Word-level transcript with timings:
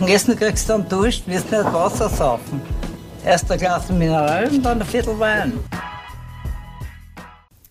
Und 0.00 0.08
Essen 0.08 0.36
kriegst 0.36 0.68
du 0.68 0.74
dann 0.74 0.88
Dusch, 0.88 1.26
wirst 1.26 1.50
nicht 1.50 1.64
Wasser 1.64 2.08
saufen. 2.08 2.62
Erst 3.24 3.50
ein 3.50 3.58
Glas 3.58 3.90
Mineral 3.90 4.48
und 4.48 4.62
dann 4.62 4.80
ein 4.80 4.86
Viertel 4.86 5.18
Wein. 5.18 5.58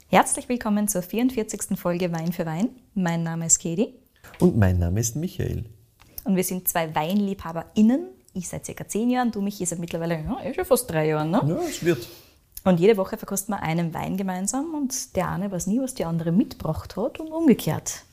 Herzlich 0.09 0.49
willkommen 0.49 0.89
zur 0.89 1.03
44. 1.03 1.79
Folge 1.79 2.11
Wein 2.11 2.33
für 2.33 2.45
Wein. 2.45 2.69
Mein 2.93 3.23
Name 3.23 3.45
ist 3.45 3.59
Kedi. 3.59 3.93
Und 4.39 4.57
mein 4.57 4.77
Name 4.77 4.99
ist 4.99 5.15
Michael. 5.15 5.63
Und 6.25 6.35
wir 6.35 6.43
sind 6.43 6.67
zwei 6.67 6.93
WeinliebhaberInnen. 6.93 8.09
Ich 8.33 8.49
seit 8.49 8.65
circa 8.65 8.85
zehn 8.85 9.09
Jahren, 9.09 9.31
du 9.31 9.41
mich 9.41 9.57
seit 9.65 9.79
mittlerweile 9.79 10.15
ja, 10.15 10.37
eh 10.43 10.53
schon 10.53 10.65
fast 10.65 10.91
drei 10.91 11.07
Jahren. 11.07 11.31
Ne? 11.31 11.41
Ja, 11.47 11.59
es 11.61 11.83
wird. 11.85 12.09
Und 12.65 12.81
jede 12.81 12.97
Woche 12.97 13.15
verkosten 13.15 13.55
wir 13.55 13.63
einen 13.63 13.93
Wein 13.93 14.17
gemeinsam 14.17 14.73
und 14.73 15.15
der 15.15 15.29
eine 15.29 15.49
weiß 15.49 15.67
nie, 15.67 15.79
was 15.79 15.93
die 15.93 16.03
andere 16.03 16.33
mitgebracht 16.33 16.97
hat 16.97 17.21
und 17.21 17.29
umgekehrt. 17.29 18.03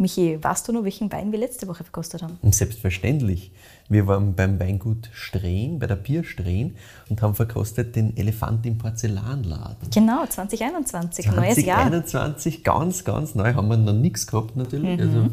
Michi, 0.00 0.38
weißt 0.42 0.66
du 0.66 0.72
noch, 0.72 0.84
welchen 0.84 1.12
Wein 1.12 1.30
wir 1.30 1.38
letzte 1.38 1.68
Woche 1.68 1.84
verkostet 1.84 2.22
haben? 2.22 2.38
Und 2.42 2.54
selbstverständlich. 2.54 3.52
Wir 3.88 4.06
waren 4.06 4.34
beim 4.34 4.58
Weingut 4.58 5.10
Strehn, 5.12 5.78
bei 5.78 5.86
der 5.86 5.96
Bier 5.96 6.24
Strehn 6.24 6.76
und 7.08 7.20
haben 7.20 7.34
verkostet 7.34 7.94
den 7.96 8.16
Elefant 8.16 8.64
im 8.64 8.78
Porzellanladen. 8.78 9.90
Genau, 9.92 10.24
2021, 10.26 11.26
neues 11.32 11.62
Jahr. 11.64 11.88
2021, 11.88 12.64
ganz, 12.64 13.04
ganz 13.04 13.34
neu, 13.34 13.52
haben 13.52 13.68
wir 13.68 13.76
noch 13.76 13.92
nichts 13.92 14.26
gehabt 14.26 14.56
natürlich. 14.56 14.98
Mhm. 14.98 15.06
Also 15.06 15.28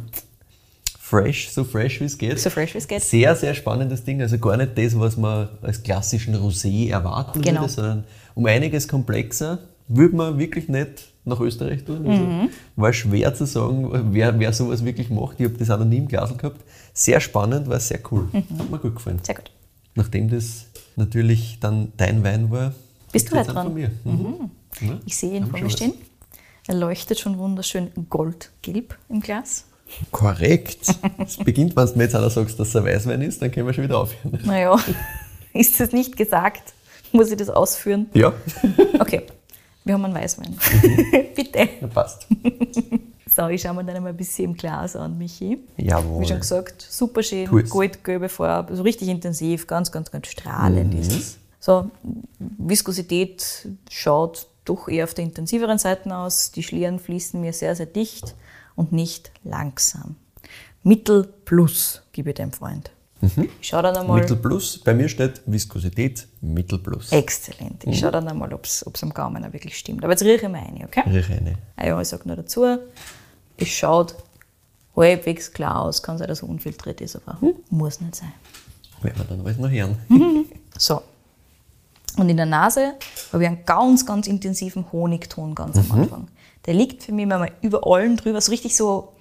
fresh, 1.00 1.50
so 1.50 1.64
fresh 1.64 2.02
wie 2.02 2.06
es 2.06 2.18
geht. 2.18 2.38
So 2.38 2.50
fresh 2.50 2.74
wie 2.74 2.80
es 2.80 2.88
geht. 2.88 3.02
Sehr, 3.04 3.36
sehr 3.36 3.54
spannendes 3.54 4.04
Ding. 4.04 4.22
Also 4.22 4.38
gar 4.38 4.58
nicht 4.58 4.78
das, 4.78 5.00
was 5.00 5.16
man 5.16 5.48
als 5.62 5.82
klassischen 5.82 6.36
Rosé 6.36 6.90
erwarten 6.90 7.42
Genau. 7.42 7.62
würde, 7.62 7.74
sondern 7.74 8.04
um 8.36 8.46
einiges 8.46 8.88
komplexer. 8.88 9.60
Würde 9.88 10.18
man 10.18 10.38
wirklich 10.38 10.68
nicht 10.68 11.14
nach 11.28 11.40
Österreich 11.40 11.84
tun. 11.84 12.08
Also 12.08 12.24
Mhm. 12.24 12.50
War 12.76 12.94
schwer 12.94 13.34
zu 13.36 13.46
sagen, 13.46 13.90
wer, 14.14 14.38
wer 14.40 14.54
sowas 14.54 14.84
wirklich 14.86 15.10
macht. 15.10 15.40
Ich 15.40 15.46
habe 15.46 15.58
das 15.58 15.70
auch 15.70 15.80
noch 15.80 15.86
nie 15.86 15.98
im 15.98 16.08
Glas 16.08 16.36
gehabt. 16.38 16.62
Sehr 16.94 17.20
spannend, 17.20 17.68
war 17.70 17.80
sehr 17.80 18.00
cool. 18.12 18.28
Mhm. 18.32 18.60
Hat 18.60 18.70
mir 18.72 18.80
gut 18.80 18.96
gefallen. 18.96 19.20
Sehr 19.24 19.36
gut. 19.36 19.52
Nachdem 19.96 20.30
das 20.30 20.66
natürlich 20.96 21.58
dann 21.60 21.92
dein 21.98 22.24
Wein 22.24 22.50
war, 22.52 22.74
Bist 23.12 23.32
du 23.32 23.36
einen 23.38 23.48
dran? 23.48 23.74
mir. 23.74 23.92
Mhm. 24.04 24.50
Ja, 24.82 25.00
Ich 25.06 25.16
sehe 25.18 25.36
ihn 25.38 25.46
vor 25.48 25.60
mir 25.60 25.70
stehen. 25.70 25.94
Er 26.68 26.76
leuchtet 26.76 27.20
schon 27.20 27.38
wunderschön 27.38 27.90
goldgelb 28.10 28.98
im 29.10 29.22
Glas. 29.22 29.66
Korrekt. 30.12 30.80
Es 31.18 31.38
beginnt, 31.38 31.76
wenn 31.78 31.86
du 31.88 31.94
mir 31.98 32.04
jetzt 32.04 32.16
einer 32.16 32.30
sagst, 32.30 32.60
dass 32.60 32.68
es 32.70 32.76
ein 32.76 32.84
Weißwein 32.84 33.22
ist, 33.22 33.42
dann 33.42 33.52
können 33.52 33.68
wir 33.68 33.74
schon 33.74 33.86
wieder 33.86 34.00
aufhören. 34.00 34.40
Naja, 34.44 34.78
ist 35.54 35.80
das 35.80 35.94
nicht 35.94 36.18
gesagt? 36.18 36.74
Muss 37.14 37.32
ich 37.32 37.38
das 37.38 37.50
ausführen? 37.50 38.08
Ja, 38.14 38.34
Okay, 39.00 39.22
wir 39.88 39.94
haben 39.96 40.06
einen 40.06 40.14
Weißwein. 40.16 40.52
Mhm. 40.52 41.06
Bitte. 41.36 41.70
ja 41.82 41.88
passt. 41.88 42.28
So, 43.30 43.48
ich 43.50 43.62
schaue 43.62 43.76
mir 43.76 43.84
dann 43.84 43.98
einmal 43.98 44.14
ein 44.14 44.18
bisschen 44.18 44.46
im 44.46 44.54
Glas 44.58 44.96
an, 44.96 45.16
Michi. 45.16 45.60
Jawohl. 45.78 46.24
Wie 46.24 46.28
schon 46.28 46.40
gesagt, 46.40 46.82
super 46.82 47.22
schön, 47.22 47.46
goldgelbe 47.70 48.30
Farbe, 48.30 48.76
so 48.76 48.82
richtig 48.82 49.10
intensiv, 49.10 49.68
ganz, 49.68 49.92
ganz, 49.92 50.10
ganz 50.10 50.26
strahlend 50.26 50.92
Mhm. 50.96 51.00
ist 51.02 51.12
es. 51.12 51.38
So, 51.60 51.92
Viskosität 52.40 53.68
schaut 53.92 54.48
doch 54.66 54.88
eher 54.88 55.04
auf 55.04 55.14
der 55.14 55.26
intensiveren 55.26 55.78
Seite 55.78 56.16
aus. 56.16 56.52
Die 56.52 56.64
Schlieren 56.64 56.98
fließen 57.00 57.40
mir 57.40 57.54
sehr, 57.54 57.76
sehr 57.76 57.86
dicht 57.86 58.36
und 58.76 58.92
nicht 58.92 59.32
langsam. 59.44 60.16
Mittel 60.84 61.28
plus, 61.46 62.02
gebe 62.14 62.30
ich 62.32 62.36
dem 62.36 62.52
Freund. 62.52 62.92
Ich 63.22 63.68
schaue 63.68 63.82
dann 63.82 63.98
einmal. 63.98 64.20
Mittel 64.22 64.38
plus, 64.38 64.78
bei 64.78 64.94
mir 64.94 65.10
steht 65.10 65.42
Viskosität 65.46 66.28
Mittel 66.42 66.78
plus. 66.80 67.12
Exzellent. 67.12 67.84
Ich 67.86 68.00
schaue 68.00 68.12
dann 68.12 68.28
einmal, 68.28 68.54
ob 68.54 68.66
es 68.66 68.86
am 69.02 69.14
Gaumen 69.14 69.44
auch 69.44 69.54
wirklich 69.54 69.78
stimmt. 69.78 70.04
Aber 70.04 70.14
jetzt 70.14 70.24
rieche 70.24 70.46
ich 70.46 70.52
mal 70.52 70.60
ein, 70.60 70.84
okay? 70.86 71.04
Riech 71.10 71.32
eine. 71.32 71.56
Ah 71.76 71.88
ja, 71.88 72.02
ich 72.02 72.08
sage 72.08 72.28
nur 72.28 72.36
dazu, 72.36 72.66
es 73.58 73.68
schaut 73.70 74.16
halbwegs 74.96 75.52
klar 75.52 75.82
aus. 75.82 76.04
Kann 76.04 76.18
sein, 76.18 76.28
dass 76.28 76.44
er 76.44 76.50
unfiltriert 76.50 77.02
ist, 77.02 77.16
aber 77.16 77.40
muss 77.70 78.02
nicht 78.02 78.16
sein. 78.16 78.34
Werden 79.02 79.18
wir 79.18 79.26
dann 79.26 79.42
alles 79.42 79.58
noch 79.58 79.70
hören. 79.70 79.98
So. 80.80 81.02
Und 82.18 82.30
in 82.30 82.38
der 82.38 82.46
Nase 82.46 82.94
habe 83.34 83.44
ich 83.44 83.50
einen 83.50 83.66
ganz, 83.66 84.06
ganz 84.06 84.28
intensiven 84.28 84.92
Honigton 84.92 85.56
ganz 85.56 85.78
am 85.78 85.92
Anfang. 85.92 86.28
Der 86.68 86.76
liegt 86.76 87.04
für 87.04 87.12
mich 87.12 87.26
mal 87.26 87.52
über 87.62 87.82
allen 87.86 88.16
drüber, 88.18 88.40
so 88.42 88.52
richtig 88.52 88.76
so. 88.76 89.14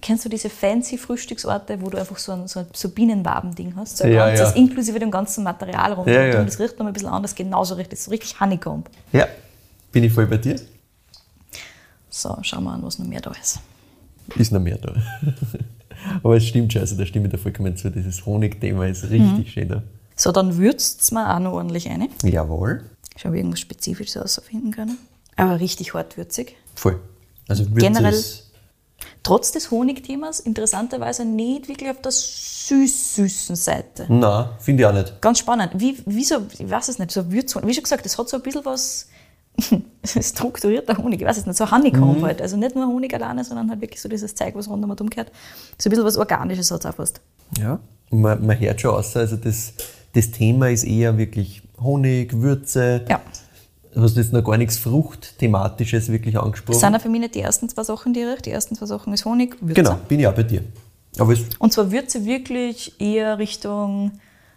Kennst 0.00 0.24
du 0.24 0.28
diese 0.28 0.48
fancy 0.50 0.96
Frühstücksorte, 0.96 1.80
wo 1.82 1.90
du 1.90 1.98
einfach 1.98 2.16
so 2.16 2.30
ein, 2.32 2.46
so 2.46 2.60
ein 2.60 2.66
so 2.72 2.88
Bienenwaben-Ding 2.90 3.74
hast? 3.74 3.96
So 3.98 4.04
ein 4.04 4.12
Ja, 4.12 4.28
ganzes, 4.28 4.50
ja. 4.50 4.56
inklusive 4.56 4.98
dem 5.00 5.10
ganzen 5.10 5.42
Material 5.42 5.92
rundherum. 5.94 6.20
Ja, 6.22 6.26
ja. 6.34 6.40
Und 6.40 6.46
das 6.46 6.60
riecht 6.60 6.78
noch 6.78 6.86
ein 6.86 6.92
bisschen 6.92 7.08
anders, 7.08 7.34
genauso 7.34 7.74
riecht 7.74 7.92
es. 7.92 8.04
So 8.04 8.10
richtig 8.12 8.38
Honeycomb. 8.40 8.88
Ja, 9.12 9.26
bin 9.90 10.04
ich 10.04 10.12
voll 10.12 10.26
bei 10.26 10.36
dir? 10.36 10.60
So, 12.08 12.36
schauen 12.42 12.64
wir 12.64 12.72
an, 12.72 12.82
was 12.82 12.98
noch 12.98 13.06
mehr 13.06 13.20
da 13.20 13.32
ist. 13.32 13.58
Ist 14.36 14.52
noch 14.52 14.60
mehr 14.60 14.78
da. 14.78 14.94
Aber 16.22 16.36
es 16.36 16.46
stimmt 16.46 16.72
schon, 16.72 16.80
also 16.82 16.96
da 16.96 17.04
stimme 17.04 17.26
ich 17.26 17.32
dir 17.32 17.38
vollkommen 17.38 17.76
zu. 17.76 17.90
Dieses 17.90 18.24
Honigthema 18.24 18.86
ist 18.86 19.10
richtig 19.10 19.52
schön 19.52 19.68
da. 19.68 19.82
So, 20.16 20.32
dann 20.32 20.56
würzt 20.56 21.00
es 21.02 21.10
mir 21.12 21.34
auch 21.34 21.38
noch 21.40 21.52
ordentlich 21.52 21.88
ein. 21.88 22.08
Jawohl. 22.22 22.84
Ich 23.16 23.24
irgendwas 23.24 23.60
Spezifisches 23.60 24.14
herausfinden 24.14 24.70
können. 24.70 24.98
Aber 25.36 25.58
richtig 25.60 25.94
hart 25.94 26.16
würzig. 26.16 26.56
Voll. 26.74 27.00
Also 27.48 27.64
Würze 27.70 27.80
Generell- 27.86 28.14
ist, 28.14 28.49
Trotz 29.22 29.52
des 29.52 29.70
Honigthemas 29.70 30.40
interessanterweise 30.40 31.24
nicht 31.24 31.68
wirklich 31.68 31.90
auf 31.90 32.00
der 32.00 32.12
süß-süßen 32.12 33.56
Seite. 33.56 34.06
Nein, 34.08 34.46
finde 34.58 34.82
ich 34.82 34.86
auch 34.86 34.92
nicht. 34.92 35.20
Ganz 35.20 35.38
spannend. 35.38 35.72
Wie, 35.74 35.98
wieso, 36.06 36.38
ich 36.58 36.70
weiß 36.70 36.88
es 36.88 36.98
nicht, 36.98 37.10
so 37.10 37.30
Würz, 37.30 37.54
wie 37.62 37.74
schon 37.74 37.82
gesagt, 37.82 38.06
es 38.06 38.16
hat 38.16 38.28
so 38.28 38.36
ein 38.36 38.42
bisschen 38.42 38.64
was 38.64 39.08
strukturierter 40.04 40.96
Honig, 40.96 41.20
ich 41.20 41.26
weiß 41.26 41.38
es 41.38 41.46
nicht, 41.46 41.56
so 41.56 41.70
Honeycomb 41.70 42.22
halt. 42.22 42.40
Also 42.40 42.56
nicht 42.56 42.74
nur 42.74 42.86
Honig 42.86 43.12
alleine, 43.14 43.44
sondern 43.44 43.70
halt 43.70 43.80
wirklich 43.80 44.00
so 44.00 44.08
dieses 44.08 44.34
Zeug, 44.34 44.54
was 44.54 44.68
rundum 44.68 44.90
und 44.90 45.00
umgehört. 45.00 45.30
So 45.78 45.88
ein 45.88 45.90
bisschen 45.90 46.04
was 46.04 46.16
Organisches 46.16 46.70
hat 46.70 46.80
es 46.80 46.86
auch 46.86 46.94
fast. 46.94 47.20
Ja. 47.58 47.80
Man, 48.10 48.44
man 48.44 48.58
hört 48.58 48.80
schon 48.80 48.94
aus, 48.94 49.16
also 49.16 49.36
das, 49.36 49.74
das 50.14 50.30
Thema 50.30 50.70
ist 50.70 50.84
eher 50.84 51.16
wirklich 51.18 51.62
Honig, 51.80 52.40
Würze. 52.40 53.04
Ja. 53.08 53.20
Du 53.94 54.02
hast 54.02 54.16
jetzt 54.16 54.32
noch 54.32 54.44
gar 54.44 54.56
nichts 54.56 54.78
Fruchtthematisches 54.78 56.10
wirklich 56.12 56.34
Das 56.34 56.44
angesprochen. 56.44 56.78
sind 56.78 56.94
auch 56.94 57.00
für 57.00 57.08
mich 57.08 57.20
nicht 57.20 57.34
die 57.34 57.40
ersten 57.40 57.68
zwei 57.68 57.82
Sachen, 57.82 58.12
die 58.12 58.20
ich 58.20 58.26
rieche. 58.26 58.42
Die 58.42 58.50
ersten 58.50 58.76
zwei 58.76 58.86
Sachen 58.86 59.12
ist 59.12 59.24
Honig, 59.24 59.56
Würze. 59.60 59.74
Genau, 59.74 59.96
bin 60.08 60.20
ich 60.20 60.26
auch 60.26 60.34
bei 60.34 60.44
dir. 60.44 60.62
Aber 61.18 61.34
Und 61.58 61.72
zwar 61.72 61.90
Würze 61.90 62.24
wirklich 62.24 63.00
eher 63.00 63.38
Richtung, 63.38 64.12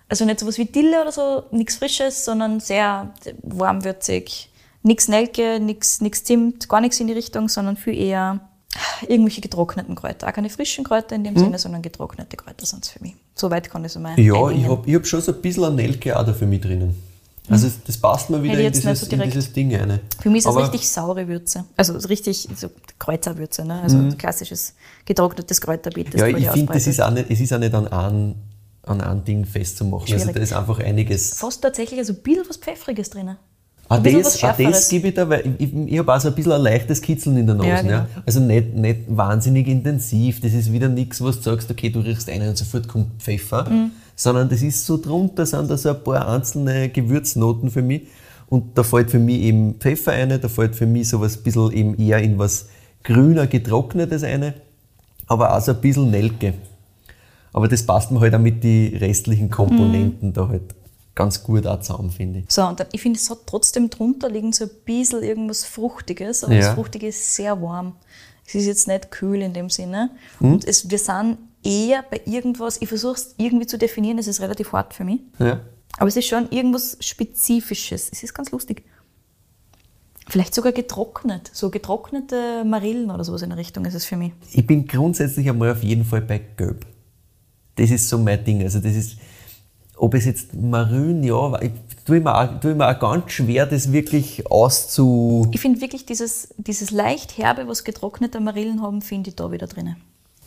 also 0.07 0.23
nicht 0.25 0.39
sowas 0.39 0.57
wie 0.59 0.65
Dille 0.65 1.01
oder 1.01 1.11
so, 1.11 1.43
nichts 1.51 1.77
Frisches, 1.77 2.25
sondern 2.25 2.59
sehr 2.59 3.11
warmwürzig. 3.41 4.49
Nichts 4.83 5.07
Nelke, 5.07 5.59
nichts 5.59 5.99
Zimt, 6.23 6.67
gar 6.69 6.81
nichts 6.81 6.99
in 6.99 7.07
die 7.07 7.13
Richtung, 7.13 7.47
sondern 7.49 7.77
viel 7.77 7.97
eher 7.97 8.39
irgendwelche 9.07 9.41
getrockneten 9.41 9.95
Kräuter. 9.95 10.27
Auch 10.27 10.33
keine 10.33 10.49
frischen 10.49 10.83
Kräuter 10.83 11.15
in 11.15 11.23
dem 11.23 11.37
Sinne, 11.37 11.57
sondern 11.57 11.81
getrocknete 11.81 12.35
Kräuter 12.37 12.65
sind 12.65 12.83
es 12.83 12.91
für 12.91 12.99
mich. 13.01 13.15
So 13.33 13.49
weit 13.49 13.69
kann 13.69 13.83
ich 13.85 13.91
so 13.93 13.99
Hm? 13.99 14.05
ja, 14.17 14.33
eingehen. 14.35 14.61
ich 14.61 14.67
habe 14.69 14.83
ich 14.89 14.95
hab 14.95 15.07
schon 15.07 15.21
so 15.21 15.31
ein 15.31 15.41
bisschen 15.41 15.75
Nelke 15.75 16.19
auch 16.19 16.25
da 16.25 16.33
für 16.33 16.45
mich 16.45 16.61
drinnen. 16.61 16.95
Also 17.49 17.67
es- 17.67 17.83
das 17.85 17.97
passt 17.97 18.29
mir 18.29 18.41
wieder 18.41 18.57
in 18.59 18.71
dieses, 18.71 19.01
so 19.01 19.07
in 19.07 19.21
dieses 19.21 19.51
Ding 19.51 19.75
rein. 19.75 19.99
Für 20.21 20.29
mich 20.29 20.39
ist 20.39 20.45
das 20.45 20.55
Aber 20.55 20.63
richtig 20.63 20.89
saure 20.89 21.27
Würze. 21.27 21.65
Also 21.75 21.99
so 21.99 22.07
richtig 22.07 22.47
so 22.55 22.69
Kräuterwürze, 22.99 23.65
ne? 23.65 23.81
also 23.81 23.97
klassisches 24.17 24.73
getrocknetes 25.05 25.59
Kräuterbeet. 25.59 26.13
Mhm. 26.13 26.19
Ja, 26.19 26.27
ich 26.27 26.49
finde, 26.49 26.73
das 26.73 26.87
ist 26.87 27.01
auch 27.01 27.11
nicht, 27.11 27.25
es 27.29 27.39
ist 27.41 27.51
auch 27.53 27.59
nicht 27.59 27.73
an 27.73 27.87
einem, 27.87 28.35
an 28.83 29.01
einem 29.01 29.23
Ding 29.25 29.45
festzumachen. 29.45 30.03
Also 30.13 30.17
Schwierig. 30.25 30.35
da 30.35 30.41
ist 30.41 30.53
einfach 30.53 30.79
einiges. 30.79 31.33
Fast 31.33 31.61
tatsächlich 31.61 31.99
also 31.99 32.13
ein 32.13 32.19
bisschen 32.23 32.43
was 32.47 32.57
Pfeffriges 32.57 33.09
drin. 33.09 33.35
Ein 33.89 34.01
bisschen 34.01 34.23
das, 34.23 34.41
auch 34.43 34.57
das 34.57 34.87
gebe 34.89 35.09
ich 35.09 35.13
da, 35.13 35.27
weil 35.27 35.55
ich, 35.59 35.67
ich, 35.67 35.73
ich 35.93 35.99
habe 35.99 36.15
auch 36.15 36.19
so 36.21 36.29
ein 36.29 36.35
bisschen 36.35 36.53
ein 36.53 36.61
leichtes 36.61 37.01
Kitzeln 37.01 37.35
in 37.37 37.45
der 37.45 37.55
Nase. 37.55 37.67
Ja, 37.67 37.75
Ja, 37.75 37.81
genau. 37.81 38.05
Also 38.25 38.39
nicht, 38.39 38.73
nicht 38.73 38.99
wahnsinnig 39.09 39.67
intensiv. 39.67 40.39
Das 40.39 40.53
ist 40.53 40.71
wieder 40.71 40.87
nichts, 40.87 41.21
was 41.21 41.37
du 41.41 41.43
sagst, 41.51 41.69
okay, 41.69 41.89
du 41.89 41.99
riechst 41.99 42.29
einen 42.29 42.47
und 42.49 42.57
sofort 42.57 42.87
kommt 42.87 43.21
Pfeffer. 43.21 43.69
Mhm. 43.69 43.91
Sondern 44.23 44.47
das 44.47 44.61
ist 44.61 44.85
so 44.85 44.95
drunter, 44.95 45.45
sind 45.45 45.69
da 45.69 45.75
so 45.75 45.89
ein 45.89 46.01
paar 46.01 46.25
einzelne 46.29 46.87
Gewürznoten 46.87 47.69
für 47.69 47.81
mich. 47.81 48.03
Und 48.47 48.77
da 48.77 48.83
fällt 48.83 49.11
für 49.11 49.19
mich 49.19 49.41
eben 49.41 49.73
Pfeffer 49.75 50.13
eine, 50.13 50.39
da 50.39 50.47
fällt 50.47 50.77
für 50.77 50.85
mich 50.85 51.09
sowas 51.09 51.35
ein 51.35 51.43
bisschen 51.43 51.71
eben 51.73 51.99
eher 51.99 52.19
in 52.19 52.37
was 52.39 52.67
grüner, 53.03 53.47
getrocknetes 53.47 54.23
eine. 54.23 54.53
Aber 55.27 55.53
auch 55.53 55.59
so 55.61 55.73
ein 55.73 55.81
bisschen 55.81 56.09
Nelke. 56.09 56.53
Aber 57.51 57.67
das 57.67 57.83
passt 57.85 58.11
mir 58.11 58.21
halt 58.21 58.33
auch 58.33 58.39
mit 58.39 58.63
den 58.63 58.95
restlichen 58.95 59.49
Komponenten 59.49 60.29
Mhm. 60.29 60.33
da 60.33 60.47
halt 60.47 60.73
ganz 61.15 61.43
gut 61.43 61.67
auch 61.67 61.81
zusammen, 61.81 62.09
finde 62.09 62.39
ich. 62.39 62.45
So, 62.47 62.65
und 62.65 62.79
dann, 62.79 62.87
ich 62.93 63.01
finde, 63.01 63.19
es 63.19 63.29
hat 63.29 63.39
trotzdem 63.45 63.89
drunter 63.89 64.29
liegen 64.29 64.53
so 64.53 64.63
ein 64.63 64.69
bisschen 64.85 65.21
irgendwas 65.21 65.65
Fruchtiges, 65.65 66.45
aber 66.45 66.53
Ja. 66.53 66.61
das 66.61 66.75
Fruchtige 66.75 67.07
ist 67.07 67.35
sehr 67.35 67.61
warm. 67.61 67.91
Es 68.47 68.55
ist 68.55 68.67
jetzt 68.67 68.87
nicht 68.87 69.11
kühl 69.11 69.41
in 69.41 69.51
dem 69.53 69.69
Sinne. 69.69 70.11
Hm? 70.39 70.53
Und 70.53 70.65
es, 70.65 70.89
wir 70.89 70.97
sind 70.97 71.37
eher 71.63 72.03
bei 72.09 72.21
irgendwas, 72.25 72.81
ich 72.81 72.89
versuche 72.89 73.15
es 73.15 73.35
irgendwie 73.37 73.65
zu 73.67 73.77
definieren, 73.77 74.17
es 74.17 74.27
ist 74.27 74.41
relativ 74.41 74.71
hart 74.73 74.93
für 74.93 75.03
mich, 75.03 75.21
Ja. 75.39 75.61
aber 75.97 76.07
es 76.07 76.15
ist 76.15 76.27
schon 76.27 76.49
irgendwas 76.51 76.97
Spezifisches. 76.99 78.09
Es 78.11 78.23
ist 78.23 78.33
ganz 78.33 78.51
lustig. 78.51 78.83
Vielleicht 80.29 80.55
sogar 80.55 80.71
getrocknet, 80.71 81.51
so 81.53 81.69
getrocknete 81.69 82.63
Marillen 82.65 83.11
oder 83.11 83.23
sowas 83.25 83.41
in 83.41 83.49
der 83.49 83.57
Richtung 83.57 83.83
ist 83.85 83.93
es 83.93 84.05
für 84.05 84.15
mich. 84.15 84.31
Ich 84.53 84.65
bin 84.65 84.87
grundsätzlich 84.87 85.49
einmal 85.49 85.71
auf 85.71 85.83
jeden 85.83 86.05
Fall 86.05 86.21
bei 86.21 86.39
Gelb. 86.55 86.85
Das 87.75 87.89
ist 87.91 88.07
so 88.07 88.17
mein 88.17 88.43
Ding. 88.45 88.61
Also 88.63 88.79
das 88.79 88.95
ist, 88.95 89.17
ob 89.97 90.13
es 90.13 90.23
jetzt 90.25 90.53
Marillen, 90.53 91.23
ja, 91.23 91.61
ich 91.61 91.71
tue 92.05 92.21
mir 92.21 92.33
auch, 92.35 92.59
tue 92.61 92.73
mir 92.73 92.87
auch 92.89 92.99
ganz 92.99 93.31
schwer, 93.31 93.65
das 93.65 93.91
wirklich 93.91 94.49
auszu... 94.49 95.49
Ich 95.51 95.59
finde 95.59 95.81
wirklich 95.81 96.05
dieses, 96.05 96.53
dieses 96.57 96.91
leicht 96.91 97.37
herbe, 97.37 97.67
was 97.67 97.83
getrocknete 97.83 98.39
Marillen 98.39 98.81
haben, 98.81 99.01
finde 99.01 99.29
ich 99.31 99.35
da 99.35 99.51
wieder 99.51 99.67
drinnen. 99.67 99.97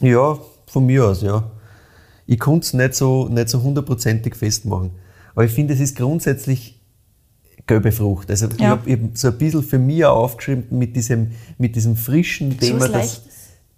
Ja, 0.01 0.39
von 0.67 0.87
mir 0.87 1.05
aus, 1.07 1.23
ja. 1.23 1.51
Ich 2.27 2.39
konnte 2.41 2.67
es 2.67 2.73
nicht 2.73 2.95
so, 2.95 3.29
nicht 3.29 3.49
so 3.49 3.63
hundertprozentig 3.63 4.35
festmachen. 4.35 4.91
Aber 5.35 5.45
ich 5.45 5.53
finde, 5.53 5.75
es 5.75 5.81
ist 5.81 5.97
grundsätzlich 5.97 6.81
gelbe 7.67 7.93
Frucht. 7.93 8.31
Also 8.31 8.49
ich 8.49 8.61
Ja. 8.61 8.69
habe 8.71 8.89
eben 8.89 9.11
so 9.15 9.29
ein 9.29 9.39
bisschen 9.39 9.63
für 9.63 9.79
mich 9.79 10.05
auch 10.05 10.17
aufgeschrieben 10.17 10.67
mit 10.71 10.97
diesem, 10.97 11.33
mit 11.59 11.77
diesem 11.77 11.97
frischen 11.97 12.59
Thema, 12.59 12.81
was 12.81 12.93
dass, 12.93 13.23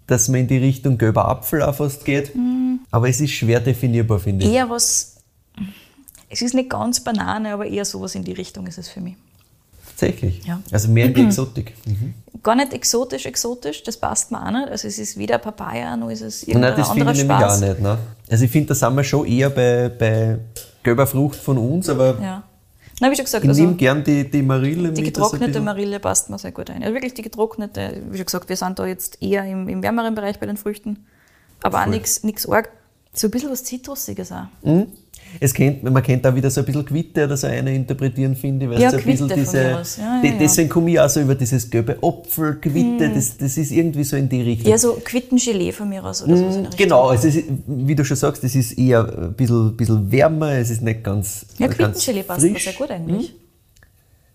dass 0.06 0.29
man 0.29 0.40
in 0.40 0.49
die 0.49 0.58
Richtung 0.58 0.99
gelber 0.99 1.29
Apfel 1.29 1.62
auch 1.62 1.75
fast 1.75 2.05
geht. 2.05 2.32
Aber 2.90 3.08
es 3.08 3.20
ist 3.20 3.32
schwer 3.32 3.61
definierbar, 3.61 4.19
finde 4.19 4.44
ich. 4.46 4.52
Eher 4.52 4.69
was, 4.70 5.17
es 6.31 6.43
ist 6.43 6.55
nicht 6.55 6.70
ganz 6.70 7.00
Banane, 7.02 7.52
aber 7.52 7.67
eher 7.67 7.85
sowas 7.85 8.14
in 8.14 8.25
die 8.25 8.32
Richtung 8.32 8.67
ist 8.67 8.79
es 8.79 8.88
für 8.88 9.00
mich. 9.00 9.14
Tatsächlich. 9.99 10.45
Ja. 10.47 10.61
Also 10.71 10.89
mehr 10.91 11.06
in 11.06 11.15
die 11.15 11.23
Exotik. 11.27 11.75
Mhm. 11.85 12.15
Gar 12.43 12.55
nicht 12.55 12.73
exotisch, 12.73 13.27
exotisch, 13.27 13.83
das 13.83 13.97
passt 13.97 14.31
mir 14.31 14.41
auch 14.41 14.50
nicht. 14.50 14.69
Also 14.69 14.87
es 14.87 14.99
ist 14.99 15.19
weder 15.19 15.39
Papaya, 15.39 15.97
noch 15.97 16.11
ist 16.11 16.21
es 16.21 16.47
Nein, 16.47 16.62
irgendein 16.62 16.77
das 16.77 16.91
finde 16.91 17.12
ich 17.12 17.19
nämlich 17.19 17.45
auch 17.45 17.61
nicht. 17.61 17.81
Ne? 17.81 17.99
Also 18.31 18.45
ich 18.45 18.50
finde, 18.50 18.69
da 18.69 18.75
sind 18.77 18.95
wir 18.95 19.03
schon 19.03 19.27
eher 19.27 19.50
bei, 19.50 19.89
bei 19.89 20.39
gelber 20.85 21.06
Frucht 21.06 21.37
von 21.37 21.59
uns, 21.59 21.89
aber 21.89 22.17
Ja. 22.21 22.45
Nein, 23.00 23.12
wie 23.12 23.17
schon 23.17 23.25
gesagt, 23.25 23.45
ich 23.45 23.50
also 23.50 23.62
nehme 23.62 23.75
gern 23.75 24.03
die, 24.03 24.29
die 24.29 24.43
Marille 24.43 24.93
die 24.93 25.03
getrocknete 25.03 25.61
Marille 25.61 26.00
passt 26.00 26.31
mir 26.31 26.39
sehr 26.39 26.53
gut 26.53 26.71
ein. 26.71 26.83
Also 26.83 26.95
wirklich 26.95 27.15
die 27.15 27.23
getrocknete, 27.23 28.03
wie 28.11 28.17
schon 28.17 28.27
gesagt, 28.27 28.49
wir 28.49 28.56
sind 28.56 28.79
da 28.79 28.87
jetzt 28.87 29.23
eher 29.23 29.45
im, 29.45 29.69
im 29.69 29.83
wärmeren 29.83 30.15
Bereich 30.15 30.39
bei 30.39 30.47
den 30.47 30.56
Früchten, 30.56 31.06
aber 31.62 31.79
auch 31.79 31.85
Voll. 31.85 32.00
nichts 32.23 32.49
arg. 32.49 32.71
So 33.12 33.27
ein 33.27 33.31
bisschen 33.31 33.50
was 33.50 33.65
Zitrusiges 33.65 34.31
auch. 34.33 34.47
Mhm. 34.62 34.89
Es 35.41 35.55
kennt, 35.55 35.83
man 35.85 36.03
kennt 36.03 36.27
auch 36.27 36.35
wieder 36.35 36.51
so 36.51 36.61
ein 36.61 36.67
bisschen 36.67 36.85
Quitte 36.85 37.25
oder 37.25 37.37
so 37.37 37.47
eine 37.47 37.75
interpretieren, 37.75 38.35
finde 38.35 38.65
ich. 38.67 38.71
Weißt 38.73 38.81
Ja, 38.83 38.91
so 38.91 38.97
ein 38.97 39.05
bisschen 39.05 39.29
Quitte 39.29 39.53
mir 39.53 39.79
aus. 39.81 39.97
Ja, 39.97 40.21
ja, 40.23 40.31
ja. 40.31 40.37
Deswegen 40.41 40.69
komme 40.69 40.91
ich 40.91 41.01
auch 41.01 41.09
so 41.09 41.21
über 41.21 41.35
dieses 41.35 41.71
gelbe 41.71 41.99
Apfel, 42.03 42.57
Quitte, 42.61 43.11
das, 43.15 43.37
das 43.37 43.57
ist 43.57 43.71
irgendwie 43.71 44.05
so 44.05 44.17
in 44.17 44.29
die 44.29 44.43
Richtung. 44.43 44.71
Eher 44.71 44.79
so 44.79 44.95
Quittengelee 45.05 45.73
von 45.73 45.89
mir 45.89 46.05
aus 46.05 46.23
oder 46.23 46.33
in 46.33 46.39
der 46.41 46.49
Richtung. 46.49 46.67
Genau, 46.77 47.09
also 47.09 47.29
es 47.29 47.37
ist, 47.37 47.45
wie 47.67 47.95
du 47.95 48.05
schon 48.05 48.17
sagst, 48.17 48.43
es 48.45 48.55
ist 48.55 48.73
eher 48.79 49.07
ein 49.07 49.33
bisschen, 49.35 49.77
bisschen 49.77 50.11
wärmer, 50.11 50.53
es 50.53 50.71
ist 50.71 50.83
nicht 50.83 51.05
ganz. 51.05 51.47
Ja, 51.59 51.69
Quittengelee 51.69 52.23
passt 52.23 52.47
frisch. 52.47 52.65
sehr 52.65 52.73
gut 52.75 52.91
eigentlich. 52.91 53.35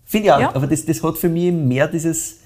Finde 0.06 0.26
ich 0.28 0.32
auch, 0.32 0.40
Ja. 0.40 0.54
aber 0.54 0.66
das, 0.66 0.84
das 0.84 1.02
hat 1.02 1.18
für 1.18 1.28
mich 1.28 1.52
mehr 1.52 1.88
dieses 1.88 2.36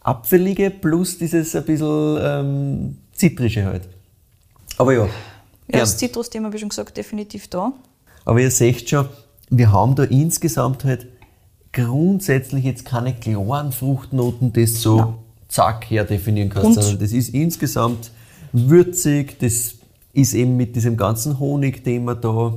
Apfelige 0.00 0.70
plus 0.70 1.16
dieses 1.18 1.54
ein 1.54 1.64
bisschen 1.64 2.18
ähm, 2.20 2.98
Zitrische 3.12 3.64
halt. 3.64 3.82
Aber 4.76 4.92
ja, 4.92 5.06
Ja, 5.68 5.80
das 5.80 5.96
Zitrusthema, 5.96 6.52
wie 6.52 6.58
schon 6.58 6.68
gesagt, 6.68 6.96
definitiv 6.96 7.48
da. 7.48 7.72
Aber 8.24 8.40
ihr 8.40 8.50
seht 8.50 8.88
schon, 8.88 9.08
wir 9.50 9.72
haben 9.72 9.94
da 9.94 10.04
insgesamt 10.04 10.84
halt 10.84 11.06
grundsätzlich 11.72 12.64
jetzt 12.64 12.84
keine 12.84 13.14
klaren 13.14 13.72
Fruchtnoten, 13.72 14.52
das 14.52 14.80
so 14.80 15.14
zack 15.48 15.90
her 15.90 16.04
definieren 16.04 16.50
kannst, 16.50 16.80
sondern 16.80 17.00
das 17.00 17.12
ist 17.12 17.30
insgesamt 17.30 18.10
würzig, 18.52 19.38
das 19.40 19.74
ist 20.12 20.34
eben 20.34 20.56
mit 20.56 20.76
diesem 20.76 20.96
ganzen 20.96 21.38
Honigthema 21.38 22.14
da. 22.14 22.54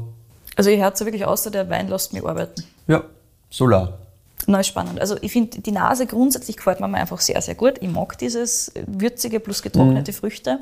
Also 0.56 0.70
ihr 0.70 0.78
hört 0.78 0.98
so 0.98 1.06
wirklich 1.06 1.26
aus, 1.26 1.44
der 1.44 1.70
Wein 1.70 1.88
lässt 1.88 2.14
mich 2.14 2.24
arbeiten. 2.24 2.64
Ja, 2.88 3.04
solar. 3.50 4.00
Neu 4.46 4.64
spannend. 4.64 5.00
Also 5.00 5.18
ich 5.22 5.32
finde, 5.32 5.60
die 5.60 5.72
Nase 5.72 6.06
grundsätzlich 6.06 6.58
gefällt 6.58 6.80
mir 6.80 6.88
einfach 6.88 7.20
sehr, 7.20 7.42
sehr 7.42 7.56
gut. 7.56 7.76
Ich 7.82 7.90
mag 7.90 8.18
dieses 8.18 8.72
würzige 8.86 9.40
plus 9.40 9.62
getrocknete 9.62 10.14
Früchte. 10.14 10.60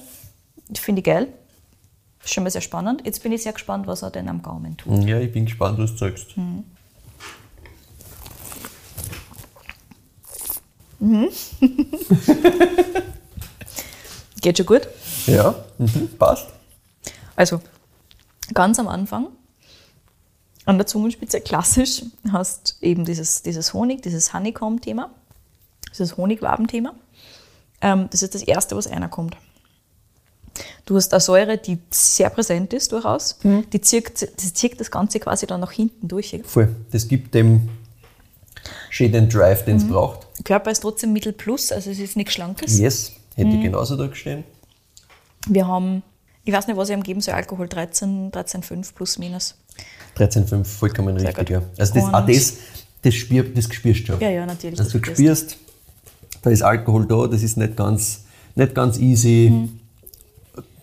Das 0.69 0.79
finde 0.79 1.01
ich 1.01 1.05
geil. 1.05 1.27
Ist 2.25 2.33
schon 2.33 2.43
mal 2.43 2.49
sehr 2.49 2.61
spannend. 2.61 3.03
Jetzt 3.05 3.21
bin 3.21 3.31
ich 3.31 3.43
sehr 3.43 3.53
gespannt, 3.53 3.85
was 3.85 4.01
er 4.01 4.09
denn 4.09 4.27
am 4.27 4.41
Gaumen 4.41 4.75
tut. 4.75 5.05
Ja, 5.05 5.19
ich 5.19 5.31
bin 5.31 5.45
gespannt, 5.45 5.77
was 5.77 5.91
du 5.91 5.97
sagst. 5.97 6.29
Geht 14.41 14.57
schon 14.57 14.65
gut. 14.65 14.87
Ja, 15.27 15.53
mhm, 15.77 16.09
passt. 16.17 16.47
Also, 17.35 17.61
ganz 18.55 18.79
am 18.79 18.87
Anfang, 18.87 19.27
an 20.65 20.79
der 20.79 20.87
Zungenspitze 20.87 21.41
klassisch, 21.41 22.01
hast 22.31 22.77
eben 22.81 23.05
dieses, 23.05 23.43
dieses 23.43 23.75
Honig, 23.75 24.01
dieses 24.01 24.33
Honeycomb-Thema, 24.33 25.11
dieses 25.91 26.17
Honigwaben-Thema. 26.17 26.95
Ähm, 27.81 28.07
das 28.09 28.23
ist 28.23 28.33
das 28.33 28.41
Erste, 28.41 28.75
was 28.75 28.87
einer 28.87 29.09
kommt. 29.09 29.37
Du 30.85 30.95
hast 30.95 31.13
eine 31.13 31.19
Säure, 31.19 31.57
die 31.57 31.79
sehr 31.89 32.29
präsent 32.29 32.73
ist 32.73 32.91
durchaus. 32.91 33.37
Die, 33.43 33.81
zieht, 33.81 34.21
die 34.21 34.53
zieht 34.53 34.79
das 34.79 34.89
Ganze 34.89 35.19
quasi 35.19 35.45
dann 35.47 35.59
nach 35.61 35.71
hinten 35.71 36.07
durch. 36.07 36.39
Voll. 36.45 36.73
Das 36.91 37.07
gibt 37.07 37.33
dem 37.33 37.69
Shade 38.89 39.17
and 39.17 39.33
Drive, 39.33 39.65
den 39.65 39.77
es 39.77 39.87
braucht. 39.87 40.27
Der 40.37 40.43
Körper 40.43 40.71
ist 40.71 40.79
trotzdem 40.79 41.13
Mittel 41.13 41.33
plus, 41.33 41.71
also 41.71 41.89
es 41.91 41.99
ist 41.99 42.15
nichts 42.15 42.33
Schlankes. 42.33 42.79
Yes, 42.79 43.11
hätte 43.35 43.49
ich 43.49 43.61
genauso 43.61 43.95
da 43.95 44.07
gestehen. 44.07 44.43
Wir 45.47 45.67
haben, 45.67 46.01
ich 46.43 46.53
weiß 46.53 46.67
nicht, 46.67 46.77
was 46.77 46.89
ich 46.89 46.95
ihm 46.95 47.03
geben 47.03 47.21
soll, 47.21 47.33
Alkohol 47.35 47.67
13, 47.67 48.31
13,5 48.31 48.93
plus 48.93 49.19
minus. 49.19 49.55
13,5, 50.17 50.63
vollkommen 50.63 51.19
Sehr 51.19 51.29
richtig, 51.29 51.47
gut. 51.47 51.55
ja. 51.55 51.61
Also 51.77 51.93
das, 51.93 52.03
auch 52.05 52.25
das, 52.25 52.53
das, 53.01 53.13
spür, 53.13 53.43
das 53.43 53.65
spürst 53.65 54.01
du 54.01 54.13
schon. 54.13 54.21
Ja, 54.21 54.29
ja, 54.29 54.45
natürlich, 54.45 54.79
Also 54.79 54.97
das 54.97 55.07
du 55.07 55.13
spürst, 55.13 55.57
da 56.41 56.49
ist 56.49 56.61
Alkohol 56.61 57.05
da, 57.05 57.27
das 57.27 57.43
ist 57.43 57.57
nicht 57.57 57.75
ganz, 57.75 58.23
nicht 58.55 58.73
ganz 58.73 58.97
easy. 58.97 59.49
Mhm. 59.51 59.79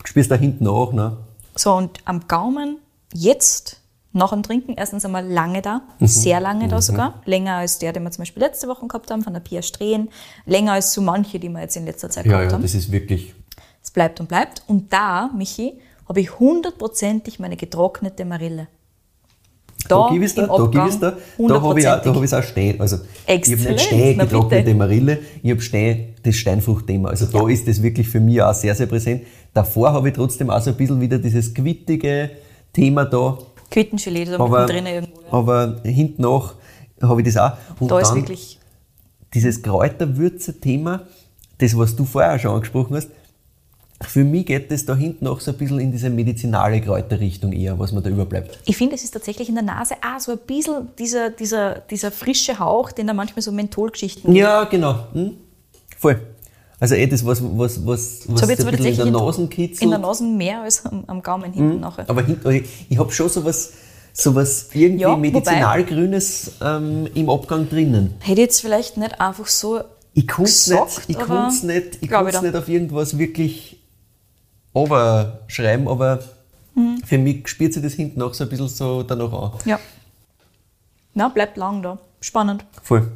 Du 0.03 0.09
spürst 0.09 0.31
da 0.31 0.35
hinten 0.37 0.67
auch, 0.67 0.93
ne? 0.93 1.17
So, 1.55 1.73
und 1.75 1.99
am 2.05 2.27
Gaumen 2.29 2.79
jetzt 3.15 3.79
nach 4.15 4.31
dem 4.31 4.43
Trinken 4.43 4.75
erstens 4.77 5.05
einmal 5.05 5.27
lange 5.27 5.63
da, 5.63 5.83
Mhm. 5.99 6.07
sehr 6.07 6.41
lange 6.41 6.69
da 6.69 6.83
sogar. 6.83 7.23
Länger 7.25 7.57
als 7.57 7.79
der, 7.79 7.93
den 7.93 8.03
wir 8.03 8.11
zum 8.11 8.23
Beispiel 8.23 8.43
letzte 8.43 8.69
Woche 8.69 8.87
gehabt 8.87 9.11
haben, 9.11 9.23
von 9.23 9.33
der 9.33 9.41
Pia 9.41 9.63
Strehen. 9.63 10.11
Länger 10.45 10.73
als 10.73 10.93
so 10.93 11.01
manche, 11.01 11.39
die 11.39 11.49
wir 11.49 11.61
jetzt 11.61 11.77
in 11.77 11.87
letzter 11.87 12.11
Zeit 12.11 12.27
Ja, 12.27 12.33
gehabt 12.33 12.47
ja, 12.47 12.53
haben. 12.55 12.63
das 12.63 12.75
ist 12.75 12.91
wirklich, 12.93 13.35
Es 13.83 13.91
bleibt 13.91 14.21
und 14.21 14.29
bleibt. 14.29 14.63
Und 14.67 14.93
da, 14.93 15.31
Michi, 15.37 15.75
habe 16.09 16.21
ich 16.21 16.39
hundertprozentig 16.39 17.39
meine 17.39 17.57
getrocknete 17.57 18.25
Marille. 18.25 18.69
da, 19.89 20.09
gebe 20.11 20.25
ich 20.27 20.37
im 20.37 20.47
da, 20.47 20.57
da 20.57 20.63
Abgang 20.63 21.01
da. 21.01 21.11
Da 21.11 21.17
habe 21.17 21.81
ich 21.81 21.89
auch, 21.89 22.03
da 22.03 22.05
hundertprozentig. 22.05 22.15
habe 22.15 22.25
ich 22.27 22.35
auch 22.35 22.43
stehen. 22.43 22.81
Also, 22.81 22.97
ich 23.27 23.33
habe 23.53 23.73
nicht 23.73 23.81
stehen 23.81 24.17
na 24.19 24.25
getrocknete. 24.25 24.75
Marille, 24.75 25.19
ich 25.43 25.51
habe 25.51 25.61
stehen 25.61 26.15
das 26.23 26.37
Steinfruchtthema. 26.37 27.09
Also 27.09 27.27
da 27.27 27.49
ist 27.49 27.67
das 27.67 27.83
wirklich 27.83 28.09
für 28.09 28.21
mich 28.21 28.41
auch 28.41 28.55
sehr, 28.55 28.75
sehr 28.77 28.87
präsent. 28.87 29.23
Davor 29.55 29.93
habe 29.93 30.09
ich 30.09 30.15
trotzdem 30.15 30.51
auch 30.51 30.61
so 30.61 30.71
ein 30.71 30.77
bisschen 30.77 31.01
wieder 31.01 31.19
dieses 31.19 31.53
quittige 31.53 32.31
Thema 32.73 33.05
da. 33.05 33.39
Quittengelee, 33.71 34.25
da 34.25 34.39
Aber, 34.39 34.61
mittendrin 34.61 34.87
irgendwo. 34.87 35.21
ja. 35.23 35.33
aber 35.33 35.81
hinten 35.85 36.23
nach 36.23 36.55
habe 37.01 37.21
ich 37.21 37.27
das 37.27 37.37
auch. 37.37 37.57
Und 37.81 37.91
Da 37.91 38.01
ist 38.01 38.15
wirklich, 38.15 38.59
dieses 39.35 39.63
Kräuterwürze-Thema, 39.63 41.03
das, 41.59 41.77
was 41.77 41.97
du 41.97 42.05
vorher 42.05 42.35
auch 42.35 42.39
schon 42.39 42.55
angesprochen 42.55 42.97
hast, 42.97 43.09
für 44.03 44.25
mich 44.25 44.47
geht 44.47 44.71
das 44.71 44.85
da 44.85 44.97
hinten 44.97 45.27
auch 45.29 45.41
so 45.41 45.53
ein 45.53 45.57
bisschen 45.59 45.79
in 45.79 45.93
diese 45.93 46.11
medizinale 46.11 46.81
Kräuterrichtung 46.81 47.53
eher, 47.53 47.79
was 47.79 47.93
mir 47.93 48.03
da 48.03 48.11
überbleibt. 48.11 48.59
ich 48.65 48.77
finde, 48.77 48.97
es 48.97 49.05
ist 49.05 49.13
tatsächlich 49.13 49.49
in 49.49 49.55
der 49.55 49.65
Nase 49.65 49.95
auch 50.05 50.19
so 50.19 50.33
ein 50.33 50.39
bisschen 50.39 50.89
dieser, 50.99 51.31
dieser, 51.31 51.77
dieser 51.81 52.11
frische 52.11 52.59
Hauch, 52.59 52.91
den 52.93 53.07
da 53.07 53.15
manchmal 53.15 53.43
so 53.43 53.53
Mentholgeschichten 53.53 54.35
Ja, 54.35 54.65
genau. 54.65 55.07
Hm? 55.13 55.37
Voll. 55.99 56.21
Also 56.83 56.97
eh 56.97 57.07
das, 57.07 57.25
was, 57.25 57.41
was, 57.41 57.87
was, 57.87 58.23
was 58.27 58.41
so 58.41 58.47
jetzt 58.49 58.67
ein 58.67 58.75
in 58.75 58.97
der 58.97 59.07
Nase 59.07 59.47
kitzelt. 59.47 59.83
in 59.83 59.91
der 59.91 60.01
Nase 60.01 60.25
mehr 60.25 60.63
als 60.63 60.85
am, 60.85 61.05
am 61.07 61.23
Gaumen 61.23 61.53
hinten 61.53 61.79
nachher. 61.79 62.11
Aber 62.11 62.23
hin, 62.25 62.41
ich, 62.51 62.87
ich 62.89 62.99
habe 62.99 63.13
schon 63.13 63.29
sowas, 63.29 63.73
sowas 64.13 64.69
irgendwie 64.73 65.03
Ja, 65.03 65.17
medizinalgrünes 65.17 66.55
ähm, 66.61 67.09
im 67.15 67.31
Abgang 67.31 67.69
drinnen. 67.69 68.15
Hätte 68.19 68.33
ich 68.33 68.39
jetzt 68.47 68.61
vielleicht 68.63 68.97
nicht 68.97 69.21
einfach 69.21 69.47
so 69.47 69.83
Ich 70.13 70.27
konnte 70.27 70.51
es 70.51 70.65
gesagt, 70.65 71.09
nicht, 71.09 71.11
ich 71.11 71.19
konnt's 71.25 71.63
nicht, 71.63 71.99
ich 72.01 72.11
nicht 72.43 72.57
auf 72.57 72.69
irgendwas 72.69 73.17
wirklich 73.17 73.79
schreiben, 75.47 75.87
aber 75.87 76.19
Mhm. 76.75 77.03
für 77.05 77.19
mich 77.19 77.47
spürt 77.49 77.75
sich 77.75 77.83
das 77.83 77.93
hinten 77.93 78.19
noch 78.19 78.33
so 78.35 78.45
ein 78.45 78.51
bisschen 78.51 78.69
so 78.69 79.03
danach 79.03 79.33
an. 79.33 79.53
Ja. 79.67 79.79
Na, 81.15 81.29
bleibt 81.29 81.57
lang 81.59 81.83
da. 81.83 81.99
Spannend. 82.21 82.65
Voll. 82.83 83.13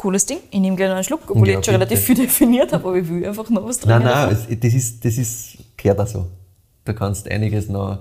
Cooles 0.00 0.24
Ding. 0.24 0.38
Ich 0.50 0.60
nehme 0.60 0.76
gerne 0.76 0.94
einen 0.94 1.04
Schluck, 1.04 1.20
obwohl 1.28 1.46
Ja, 1.46 1.52
ich 1.52 1.56
jetzt 1.58 1.66
schon 1.66 1.74
relativ 1.74 2.00
viel 2.00 2.14
definiert 2.14 2.72
habe, 2.72 2.88
aber 2.88 2.96
ich 2.96 3.06
will 3.06 3.26
einfach 3.26 3.50
noch 3.50 3.64
was 3.66 3.84
Nein, 3.84 4.00
trinken. 4.02 4.18
nein, 4.18 4.32
es- 4.50 4.60
das 4.60 4.72
ist, 4.74 5.04
das 5.04 5.18
ist, 5.18 5.58
gehört 5.76 6.00
auch 6.00 6.06
so. 6.06 6.26
Da 6.86 6.94
kannst 6.94 7.28
einiges 7.30 7.68
noch, 7.68 7.98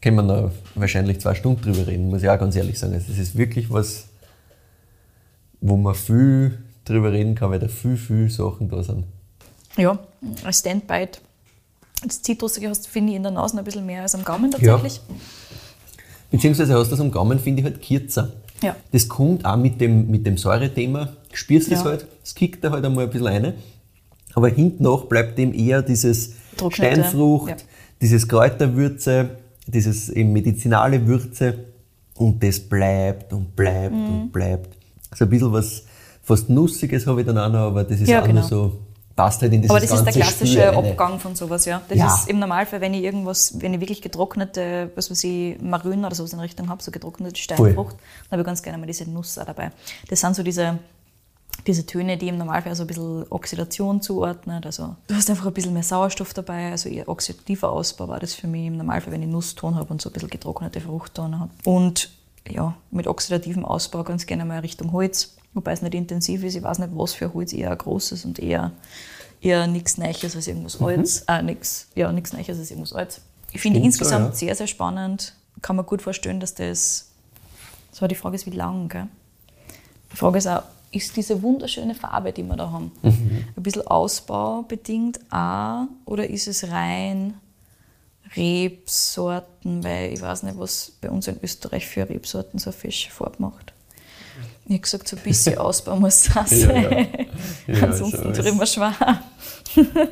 können 0.00 0.16
wir 0.16 0.22
noch 0.22 0.50
wahrscheinlich 0.74 1.20
zwei 1.20 1.34
Stunden 1.34 1.60
drüber 1.60 1.86
reden, 1.86 2.08
muss 2.08 2.22
ich 2.22 2.30
auch 2.30 2.38
ganz 2.38 2.56
ehrlich 2.56 2.78
sagen. 2.78 2.94
Also 2.94 3.08
das 3.08 3.18
ist 3.18 3.36
wirklich 3.36 3.70
was, 3.70 4.06
wo 5.60 5.76
man 5.76 5.94
viel 5.94 6.58
drüber 6.86 7.12
reden 7.12 7.34
kann, 7.34 7.50
weil 7.50 7.58
da 7.58 7.68
viel, 7.68 7.98
viel 7.98 8.30
Sachen 8.30 8.70
da 8.70 8.82
sind. 8.82 9.04
Ja, 9.76 9.98
als 10.44 10.60
Standbite. 10.60 11.18
Das 12.06 12.22
Zitrusige 12.22 12.70
hast 12.70 12.86
finde 12.86 13.10
ich, 13.12 13.16
in 13.16 13.22
der 13.22 13.32
Nase 13.32 13.58
ein 13.58 13.64
bisschen 13.64 13.84
mehr 13.84 14.00
als 14.02 14.14
am 14.14 14.24
Gaumen 14.24 14.50
tatsächlich. 14.50 14.98
Beziehungsweise 16.30 16.74
hast 16.74 16.86
du 16.88 16.90
das 16.92 17.00
am 17.00 17.10
Gaumen, 17.10 17.38
finde 17.38 17.60
ich, 17.60 17.64
halt 17.66 17.82
kürzer. 17.82 18.32
Ja. 18.62 18.76
Das 18.92 19.08
kommt 19.08 19.44
auch 19.44 19.56
mit 19.56 19.80
dem, 19.80 20.10
mit 20.10 20.26
dem 20.26 20.36
Säurethema, 20.38 21.10
spürst 21.38 21.70
es 21.72 21.80
Ja. 21.80 21.84
halt, 21.84 22.06
es 22.22 22.34
kickt 22.34 22.62
da 22.64 22.70
halt 22.70 22.84
einmal 22.84 23.04
ein 23.04 23.10
bisschen 23.10 23.26
rein. 23.26 23.54
Aber 24.34 24.48
hinten 24.48 24.82
nach 24.84 25.04
bleibt 25.04 25.38
dem 25.38 25.52
eher 25.54 25.82
dieses 25.82 26.32
Trocknete, 26.56 26.94
Steinfrucht, 26.94 27.50
ja. 27.50 27.56
dieses 28.00 28.26
Kräuterwürze, 28.28 29.30
dieses 29.66 30.08
eben 30.10 30.32
medizinale 30.32 31.06
Würze 31.06 31.54
und 32.16 32.42
das 32.42 32.60
bleibt 32.60 33.32
und 33.32 33.54
bleibt 33.56 33.94
Mhm. 33.94 34.06
und 34.22 34.32
bleibt. 34.32 34.76
So 35.14 35.24
ein 35.24 35.30
bisschen 35.30 35.52
was 35.52 35.84
fast 36.22 36.48
Nussiges 36.50 37.06
habe 37.06 37.20
ich 37.20 37.26
dann 37.26 37.38
auch 37.38 37.48
noch, 37.48 37.58
aber 37.60 37.84
das 37.84 38.00
ist 38.00 38.08
Ja, 38.08 38.22
auch 38.22 38.26
genau. 38.26 38.40
nur 38.40 38.48
so 38.48 38.78
passt 39.14 39.42
halt 39.42 39.52
in 39.52 39.62
dieses 39.62 39.70
Aber 39.70 39.78
das 39.80 39.92
ist 39.92 40.04
der 40.04 40.12
klassische. 40.12 40.76
Abgang 40.76 41.20
von 41.20 41.36
sowas, 41.36 41.64
ja. 41.66 41.80
Das 41.88 41.96
Ja. 41.98 42.14
ist 42.14 42.28
im 42.28 42.40
Normalfall, 42.40 42.80
wenn 42.80 42.94
ich 42.94 43.04
irgendwas, 43.04 43.54
wenn 43.60 43.72
ich 43.74 43.80
wirklich 43.80 44.02
getrocknete, 44.02 44.90
was 44.96 45.08
weiß 45.10 45.22
ich, 45.24 45.60
Marün 45.62 46.04
oder 46.04 46.14
sowas 46.16 46.32
in 46.32 46.40
Richtung 46.40 46.68
habe, 46.68 46.82
so 46.82 46.90
getrocknete 46.90 47.40
Steinfrucht, 47.40 47.94
dann 47.94 48.32
habe 48.32 48.42
ich 48.42 48.46
ganz 48.46 48.62
gerne 48.62 48.78
mal 48.78 48.86
diese 48.86 49.08
Nuss 49.08 49.38
auch 49.38 49.44
dabei. 49.44 49.70
Das 50.08 50.20
sind 50.20 50.34
so 50.34 50.42
diese, 50.42 50.78
diese 51.66 51.86
Töne, 51.86 52.18
die 52.18 52.28
im 52.28 52.38
Normalfall 52.38 52.74
so 52.74 52.84
ein 52.84 52.86
bisschen 52.86 53.26
Oxidation 53.30 54.02
zuordnet. 54.02 54.66
Also 54.66 54.96
du 55.06 55.14
hast 55.14 55.30
einfach 55.30 55.46
ein 55.46 55.52
bisschen 55.52 55.72
mehr 55.72 55.82
Sauerstoff 55.82 56.34
dabei, 56.34 56.70
also 56.70 56.88
eher 56.88 57.08
oxidativer 57.08 57.70
Ausbau 57.70 58.08
war 58.08 58.20
das 58.20 58.34
für 58.34 58.46
mich 58.46 58.66
im 58.66 58.76
Normalfall, 58.76 59.12
wenn 59.12 59.22
ich 59.22 59.28
Nusston 59.28 59.74
habe 59.74 59.90
und 59.92 60.02
so 60.02 60.10
ein 60.10 60.12
bisschen 60.12 60.30
getrocknete 60.30 60.80
Fruchtton 60.80 61.38
habe. 61.38 61.50
Und 61.64 62.10
ja, 62.48 62.74
mit 62.90 63.06
oxidativem 63.06 63.64
Ausbau 63.64 64.04
ganz 64.04 64.26
gerne 64.26 64.44
mal 64.44 64.60
Richtung 64.60 64.92
Holz, 64.92 65.36
wobei 65.54 65.72
es 65.72 65.82
nicht 65.82 65.94
intensiv 65.94 66.44
ist. 66.44 66.54
Ich 66.54 66.62
weiß 66.62 66.78
nicht, 66.78 66.90
was 66.94 67.14
für 67.14 67.32
Holz 67.32 67.52
eher 67.52 67.74
großes 67.74 68.24
und 68.24 68.38
eher, 68.38 68.72
eher 69.40 69.66
nichts 69.66 69.96
Neues 69.96 70.36
als 70.36 70.46
irgendwas 70.46 70.80
Altes. 70.80 71.24
Äh, 71.28 71.42
nix, 71.42 71.88
ja, 71.94 72.12
nichts 72.12 72.32
Neues 72.32 72.48
als 72.50 72.70
irgendwas 72.70 72.92
Altes. 72.92 73.20
Ich 73.52 73.60
finde 73.60 73.78
Stimmt 73.78 73.94
so, 73.94 73.98
insgesamt 73.98 74.26
ja. 74.26 74.32
sehr, 74.34 74.54
sehr 74.54 74.66
spannend. 74.66 75.34
Kann 75.62 75.76
man 75.76 75.86
gut 75.86 76.02
vorstellen, 76.02 76.40
dass 76.40 76.54
das. 76.54 77.10
So, 77.92 78.06
die 78.08 78.16
Frage 78.16 78.34
ist, 78.34 78.44
wie 78.46 78.50
lang, 78.50 78.88
gell? 78.88 79.06
Die 80.12 80.16
Frage 80.16 80.38
ist 80.38 80.48
auch, 80.48 80.64
ist 80.94 81.16
diese 81.16 81.42
wunderschöne 81.42 81.94
Farbe, 81.94 82.32
die 82.32 82.42
wir 82.42 82.56
da 82.56 82.70
haben, 82.70 82.92
Mhm. 83.02 83.44
ein 83.56 83.62
bisschen 83.62 83.86
ausbaubedingt 83.86 85.20
auch 85.30 85.86
oder 86.04 86.28
ist 86.28 86.46
es 86.48 86.70
rein 86.70 87.34
Rebsorten, 88.36 89.84
weil 89.84 90.12
ich 90.12 90.20
weiß 90.20 90.42
nicht, 90.44 90.58
was 90.58 90.92
bei 91.00 91.10
uns 91.10 91.28
in 91.28 91.38
Österreich 91.42 91.86
für 91.86 92.08
Rebsorten 92.08 92.58
so 92.58 92.70
eine 92.70 92.76
fesche 92.78 93.10
Farbe 93.10 93.36
macht. 93.38 93.72
Ich 94.66 94.70
habe 94.72 94.80
gesagt, 94.80 95.08
so 95.08 95.16
ein 95.16 95.22
bisschen 95.22 95.58
Ausbau 95.58 95.96
muss 95.96 96.26
es 96.26 96.36
auch 96.36 96.46
Ja, 96.46 96.46
sein. 96.46 97.08
ja. 97.68 97.74
Ja, 97.74 97.84
Ansonsten 97.86 98.32
mir 98.56 98.66
schwer. 98.66 98.94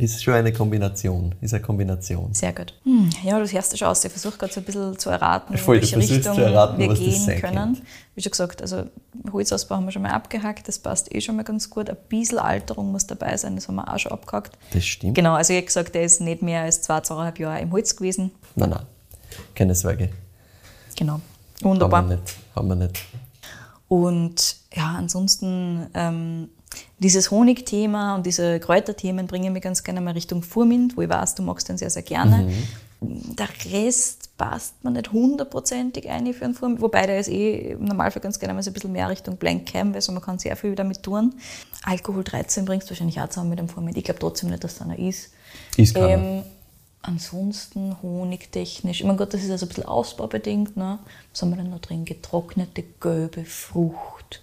Ist 0.00 0.22
schon 0.22 0.34
eine 0.34 0.52
Kombination. 0.52 1.34
Ist 1.40 1.52
eine 1.52 1.62
Kombination. 1.62 2.32
Sehr 2.32 2.52
gut. 2.52 2.72
Hm, 2.84 3.10
ja, 3.22 3.38
das 3.38 3.52
hörst 3.52 3.72
du 3.72 3.76
schon 3.76 3.88
aus. 3.88 4.04
Ich 4.04 4.10
versuche 4.10 4.38
gerade 4.38 4.52
so 4.52 4.60
ein 4.60 4.64
bisschen 4.64 4.98
zu 4.98 5.10
erraten, 5.10 5.56
Voll, 5.58 5.76
in 5.76 5.82
du 5.82 5.96
welche 5.96 6.14
Richtung 6.16 6.38
erraten, 6.38 6.78
wir 6.78 6.94
gehen 6.94 7.26
können. 7.26 7.40
könnte. 7.40 7.82
Wie 8.14 8.22
schon 8.22 8.30
gesagt, 8.30 8.62
also 8.62 8.84
Holzausbau 9.32 9.76
haben 9.76 9.84
wir 9.84 9.92
schon 9.92 10.02
mal 10.02 10.12
abgehakt, 10.12 10.68
das 10.68 10.78
passt 10.78 11.14
eh 11.14 11.20
schon 11.20 11.36
mal 11.36 11.44
ganz 11.44 11.68
gut. 11.68 11.90
Ein 11.90 11.96
bisschen 12.08 12.38
Alterung 12.38 12.92
muss 12.92 13.06
dabei 13.06 13.36
sein, 13.36 13.56
das 13.56 13.68
haben 13.68 13.74
wir 13.76 13.92
auch 13.92 13.98
schon 13.98 14.12
abgehakt. 14.12 14.56
Das 14.72 14.84
stimmt. 14.84 15.14
Genau, 15.14 15.34
also 15.34 15.52
ich 15.52 15.58
habe 15.58 15.66
gesagt, 15.66 15.94
der 15.94 16.02
ist 16.02 16.20
nicht 16.20 16.40
mehr 16.42 16.62
als 16.62 16.80
zwei, 16.82 17.00
zweieinhalb 17.00 17.38
Jahre 17.38 17.60
im 17.60 17.70
Holz 17.72 17.94
gewesen. 17.94 18.30
Nein, 18.54 18.70
nein. 18.70 18.86
Keine 19.54 19.74
Sorge. 19.74 20.10
Genau. 20.96 21.14
Haben 21.14 21.22
Wunderbar. 21.62 22.08
wir 22.08 22.16
nicht. 22.16 22.34
Haben 22.56 22.68
wir 22.68 22.76
nicht. 22.76 23.00
Und 23.88 24.56
ja, 24.74 24.94
ansonsten 24.96 25.86
ähm, 25.94 26.48
dieses 27.00 27.30
Honigthema 27.30 28.14
und 28.14 28.26
diese 28.26 28.60
Kräuterthemen 28.60 29.26
bringen 29.26 29.52
mich 29.52 29.62
ganz 29.62 29.82
gerne 29.82 30.00
mal 30.00 30.12
Richtung 30.12 30.42
Furmint, 30.42 30.96
wo 30.96 31.02
ich 31.02 31.08
weiß, 31.08 31.34
du 31.34 31.42
magst 31.42 31.68
den 31.68 31.78
sehr, 31.78 31.90
sehr 31.90 32.02
gerne. 32.02 32.52
Der 33.00 33.48
Rest 33.72 34.36
passt 34.36 34.84
mir 34.84 34.90
nicht 34.90 35.10
hundertprozentig 35.10 36.08
ein 36.10 36.32
für 36.34 36.44
einen 36.44 36.54
Furmint, 36.54 36.82
wobei 36.82 37.06
der 37.06 37.18
ist 37.18 37.28
eh 37.28 37.72
im 37.72 37.86
Normalfall 37.86 38.20
ganz 38.20 38.38
gerne 38.38 38.52
mal 38.52 38.62
so 38.62 38.70
ein 38.70 38.74
bisschen 38.74 38.92
mehr 38.92 39.08
Richtung 39.08 39.38
Blank 39.38 39.66
Cam, 39.66 39.94
weil 39.94 40.02
so 40.02 40.12
man 40.12 40.22
kann 40.22 40.38
sehr 40.38 40.54
viel 40.56 40.74
damit 40.74 41.02
tun. 41.02 41.34
Alkohol 41.84 42.22
13 42.22 42.66
bringst 42.66 42.88
du 42.88 42.90
wahrscheinlich 42.90 43.18
auch 43.18 43.28
zusammen 43.28 43.50
mit 43.50 43.58
dem 43.58 43.70
Furmint. 43.70 43.96
Ich 43.96 44.04
glaube 44.04 44.20
trotzdem 44.20 44.50
nicht, 44.50 44.62
dass 44.62 44.76
da 44.76 44.84
einer 44.84 44.98
ist. 44.98 45.32
Ist 45.78 45.94
keiner. 45.94 46.08
Ähm, 46.08 46.42
ansonsten 47.00 47.96
honigtechnisch, 48.02 49.00
ich 49.00 49.06
meine 49.06 49.16
Gott, 49.16 49.32
das 49.32 49.42
ist 49.42 49.48
ja 49.48 49.56
so 49.56 49.64
ein 49.64 49.68
bisschen 49.68 49.86
ausbaubedingt. 49.86 50.76
Ne? 50.76 50.98
Was 51.32 51.40
haben 51.40 51.50
wir 51.50 51.56
denn 51.56 51.70
noch 51.70 51.80
drin? 51.80 52.04
Getrocknete 52.04 52.84
gelbe 53.00 53.46
Frucht. 53.46 54.42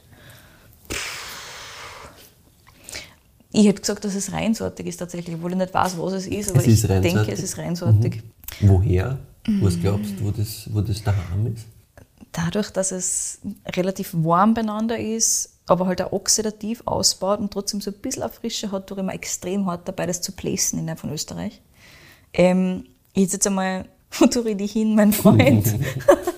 Ich 3.57 3.65
hätte 3.65 3.81
gesagt, 3.81 4.05
dass 4.05 4.13
es 4.13 4.31
reinsortig 4.31 4.85
ist 4.85 4.97
tatsächlich, 4.97 5.35
obwohl 5.35 5.51
ich 5.51 5.57
nicht 5.57 5.73
weiß, 5.73 5.97
was 5.97 6.13
es 6.13 6.27
ist, 6.27 6.51
aber 6.51 6.59
Es 6.59 6.67
ist 6.67 6.83
ich 6.83 7.01
denke, 7.01 7.31
es 7.31 7.41
ist 7.41 7.57
reinsortig. 7.57 8.21
Woher? 8.61 9.17
Was 9.61 9.79
glaubst 9.79 10.11
du, 10.19 10.25
wo 10.25 10.31
das, 10.31 10.69
wo 10.71 10.81
das 10.81 11.01
daheim 11.01 11.55
ist? 11.55 11.65
Dadurch, 12.31 12.69
dass 12.69 12.91
es 12.91 13.39
relativ 13.75 14.13
warm 14.13 14.53
beieinander 14.53 14.99
ist, 14.99 15.57
aber 15.65 15.87
halt 15.87 16.03
auch 16.03 16.11
oxidativ 16.11 16.83
ausbaut 16.85 17.39
und 17.39 17.51
trotzdem 17.51 17.81
so 17.81 17.89
ein 17.89 17.97
bisschen 17.99 18.21
eine 18.21 18.31
Frische 18.31 18.71
hat, 18.71 18.85
tue 18.85 18.99
ich 18.99 19.03
mir 19.03 19.13
extrem 19.13 19.65
hart 19.65 19.87
dabei, 19.87 20.05
das 20.05 20.21
zu 20.21 20.33
placen 20.33 20.77
innerhalb 20.77 20.99
von 20.99 21.11
Österreich. 21.11 21.59
Ähm, 22.33 22.83
ich 23.13 23.33
jetzt 23.33 23.47
einmal, 23.47 23.85
wo 24.11 24.27
tue 24.27 24.51
ich 24.51 24.57
dich 24.57 24.73
hin, 24.73 24.93
mein 24.93 25.13
Freund? 25.13 25.65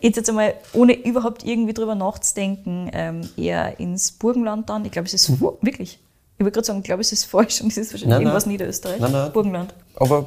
hätte 0.00 0.20
jetzt 0.20 0.28
einmal, 0.28 0.54
ohne 0.72 0.92
überhaupt 0.94 1.44
irgendwie 1.44 1.72
drüber 1.74 1.94
nachzudenken, 1.94 2.90
ähm, 2.92 3.20
eher 3.36 3.78
ins 3.80 4.12
Burgenland 4.12 4.68
dann. 4.70 4.84
Ich 4.84 4.92
glaube, 4.92 5.06
es 5.06 5.14
ist 5.14 5.26
fa- 5.26 5.52
wirklich. 5.62 5.98
Ich 6.38 6.44
wollte 6.44 6.52
gerade 6.54 6.66
sagen, 6.66 6.78
ich 6.78 6.84
glaube, 6.84 7.02
es 7.02 7.12
ist 7.12 7.24
falsch 7.24 7.60
und 7.60 7.68
es 7.68 7.76
ist 7.76 7.92
wahrscheinlich 7.92 8.08
Nein, 8.08 8.18
nein. 8.18 8.22
irgendwas 8.28 8.46
Niederösterreich. 8.46 9.00
Nein, 9.00 9.12
nein. 9.12 9.32
Burgenland. 9.32 9.74
Aber, 9.96 10.26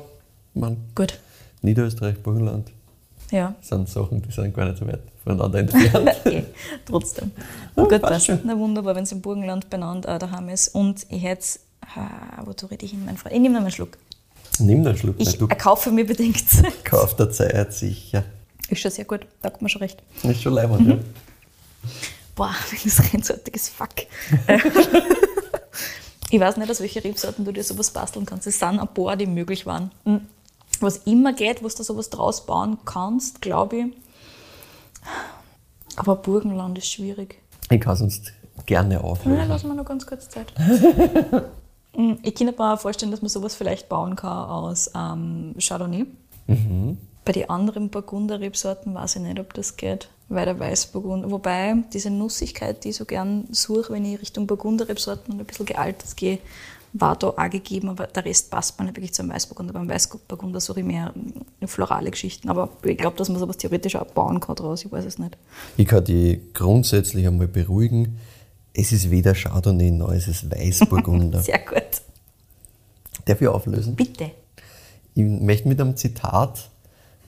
man, 0.53 0.77
Gut. 0.95 1.19
Niederösterreich, 1.61 2.21
Burgenland 2.21 2.69
Ja. 3.31 3.55
sind 3.61 3.89
Sachen, 3.89 4.21
die 4.21 4.31
sind 4.31 4.53
gar 4.53 4.65
nicht 4.65 4.77
so 4.77 4.85
weit 4.87 4.99
voneinander 5.23 5.59
entfernt. 5.59 6.11
eh, 6.25 6.43
trotzdem. 6.85 7.31
Ja, 7.75 7.83
Gut, 7.85 8.01
passt 8.01 8.25
schon. 8.27 8.39
Na 8.43 8.57
wunderbar, 8.57 8.95
wenn 8.95 9.03
es 9.03 9.11
im 9.11 9.21
Burgenland 9.21 9.69
benannt 9.69 10.05
äh, 10.05 10.19
daheim 10.19 10.49
ist. 10.49 10.67
Und 10.75 11.03
ich 11.09 11.23
hätte 11.23 11.27
jetzt, 11.41 11.61
ah, 11.95 12.43
wo 12.45 12.53
tue 12.53 12.69
ich 12.79 12.91
hin, 12.91 13.03
mein 13.05 13.17
Freund? 13.17 13.33
Ich 13.33 13.41
nehme 13.41 13.55
noch 13.55 13.61
einen 13.61 13.71
Schluck. 13.71 13.97
Nimm 14.59 14.85
einen 14.85 14.95
Schluck, 14.97 15.15
Ich 15.17 15.39
erkaufe 15.41 15.89
mir 15.91 16.05
bedingt. 16.05 16.43
kaufst 16.83 17.17
der 17.17 17.31
Zeit 17.31 17.73
sicher. 17.73 18.23
Ist 18.73 18.81
schon 18.81 18.91
sehr 18.91 19.05
gut, 19.05 19.21
da 19.41 19.47
hat 19.49 19.61
man 19.61 19.69
schon 19.69 19.81
recht. 19.81 20.01
Ist 20.23 20.41
schon 20.41 20.53
leibend, 20.53 20.87
ja. 20.87 20.97
Boah, 22.35 22.55
das 22.83 23.13
reinsortiges 23.13 23.69
Fuck. 23.69 23.89
Ich 26.33 26.39
weiß 26.39 26.57
nicht, 26.57 26.71
aus 26.71 26.79
welchen 26.79 27.03
Rebsorten 27.03 27.45
du 27.45 27.51
dir 27.51 27.63
sowas 27.63 27.91
basteln 27.91 28.25
kannst. 28.25 28.47
Es 28.47 28.57
sind 28.57 28.79
ein 28.79 28.87
paar, 28.87 29.15
die 29.15 29.27
möglich 29.27 29.67
waren. 29.67 29.91
Hm. 30.03 30.21
Was 30.79 30.97
immer 31.05 31.31
geht, 31.33 31.63
was 31.63 31.75
du 31.75 31.83
sowas 31.83 32.09
draus 32.09 32.47
bauen 32.47 32.79
kannst, 32.85 33.39
glaube 33.39 33.77
ich. 33.77 33.85
Aber 35.95 36.15
Burgenland 36.15 36.75
ist 36.79 36.87
schwierig. 36.87 37.39
Ich 37.69 37.79
kann 37.79 37.95
sonst 37.95 38.33
gerne 38.65 38.95
Ja, 38.95 39.01
auflösen. 39.01 39.47
lass 39.47 39.63
mal 39.63 39.75
noch 39.75 39.85
ganz 39.85 40.07
kurz 40.07 40.27
Zeit. 40.29 40.51
Mm, 41.95 42.13
ich 42.23 42.33
kann 42.33 42.47
mir 42.47 42.77
vorstellen, 42.79 43.11
dass 43.11 43.21
man 43.21 43.29
sowas 43.29 43.53
vielleicht 43.53 43.87
bauen 43.87 44.15
kann 44.15 44.49
aus 44.49 44.89
ähm, 44.95 45.53
Chardonnay. 45.59 46.07
Bei 47.25 47.31
den 47.31 47.49
anderen 47.49 47.89
Burgunder-Rebsorten 47.89 48.93
weiß 48.93 49.15
ich 49.15 49.21
nicht, 49.21 49.39
ob 49.39 49.53
das 49.53 49.77
geht, 49.77 50.09
weil 50.27 50.45
der 50.45 50.59
Weißburgunder, 50.59 51.31
wobei 51.31 51.75
diese 51.93 52.09
Nussigkeit, 52.09 52.83
die 52.83 52.89
ich 52.89 52.97
so 52.97 53.05
gern 53.05 53.45
suche, 53.51 53.93
wenn 53.93 54.03
ich 54.03 54.19
Richtung 54.19 54.45
Burgunder-Rebsorten 54.45 55.33
und 55.33 55.39
ein 55.39 55.45
bisschen 55.45 55.65
gealtet 55.65 56.17
gehe, 56.17 56.39
war 56.93 57.15
da 57.15 57.29
auch 57.29 57.49
gegeben, 57.49 57.89
aber 57.89 58.07
der 58.07 58.23
Rest 58.23 58.51
passt 58.51 58.77
mir 58.77 58.85
nicht 58.85 58.97
wirklich 58.97 59.13
zum 59.13 59.29
Weißburgunder. 59.29 59.73
Beim 59.73 59.89
Weißburgunder 59.89 60.59
suche 60.59 60.81
ich 60.81 60.85
mehr 60.85 61.11
florale 61.65 62.11
Geschichten, 62.11 62.49
aber 62.49 62.69
ich 62.83 62.97
glaube, 62.97 63.17
dass 63.17 63.29
man 63.29 63.39
sowas 63.39 63.57
theoretisch 63.57 63.95
auch 63.95 64.05
bauen 64.05 64.39
kann 64.39 64.55
draus, 64.55 64.85
ich 64.85 64.91
weiß 64.91 65.05
es 65.05 65.17
nicht. 65.17 65.35
Ich 65.75 65.87
kann 65.87 66.03
die 66.03 66.41
grundsätzlich 66.53 67.25
einmal 67.25 67.47
beruhigen. 67.47 68.19
Es 68.73 68.91
ist 68.91 69.09
weder 69.09 69.33
Chardonnay 69.33 69.91
noch 69.91 70.11
es 70.11 70.27
ist 70.27 70.51
Weißburgunder. 70.51 71.41
Sehr 71.43 71.59
gut. 71.59 72.01
Darf 73.25 73.41
ich 73.41 73.47
auflösen? 73.47 73.95
Bitte. 73.95 74.31
Ich 75.15 75.23
möchte 75.23 75.67
mit 75.67 75.79
einem 75.79 75.95
Zitat 75.95 76.69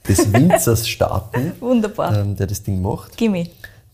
des 0.08 0.32
Winzers 0.32 0.88
starten, 0.88 1.52
Wunderbar. 1.60 2.16
ähm, 2.16 2.36
der 2.36 2.46
das 2.46 2.62
Ding 2.62 2.80
macht. 2.80 3.16
Gimme. 3.16 3.48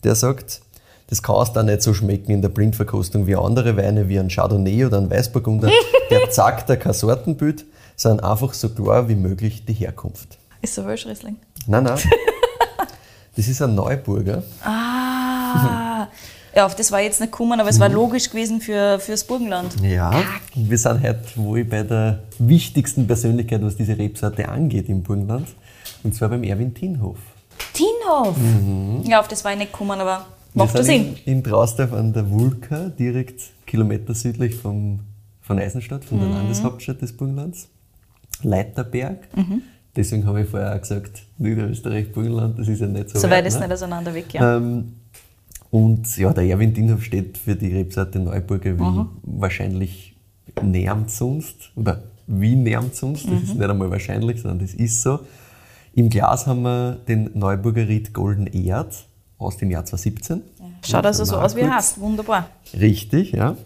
Der 0.04 0.14
sagt, 0.14 0.61
das 1.09 1.23
kann 1.23 1.42
es 1.42 1.52
da 1.52 1.62
nicht 1.62 1.83
so 1.83 1.92
schmecken 1.95 2.33
in 2.33 2.42
der 2.42 2.49
Blindverkostung 2.49 3.26
wie 3.26 3.37
andere 3.37 3.76
Weine, 3.76 4.09
wie 4.09 4.19
ein 4.19 4.28
Chardonnay 4.28 4.85
oder 4.87 4.99
ein 4.99 5.11
Weißburgunder. 5.11 5.69
Der 6.11 6.31
sagt 6.31 6.69
da 6.71 6.76
kein 6.76 6.92
Sortenbild, 6.92 7.64
sondern 7.97 8.31
einfach 8.31 8.54
so 8.54 8.69
klar 8.71 9.09
wie 9.09 9.14
möglich 9.14 9.64
die 9.64 9.75
Herkunft. 9.75 10.38
Ist 10.61 10.76
der 10.76 10.87
Welschriesling? 10.87 11.37
Nein, 11.66 11.85
nein. 11.85 11.99
Das 13.35 13.49
ist 13.49 13.62
ein 13.62 13.75
Neuburger. 13.75 14.42
Ah, 14.62 16.07
ja, 16.54 16.66
auf 16.66 16.76
das 16.76 16.92
war 16.92 17.00
jetzt 17.00 17.19
nicht 17.21 17.33
gekommen, 17.33 17.59
aber 17.61 17.71
es 17.71 17.81
war 17.81 17.88
logisch 17.88 18.28
gewesen 18.28 18.61
für, 18.61 18.99
fürs 19.00 19.25
Burgenland. 19.25 19.73
Ja. 19.83 20.23
Wir 20.54 20.76
sind 20.76 21.02
heute 21.02 21.19
wohl 21.37 21.64
bei 21.64 21.83
der 21.83 22.25
wichtigsten 22.38 23.07
Persönlichkeit, 23.07 23.62
was 23.62 23.75
diese 23.76 23.97
Rebsorte 23.97 24.47
angeht 24.50 24.90
im 24.90 25.02
Burgenland. 25.02 25.49
Und 26.04 26.14
zwar 26.14 26.28
beim 26.30 26.42
Erwin 26.44 26.75
Tinhof. 26.75 27.18
Tinhof! 27.75 28.37
Ja, 29.04 29.21
auf 29.21 29.28
das 29.28 29.44
war 29.44 29.52
ich 29.52 29.59
nicht 29.59 29.73
gekommen, 29.73 30.00
aber 30.00 30.26
macht 30.54 30.73
sind 30.73 30.85
Sinn. 30.85 31.16
in, 31.25 31.38
in 31.38 31.44
Trausdorf 31.44 31.92
an 31.92 32.12
der 32.12 32.28
Vulka, 32.30 32.88
direkt 32.88 33.40
Kilometer 33.66 34.14
südlich 34.14 34.54
vom, 34.56 35.00
von 35.42 35.59
Eisenstadt, 35.59 36.04
von 36.04 36.18
der 36.18 36.28
Mhm. 36.28 36.35
Landeshauptstadt 36.35 37.00
des 37.02 37.16
Burgenlands. 37.16 37.68
Leiterberg. 38.42 39.28
Mhm. 39.37 39.62
Deswegen 39.94 40.26
habe 40.26 40.42
ich 40.42 40.49
vorher 40.49 40.75
auch 40.75 40.80
gesagt, 40.80 41.23
Niederösterreich, 41.38 42.11
Burgenland, 42.12 42.59
das 42.59 42.66
ist 42.68 42.80
ja 42.80 42.87
nicht 42.87 43.11
so 43.11 43.18
So 43.18 43.25
weit. 43.28 43.38
weit 43.38 43.47
ist 43.47 43.54
ne? 43.54 43.61
nicht 43.66 43.73
auseinander 43.73 44.14
weg, 44.14 44.32
ja. 44.32 44.56
Ähm, 44.56 44.94
und 45.71 46.16
ja, 46.16 46.32
der 46.32 46.44
Erwin 46.44 46.73
Dinhof 46.75 47.02
steht 47.04 47.38
für 47.38 47.54
die 47.54 47.73
Rebsorte 47.73 48.18
Neuburger 48.18 48.78
wie 48.78 48.82
Mhm. 48.82 49.09
wahrscheinlich 49.23 50.14
nähernd 50.62 51.11
sonst 51.11 51.71
oder 51.76 52.02
wie 52.26 52.56
nähernd 52.56 52.94
sonst. 52.94 53.25
Das 53.26 53.32
Mhm. 53.32 53.42
ist 53.44 53.54
nicht 53.54 53.71
einmal 53.71 53.90
wahrscheinlich, 53.90 54.40
sondern 54.40 54.59
das 54.61 54.75
ist 54.75 55.02
so. 55.02 55.21
Im 55.94 56.08
Glas 56.08 56.46
haben 56.46 56.62
wir 56.62 56.99
den 57.06 57.30
Neuburger 57.34 57.87
Ried 57.87 58.14
Golden 58.14 58.46
Erd 58.46 59.04
aus 59.38 59.58
dem 59.58 59.70
Jahr 59.70 59.84
2017. 59.84 60.42
Schaut 60.84 61.04
also 61.04 61.25
so 61.25 61.37
aus, 61.37 61.54
wie 61.54 61.61
er 61.61 61.76
heißt. 61.76 62.00
Wunderbar. 62.00 62.49
Richtig, 62.72 63.32
ja. 63.32 63.56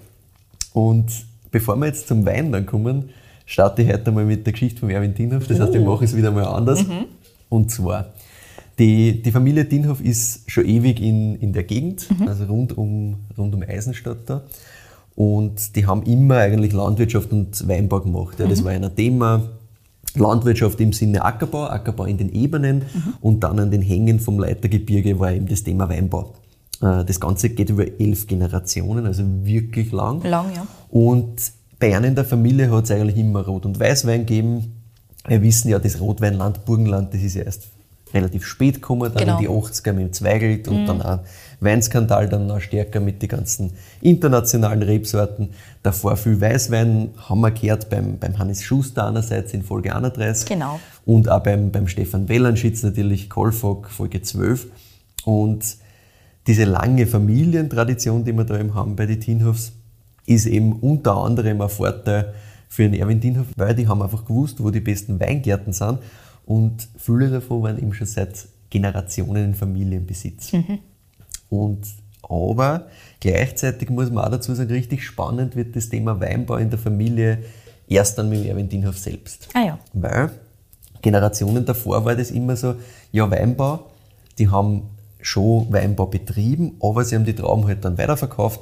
Und 0.72 1.06
bevor 1.50 1.76
wir 1.76 1.86
jetzt 1.86 2.08
zum 2.08 2.26
Wein 2.26 2.52
dann 2.52 2.66
kommen, 2.66 3.10
starte 3.46 3.82
ich 3.82 3.92
heute 3.92 4.10
mal 4.10 4.24
mit 4.24 4.44
der 4.44 4.52
Geschichte 4.52 4.80
von 4.80 4.90
Erwin 4.90 5.14
Dinhoff. 5.14 5.46
Das 5.46 5.60
heißt, 5.60 5.74
ich 5.74 5.84
mache 5.84 6.04
es 6.04 6.16
wieder 6.16 6.32
mal 6.32 6.44
anders. 6.44 6.84
Und 7.48 7.70
zwar, 7.70 8.12
die, 8.78 9.22
die 9.22 9.30
Familie 9.30 9.64
Dinhoff 9.64 10.00
ist 10.00 10.50
schon 10.50 10.66
ewig 10.66 11.00
in, 11.00 11.36
in 11.36 11.52
der 11.52 11.62
Gegend, 11.62 12.08
also 12.26 12.44
rund 12.44 12.76
um, 12.76 13.20
rund 13.38 13.54
um 13.54 13.62
Eisenstadt 13.62 14.18
da. 14.26 14.42
Und 15.14 15.76
die 15.76 15.86
haben 15.86 16.02
immer 16.02 16.36
eigentlich 16.36 16.72
Landwirtschaft 16.72 17.32
und 17.32 17.66
Weinbau 17.68 18.00
gemacht. 18.00 18.38
Ja, 18.38 18.46
das 18.46 18.62
war 18.64 18.72
ein 18.72 18.94
Thema. 18.94 19.42
Landwirtschaft 20.18 20.80
im 20.80 20.92
Sinne 20.92 21.24
Ackerbau, 21.24 21.64
Ackerbau 21.66 22.04
in 22.04 22.18
den 22.18 22.32
Ebenen 22.32 22.82
und 23.20 23.40
dann 23.44 23.58
an 23.58 23.70
den 23.70 23.82
Hängen 23.82 24.20
vom 24.20 24.38
Leitergebirge 24.38 25.18
war 25.18 25.32
eben 25.32 25.46
das 25.46 25.62
Thema 25.62 25.88
Weinbau. 25.88 26.34
Äh, 26.82 27.04
Das 27.04 27.20
Ganze 27.20 27.50
geht 27.50 27.70
über 27.70 27.84
elf 28.00 28.26
Generationen, 28.26 29.06
also 29.06 29.22
wirklich 29.44 29.92
lang. 29.92 30.22
Lang, 30.24 30.46
ja. 30.54 30.66
Und 30.90 31.52
bei 31.78 31.94
einem 31.96 32.06
in 32.10 32.14
der 32.14 32.24
Familie 32.24 32.70
hat 32.70 32.84
es 32.84 32.90
eigentlich 32.90 33.16
immer 33.18 33.44
Rot- 33.44 33.66
und 33.66 33.78
Weißwein 33.78 34.20
gegeben. 34.26 34.72
Wir 35.28 35.42
wissen 35.42 35.68
ja, 35.68 35.78
das 35.78 36.00
Rotweinland 36.00 36.64
Burgenland, 36.64 37.12
das 37.12 37.22
ist 37.22 37.34
ja 37.34 37.42
erst 37.42 37.68
relativ 38.14 38.46
spät 38.46 38.76
gekommen, 38.76 39.10
dann 39.12 39.24
Genau. 39.24 39.38
in 39.38 39.42
die 39.42 39.48
80er 39.50 39.92
mit 39.92 40.04
dem 40.06 40.12
Zweigelt 40.12 40.68
und 40.68 40.86
dann 40.86 41.02
auch 41.02 41.18
Weinskandal, 41.60 42.28
dann 42.28 42.46
noch 42.46 42.60
stärker 42.60 43.00
mit 43.00 43.22
den 43.22 43.28
ganzen 43.28 43.72
internationalen 44.00 44.82
Rebsorten. 44.82 45.50
Davor 45.82 46.16
viel 46.16 46.40
Weißwein 46.40 47.10
haben 47.16 47.40
wir 47.40 47.50
gehört 47.50 47.88
beim, 47.88 48.18
beim 48.18 48.38
Hannes 48.38 48.62
Schuster 48.62 49.06
einerseits 49.08 49.54
in 49.54 49.62
Folge 49.62 49.94
31 49.94 50.48
Genau. 50.48 50.80
und 51.04 51.28
auch 51.28 51.42
beim, 51.42 51.70
beim 51.70 51.88
Stefan 51.88 52.28
Wellanschitz 52.28 52.82
natürlich 52.82 53.30
Kolfog, 53.30 53.88
Folge 53.88 54.22
12. 54.22 54.66
Und 55.24 55.64
diese 56.46 56.64
lange 56.64 57.06
Familientradition, 57.06 58.24
die 58.24 58.32
wir 58.32 58.44
da 58.44 58.58
eben 58.58 58.74
haben 58.74 58.94
bei 58.96 59.06
den 59.06 59.20
Tinhofs, 59.20 59.72
ist 60.26 60.46
eben 60.46 60.74
unter 60.74 61.16
anderem 61.16 61.60
ein 61.60 61.68
Vorteil 61.68 62.34
für 62.68 62.82
den 62.82 62.94
Erwin 62.94 63.20
Tinhoff, 63.20 63.46
weil 63.56 63.74
die 63.74 63.86
haben 63.88 64.02
einfach 64.02 64.24
gewusst, 64.24 64.62
wo 64.62 64.70
die 64.70 64.80
besten 64.80 65.18
Weingärten 65.20 65.72
sind 65.72 65.98
und 66.44 66.88
viele 66.96 67.30
davon 67.30 67.62
waren 67.62 67.78
eben 67.78 67.92
schon 67.94 68.06
seit 68.06 68.46
Generationen 68.70 69.44
in 69.46 69.54
Familienbesitz. 69.54 70.52
Und 71.48 71.86
aber 72.28 72.86
gleichzeitig 73.20 73.88
muss 73.90 74.10
man 74.10 74.24
auch 74.24 74.30
dazu 74.30 74.54
sagen, 74.54 74.70
richtig 74.70 75.04
spannend 75.04 75.54
wird 75.54 75.76
das 75.76 75.88
Thema 75.88 76.20
Weinbau 76.20 76.56
in 76.56 76.70
der 76.70 76.78
Familie 76.78 77.38
erst 77.88 78.18
dann 78.18 78.28
mit 78.28 78.44
Erwin 78.46 78.68
Tinhoff 78.68 78.98
selbst. 78.98 79.48
Ah 79.54 79.64
ja. 79.64 79.78
Weil 79.92 80.30
Generationen 81.02 81.64
davor 81.64 82.04
war 82.04 82.16
das 82.16 82.30
immer 82.32 82.56
so, 82.56 82.74
ja, 83.12 83.30
Weinbau, 83.30 83.80
die 84.38 84.48
haben 84.48 84.82
schon 85.20 85.66
Weinbau 85.72 86.06
betrieben, 86.06 86.76
aber 86.80 87.04
sie 87.04 87.14
haben 87.14 87.24
die 87.24 87.34
Trauben 87.34 87.66
halt 87.66 87.84
dann 87.84 87.96
weiterverkauft. 87.98 88.60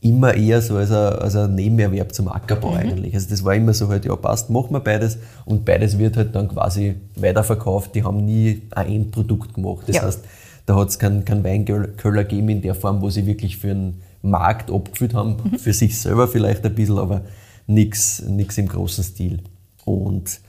Immer 0.00 0.34
eher 0.34 0.62
so 0.62 0.76
als 0.76 0.90
ein, 0.92 0.96
als 1.18 1.34
ein 1.34 1.54
Nebenerwerb 1.56 2.14
zum 2.14 2.28
Ackerbau 2.28 2.74
eigentlich. 2.74 3.14
Also 3.14 3.30
das 3.30 3.42
war 3.44 3.54
immer 3.54 3.74
so 3.74 3.88
halt, 3.88 4.04
ja 4.04 4.14
passt, 4.14 4.48
machen 4.48 4.70
wir 4.72 4.80
beides 4.80 5.18
und 5.44 5.64
beides 5.64 5.98
wird 5.98 6.16
halt 6.16 6.34
dann 6.36 6.46
quasi 6.48 6.94
weiterverkauft. 7.16 7.94
Die 7.96 8.04
haben 8.04 8.24
nie 8.24 8.62
ein 8.70 8.86
Endprodukt 8.86 9.54
gemacht. 9.54 9.84
Das 9.88 9.96
Ja. 9.96 10.02
heißt, 10.02 10.20
da 10.68 10.76
hat 10.76 10.90
es 10.90 10.98
keinen 10.98 11.24
kein 11.24 11.42
Weinkeller 11.44 12.24
gegeben 12.24 12.50
in 12.50 12.60
der 12.60 12.74
Form, 12.74 13.00
wo 13.00 13.08
sie 13.08 13.24
wirklich 13.24 13.56
für 13.56 13.70
einen 13.70 14.02
Markt 14.20 14.70
abgefüllt 14.70 15.14
haben, 15.14 15.56
für 15.58 15.72
sich 15.72 15.98
selber 15.98 16.28
vielleicht 16.28 16.62
ein 16.66 16.74
bisschen, 16.74 16.98
aber 16.98 17.22
nichts 17.66 18.20
im 18.20 18.68
großen 18.68 19.02
Stil. 19.02 19.40
Und 19.86 20.40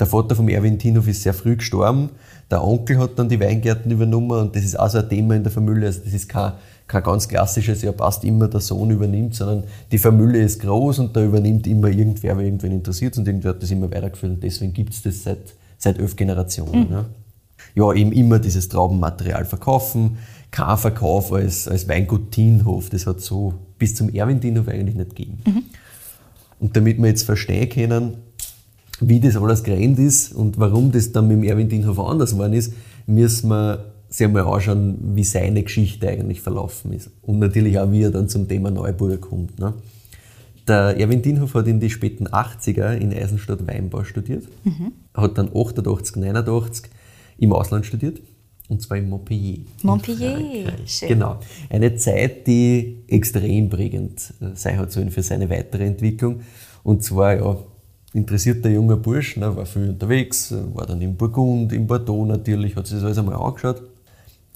der 0.00 0.06
Vater 0.06 0.34
vom 0.34 0.48
Erwin 0.48 0.78
Tinhoff 0.78 1.06
ist 1.08 1.24
sehr 1.24 1.34
früh 1.34 1.56
gestorben. 1.56 2.08
Der 2.50 2.64
Onkel 2.64 2.96
hat 2.96 3.18
dann 3.18 3.28
die 3.28 3.38
Weingärten 3.38 3.90
übernommen 3.90 4.30
und 4.30 4.56
das 4.56 4.64
ist 4.64 4.80
auch 4.80 4.88
so 4.88 4.96
ein 4.96 5.10
Thema 5.10 5.36
in 5.36 5.42
der 5.42 5.52
Familie. 5.52 5.88
Also 5.88 6.00
das 6.02 6.14
ist 6.14 6.30
kein, 6.30 6.52
kein 6.86 7.02
ganz 7.02 7.28
klassisches, 7.28 7.82
ja 7.82 7.92
passt 7.92 8.24
immer 8.24 8.48
der 8.48 8.60
Sohn 8.60 8.90
übernimmt, 8.90 9.34
sondern 9.34 9.64
die 9.92 9.98
Familie 9.98 10.42
ist 10.42 10.62
groß 10.62 11.00
und 11.00 11.14
da 11.14 11.22
übernimmt 11.22 11.66
immer 11.66 11.88
irgendwer, 11.88 12.38
wer 12.38 12.46
irgendwen 12.46 12.72
interessiert 12.72 13.18
und 13.18 13.28
irgendwer 13.28 13.50
hat 13.50 13.62
das 13.62 13.70
immer 13.70 13.90
weitergeführt 13.90 14.32
und 14.32 14.42
deswegen 14.42 14.72
gibt 14.72 14.94
es 14.94 15.02
das 15.02 15.22
seit, 15.22 15.54
seit 15.76 15.98
elf 15.98 16.16
Generationen. 16.16 16.90
Ja. 16.90 17.04
Ja, 17.76 17.92
eben 17.92 18.10
immer 18.10 18.38
dieses 18.38 18.68
Traubenmaterial 18.68 19.44
verkaufen, 19.44 20.16
kein 20.50 20.78
Verkauf 20.78 21.32
als, 21.32 21.68
als 21.68 21.88
Weingut 21.88 22.32
Tinhof, 22.32 22.88
das 22.88 23.06
hat 23.06 23.20
so 23.20 23.54
bis 23.78 23.94
zum 23.94 24.08
Erwin 24.08 24.40
Tinhof 24.40 24.66
eigentlich 24.68 24.96
nicht 24.96 25.14
gegeben. 25.14 25.38
Und 26.58 26.74
damit 26.74 26.98
wir 26.98 27.08
jetzt 27.08 27.24
verstehen 27.24 27.68
können, 27.68 28.14
wie 29.00 29.20
das 29.20 29.36
alles 29.36 29.62
gerannt 29.62 29.98
ist 29.98 30.32
und 30.32 30.58
warum 30.58 30.90
das 30.90 31.12
dann 31.12 31.28
mit 31.28 31.36
dem 31.36 31.44
Erwin 31.44 31.68
Dinhofer 31.68 32.06
anders 32.08 32.32
geworden 32.32 32.54
ist, 32.54 32.72
müssen 33.06 33.48
wir 33.50 33.92
sich 34.08 34.26
einmal 34.26 34.46
anschauen, 34.46 34.96
wie 35.14 35.24
seine 35.24 35.62
Geschichte 35.62 36.08
eigentlich 36.08 36.40
verlaufen 36.40 36.92
ist. 36.92 37.10
Und 37.20 37.38
natürlich 37.38 37.78
auch, 37.78 37.92
wie 37.92 38.04
er 38.04 38.10
dann 38.10 38.30
zum 38.30 38.48
Thema 38.48 38.70
Neuburger 38.70 39.18
kommt. 39.18 39.58
Ne? 39.58 39.74
Der 40.66 40.98
Erwin 40.98 41.20
Dinhof 41.20 41.52
hat 41.52 41.66
in 41.66 41.78
die 41.78 41.90
späten 41.90 42.26
80er 42.26 42.94
in 42.94 43.12
Eisenstadt 43.12 43.66
Weinbau 43.66 44.04
studiert, 44.04 44.44
hat 45.14 45.36
dann 45.36 45.50
88, 45.54 46.16
89 46.16 46.90
im 47.38 47.52
Ausland 47.52 47.86
studiert, 47.86 48.20
und 48.68 48.82
zwar 48.82 48.96
in 48.96 49.08
Montpellier. 49.08 49.60
Montpellier, 49.82 50.72
schön. 50.86 51.08
Genau. 51.08 51.38
Eine 51.70 51.94
Zeit, 51.96 52.46
die 52.46 53.04
extrem 53.08 53.68
prägend 53.68 54.34
sein 54.54 54.78
hat 54.78 54.92
sollen 54.92 55.10
für 55.10 55.22
seine 55.22 55.48
weitere 55.48 55.86
Entwicklung. 55.86 56.40
Und 56.82 57.02
zwar, 57.02 57.36
ja, 57.36 57.56
interessierter 58.12 58.70
junger 58.70 58.96
Bursch, 58.96 59.36
ne, 59.36 59.54
war 59.54 59.66
viel 59.66 59.90
unterwegs, 59.90 60.54
war 60.74 60.86
dann 60.86 61.00
in 61.00 61.16
Burgund, 61.16 61.72
in 61.72 61.86
Bordeaux 61.86 62.24
natürlich, 62.24 62.74
hat 62.74 62.86
sich 62.86 62.96
das 62.96 63.04
alles 63.04 63.18
einmal 63.18 63.36
angeschaut. 63.36 63.82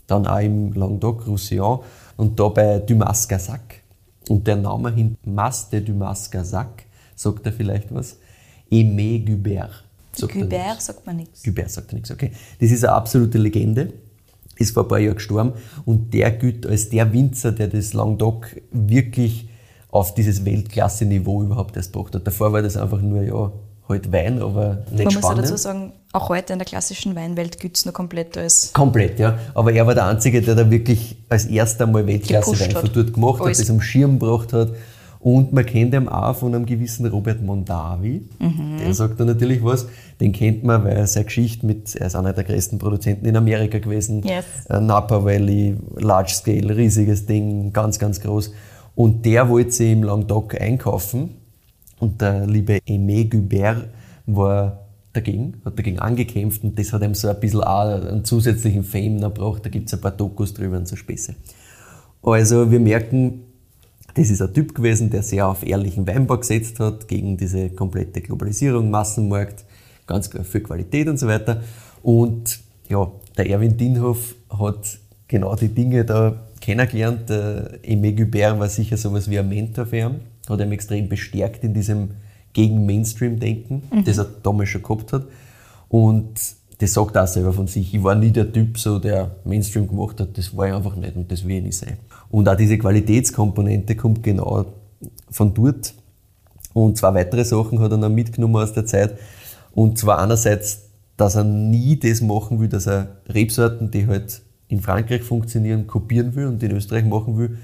Dann 0.06 0.26
auch 0.26 0.40
im 0.40 0.72
Languedoc-Roussillon 0.72 1.80
und 2.16 2.38
da 2.38 2.48
bei 2.48 2.78
Dumas 2.78 3.28
Gazac. 3.28 3.82
Und 4.28 4.46
der 4.46 4.56
Name 4.56 4.92
hin 4.92 5.16
Mas 5.24 5.68
de 5.68 5.80
Dumas 5.80 6.30
Gazac, 6.30 6.84
sagt 7.14 7.46
er 7.46 7.52
vielleicht 7.52 7.94
was? 7.94 8.16
Aimé 8.72 9.24
Gubert. 9.24 9.84
Sagt 10.20 10.36
er 10.36 10.44
nichts. 10.44 10.86
sagt 10.86 11.06
man 11.06 11.16
nichts. 11.16 11.42
Gubert 11.42 11.70
sagt 11.70 11.92
nichts, 11.92 12.10
okay. 12.10 12.32
Das 12.60 12.70
ist 12.70 12.84
eine 12.84 12.92
absolute 12.94 13.38
Legende, 13.38 13.92
ist 14.56 14.72
vor 14.74 14.84
ein 14.84 14.88
paar 14.88 14.98
Jahren 14.98 15.16
gestorben 15.16 15.52
und 15.84 16.12
der 16.12 16.30
gilt 16.32 16.66
als 16.66 16.88
der 16.88 17.12
Winzer, 17.12 17.52
der 17.52 17.68
das 17.68 17.92
Languedoc 17.92 18.56
wirklich 18.72 19.48
auf 19.90 20.14
dieses 20.14 20.44
Weltklasse-Niveau 20.44 21.42
überhaupt 21.42 21.76
erst 21.76 21.92
gebracht 21.92 22.14
hat. 22.14 22.26
Davor 22.26 22.52
war 22.52 22.62
das 22.62 22.76
einfach 22.76 23.00
nur, 23.00 23.22
ja, 23.22 23.52
halt 23.88 24.12
Wein, 24.12 24.40
aber 24.40 24.84
nicht 24.90 24.92
Man 24.92 25.04
muss 25.04 25.14
ja 25.14 25.20
spannend. 25.20 25.44
dazu 25.44 25.56
sagen, 25.56 25.92
auch 26.12 26.28
heute 26.28 26.52
in 26.52 26.58
der 26.58 26.66
klassischen 26.66 27.14
Weinwelt 27.16 27.58
gilt 27.58 27.76
es 27.76 27.84
noch 27.84 27.92
komplett 27.92 28.38
als 28.38 28.72
Komplett, 28.72 29.18
ja. 29.18 29.38
Aber 29.54 29.72
er 29.72 29.86
war 29.86 29.94
der 29.94 30.06
Einzige, 30.06 30.40
der 30.40 30.54
da 30.54 30.70
wirklich 30.70 31.16
als 31.28 31.46
erster 31.46 31.86
mal 31.86 32.06
Weltklasse 32.06 32.58
Wein 32.58 32.70
von 32.70 32.90
dort 32.92 33.12
gemacht 33.12 33.40
hat, 33.40 33.50
das 33.50 33.68
am 33.68 33.80
Schirm 33.80 34.18
gebracht 34.18 34.52
hat. 34.52 34.70
Und 35.20 35.52
man 35.52 35.66
kennt 35.66 35.92
ihn 35.92 36.08
auch 36.08 36.34
von 36.34 36.54
einem 36.54 36.64
gewissen 36.64 37.04
Robert 37.04 37.42
Mondavi. 37.42 38.22
Mhm. 38.38 38.78
Der 38.82 38.94
sagt 38.94 39.20
da 39.20 39.26
natürlich 39.26 39.62
was. 39.62 39.86
Den 40.18 40.32
kennt 40.32 40.64
man, 40.64 40.82
weil 40.82 40.96
er 40.96 41.06
seine 41.06 41.26
Geschichte 41.26 41.66
mit, 41.66 41.94
er 41.94 42.06
ist 42.06 42.16
einer 42.16 42.32
der 42.32 42.44
größten 42.44 42.78
Produzenten 42.78 43.26
in 43.26 43.36
Amerika 43.36 43.78
gewesen. 43.78 44.22
Yes. 44.22 44.46
Äh, 44.70 44.80
Napa 44.80 45.22
Valley, 45.22 45.76
Large 45.96 46.32
Scale, 46.32 46.74
riesiges 46.74 47.26
Ding, 47.26 47.70
ganz, 47.74 47.98
ganz 47.98 48.20
groß. 48.20 48.52
Und 48.94 49.26
der 49.26 49.50
wollte 49.50 49.72
sie 49.72 49.92
im 49.92 50.04
Languedoc 50.04 50.58
einkaufen. 50.58 51.36
Und 51.98 52.22
der 52.22 52.46
liebe 52.46 52.78
Aimé 52.88 53.28
Gubert 53.28 53.88
war 54.24 54.86
dagegen, 55.12 55.60
hat 55.66 55.78
dagegen 55.78 55.98
angekämpft 55.98 56.62
und 56.64 56.78
das 56.78 56.92
hat 56.92 57.02
ihm 57.02 57.14
so 57.14 57.28
ein 57.28 57.38
bisschen 57.40 57.62
auch 57.62 57.82
einen 57.82 58.24
zusätzlichen 58.24 58.84
Fame 58.84 59.20
gebracht. 59.20 59.66
Da 59.66 59.68
gibt 59.68 59.88
es 59.88 59.94
ein 59.94 60.00
paar 60.00 60.12
Dokus 60.12 60.54
drüber 60.54 60.78
und 60.78 60.88
so 60.88 60.96
Späße. 60.96 61.34
Also 62.22 62.70
wir 62.70 62.80
merken, 62.80 63.42
das 64.14 64.30
ist 64.30 64.42
ein 64.42 64.52
Typ 64.52 64.74
gewesen, 64.74 65.10
der 65.10 65.22
sehr 65.22 65.48
auf 65.48 65.64
ehrlichen 65.64 66.06
Weinbau 66.06 66.38
gesetzt 66.38 66.80
hat, 66.80 67.08
gegen 67.08 67.36
diese 67.36 67.70
komplette 67.70 68.20
Globalisierung, 68.20 68.90
Massenmarkt, 68.90 69.64
ganz 70.06 70.28
für 70.28 70.60
Qualität 70.60 71.08
und 71.08 71.18
so 71.18 71.26
weiter. 71.26 71.62
Und 72.02 72.60
ja, 72.88 73.10
der 73.36 73.48
Erwin 73.48 73.76
Dinhoff 73.76 74.34
hat 74.50 74.98
genau 75.28 75.54
die 75.54 75.68
Dinge 75.68 76.04
da 76.04 76.46
kennengelernt. 76.60 77.28
Der 77.28 77.78
Aimé 77.84 78.16
Gubert 78.16 78.58
war 78.58 78.68
sicher 78.68 78.96
sowas 78.96 79.30
wie 79.30 79.38
ein 79.38 79.48
Mentor 79.48 79.86
für 79.86 79.98
ihn, 79.98 80.20
hat 80.48 80.60
ihn 80.60 80.72
extrem 80.72 81.08
bestärkt 81.08 81.64
in 81.64 81.74
diesem 81.74 82.10
gegen 82.52 82.84
Mainstream-Denken, 82.84 83.82
das 84.04 84.18
er 84.18 84.26
damals 84.42 84.70
schon 84.70 84.82
gehabt 84.82 85.12
hat. 85.12 85.22
Und 85.88 86.40
das 86.78 86.94
sagt 86.94 87.14
er 87.14 87.24
auch 87.24 87.28
selber 87.28 87.52
von 87.52 87.66
sich. 87.66 87.94
Ich 87.94 88.02
war 88.02 88.14
nie 88.14 88.30
der 88.30 88.52
Typ, 88.52 88.78
so, 88.78 88.98
der 88.98 89.36
Mainstream 89.44 89.86
gemacht 89.86 90.18
hat, 90.20 90.36
das 90.36 90.56
war 90.56 90.66
ich 90.66 90.74
einfach 90.74 90.96
nicht 90.96 91.14
und 91.14 91.30
das 91.30 91.46
will 91.46 91.58
ich 91.58 91.62
nicht 91.62 91.76
sein. 91.76 91.98
Und 92.30 92.48
auch 92.48 92.56
diese 92.56 92.78
Qualitätskomponente 92.78 93.96
kommt 93.96 94.22
genau 94.22 94.66
von 95.30 95.52
dort. 95.52 95.94
Und 96.72 96.96
zwei 96.96 97.14
weitere 97.14 97.44
Sachen 97.44 97.80
hat 97.80 97.90
er 97.90 97.98
noch 97.98 98.08
mitgenommen 98.08 98.56
aus 98.56 98.72
der 98.72 98.86
Zeit. 98.86 99.18
Und 99.72 99.98
zwar 99.98 100.20
einerseits, 100.20 100.82
dass 101.16 101.34
er 101.34 101.44
nie 101.44 101.98
das 101.98 102.20
machen 102.20 102.60
will, 102.60 102.68
dass 102.68 102.86
er 102.86 103.16
Rebsorten, 103.28 103.90
die 103.90 104.06
halt 104.06 104.42
in 104.68 104.80
Frankreich 104.80 105.22
funktionieren, 105.22 105.86
kopieren 105.86 106.34
will 106.34 106.46
und 106.46 106.62
in 106.62 106.70
Österreich 106.70 107.04
machen 107.04 107.36
will. 107.36 107.58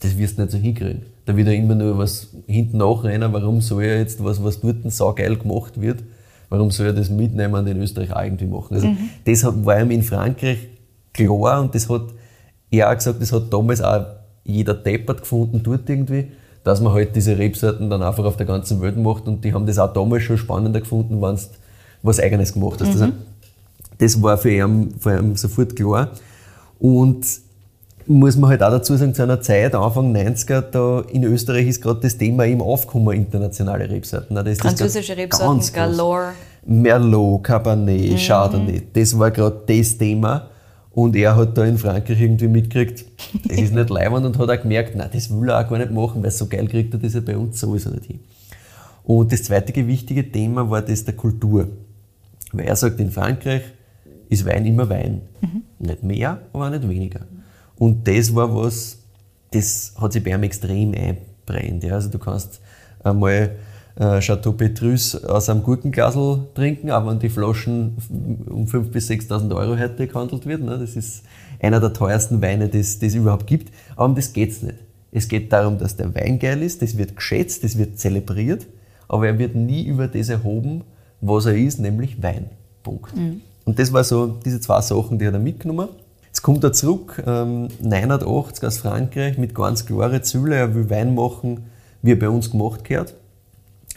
Das 0.00 0.18
wirst 0.18 0.38
du 0.38 0.42
nicht 0.42 0.52
so 0.52 0.58
hinkriegen. 0.58 1.02
Da 1.24 1.36
wird 1.36 1.48
er 1.48 1.54
immer 1.54 1.74
nur 1.74 1.98
was 1.98 2.28
hinten 2.46 2.78
nachrennen. 2.78 3.32
Warum 3.32 3.60
soll 3.60 3.84
er 3.84 3.98
jetzt 3.98 4.22
was, 4.22 4.42
was 4.42 4.60
dort 4.60 4.90
saugeil 4.92 5.36
gemacht 5.36 5.80
wird, 5.80 6.02
warum 6.48 6.70
soll 6.70 6.86
er 6.86 6.92
das 6.92 7.10
mitnehmen 7.10 7.54
und 7.54 7.66
in 7.66 7.80
Österreich 7.80 8.12
auch 8.12 8.22
irgendwie 8.22 8.46
machen? 8.46 8.74
Also, 8.74 8.88
das 9.24 9.44
hat, 9.44 9.64
war 9.64 9.80
ihm 9.80 9.90
in 9.90 10.02
Frankreich 10.02 10.68
klar 11.12 11.60
und 11.60 11.74
das 11.74 11.88
hat 11.88 12.02
er 12.70 12.90
auch 12.90 12.94
gesagt, 12.94 13.20
das 13.22 13.32
hat 13.32 13.52
damals 13.52 13.80
auch 13.82 14.04
jeder 14.44 14.74
deppert 14.74 15.20
gefunden 15.22 15.60
dort 15.62 15.88
irgendwie. 15.88 16.28
dass 16.64 16.80
man 16.82 16.92
halt 16.92 17.16
diese 17.16 17.38
Rebsorten 17.38 17.88
dann 17.88 18.02
einfach 18.02 18.24
auf 18.26 18.36
der 18.36 18.44
ganzen 18.44 18.82
Welt 18.82 18.96
macht 18.98 19.26
und 19.26 19.42
die 19.42 19.54
haben 19.54 19.64
das 19.64 19.78
auch 19.78 19.90
damals 19.92 20.24
schon 20.24 20.36
spannender 20.36 20.80
gefunden, 20.80 21.22
wenn 21.22 21.36
du 21.36 21.40
was 22.02 22.20
Eigenes 22.20 22.52
gemacht 22.52 22.78
hast. 22.80 22.88
Also, 22.88 23.08
das 23.96 24.20
war 24.20 24.36
für 24.36 24.50
ihn, 24.50 24.92
für 24.98 25.18
ihn 25.18 25.34
sofort 25.36 25.74
klar. 25.76 26.10
Und 26.78 27.24
muss 28.06 28.36
man 28.36 28.50
halt 28.50 28.62
auch 28.62 28.70
dazu 28.70 28.96
sagen, 28.96 29.14
zu 29.14 29.22
einer 29.22 29.40
Zeit, 29.40 29.74
Anfang 29.74 30.14
90er, 30.14 30.60
da 30.60 31.00
in 31.10 31.24
Österreich 31.24 31.68
ist 31.68 31.80
gerade 31.82 32.00
das 32.00 32.18
Thema 32.18 32.44
eben 32.44 32.60
aufgekommen, 32.60 33.16
internationale 33.16 33.88
Rebsorten. 33.88 34.34
Da 34.36 34.42
ist 34.42 34.62
das 34.62 34.68
Französische 34.72 35.14
ganz- 35.16 35.22
Rebsorten, 35.40 35.56
ganz. 35.58 35.72
Galore. 35.72 36.28
Merlot, 36.66 37.44
Cabernet, 37.44 38.12
Mhm. 38.12 38.16
Chardonnay, 38.18 38.82
das 38.92 39.18
war 39.18 39.30
gerade 39.30 39.60
das 39.66 39.96
Thema. 39.96 40.48
Und 40.98 41.14
er 41.14 41.36
hat 41.36 41.56
da 41.56 41.64
in 41.64 41.78
Frankreich 41.78 42.20
irgendwie 42.20 42.48
mitgekriegt, 42.48 43.04
das 43.44 43.56
ist 43.56 43.72
nicht 43.72 43.88
leibend 43.88 44.26
und 44.26 44.36
hat 44.36 44.50
auch 44.50 44.60
gemerkt, 44.60 44.96
nein, 44.96 45.08
das 45.12 45.30
will 45.30 45.48
er 45.48 45.60
auch 45.60 45.70
gar 45.70 45.78
nicht 45.78 45.92
machen, 45.92 46.24
weil 46.24 46.32
so 46.32 46.48
geil 46.48 46.66
kriegt 46.66 46.92
er 46.92 46.98
das 46.98 47.14
ja 47.14 47.20
bei 47.20 47.36
uns 47.36 47.60
sowieso 47.60 47.90
nicht 47.90 48.06
hin. 48.06 48.18
Und 49.04 49.30
das 49.30 49.44
zweite 49.44 49.86
wichtige 49.86 50.28
Thema 50.32 50.68
war 50.68 50.82
das 50.82 51.04
der 51.04 51.14
Kultur. 51.14 51.68
Weil 52.50 52.66
er 52.66 52.74
sagt, 52.74 52.98
in 52.98 53.12
Frankreich 53.12 53.62
ist 54.28 54.44
Wein 54.44 54.66
immer 54.66 54.90
Wein. 54.90 55.20
Nicht 55.78 56.02
mehr, 56.02 56.40
aber 56.52 56.66
auch 56.66 56.70
nicht 56.70 56.88
weniger. 56.88 57.20
Und 57.76 58.08
das 58.08 58.34
war 58.34 58.52
was, 58.52 58.98
das 59.52 59.94
hat 60.00 60.12
sich 60.12 60.24
bei 60.24 60.32
ihm 60.32 60.42
extrem 60.42 60.94
einbrennt. 60.94 61.84
Ja. 61.84 61.94
Also 61.94 62.08
du 62.08 62.18
kannst 62.18 62.60
einmal 63.04 63.52
äh, 63.98 64.20
Chateau 64.20 64.52
Petrus 64.52 65.24
aus 65.24 65.48
einem 65.48 65.62
Gurkenglasel 65.62 66.46
trinken, 66.54 66.90
aber 66.90 67.10
wenn 67.10 67.18
die 67.18 67.28
Flaschen 67.28 67.96
um 68.48 68.64
5.000 68.66 68.82
bis 68.90 69.10
6.000 69.10 69.54
Euro 69.56 69.78
heute 69.78 70.06
gehandelt 70.06 70.46
wird. 70.46 70.62
Ne. 70.62 70.78
Das 70.78 70.94
ist 70.94 71.24
einer 71.60 71.80
der 71.80 71.92
teuersten 71.92 72.40
Weine, 72.40 72.68
die 72.68 72.78
es 72.78 73.02
es 73.02 73.14
überhaupt 73.14 73.46
gibt. 73.46 73.72
Aber 73.96 74.06
um 74.06 74.14
das 74.14 74.32
geht's 74.32 74.62
nicht. 74.62 74.76
Es 75.10 75.26
geht 75.26 75.52
darum, 75.52 75.78
dass 75.78 75.96
der 75.96 76.14
Wein 76.14 76.38
geil 76.38 76.62
ist, 76.62 76.82
das 76.82 76.96
wird 76.96 77.16
geschätzt, 77.16 77.64
das 77.64 77.78
wird 77.78 77.98
zelebriert, 77.98 78.66
aber 79.08 79.26
er 79.26 79.38
wird 79.38 79.54
nie 79.54 79.84
über 79.86 80.06
das 80.06 80.28
erhoben, 80.28 80.84
was 81.20 81.46
er 81.46 81.56
ist, 81.56 81.80
nämlich 81.80 82.22
Wein. 82.22 82.50
Punkt. 82.82 83.14
Und 83.64 83.78
das 83.78 83.92
war 83.92 84.04
so 84.04 84.38
diese 84.44 84.60
zwei 84.60 84.80
Sachen, 84.82 85.18
die 85.18 85.26
hat 85.26 85.32
er 85.32 85.40
mitgenommen. 85.40 85.88
Jetzt 86.26 86.42
kommt 86.42 86.62
er 86.62 86.72
zurück, 86.72 87.22
ähm, 87.26 87.68
89 87.80 88.64
aus 88.64 88.78
Frankreich, 88.78 89.38
mit 89.38 89.54
ganz 89.54 89.86
klaren 89.86 90.22
Zielen. 90.22 90.52
Er 90.52 90.74
will 90.74 90.88
Wein 90.90 91.14
machen, 91.14 91.64
wie 92.02 92.12
er 92.12 92.18
bei 92.18 92.28
uns 92.28 92.50
gemacht 92.50 92.84
gehört. 92.84 93.14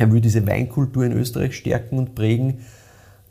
Er 0.02 0.12
will 0.12 0.20
diese 0.20 0.48
Weinkultur 0.48 1.06
in 1.06 1.12
Österreich 1.12 1.56
stärken 1.56 2.00
und 2.00 2.16
prägen, 2.16 2.62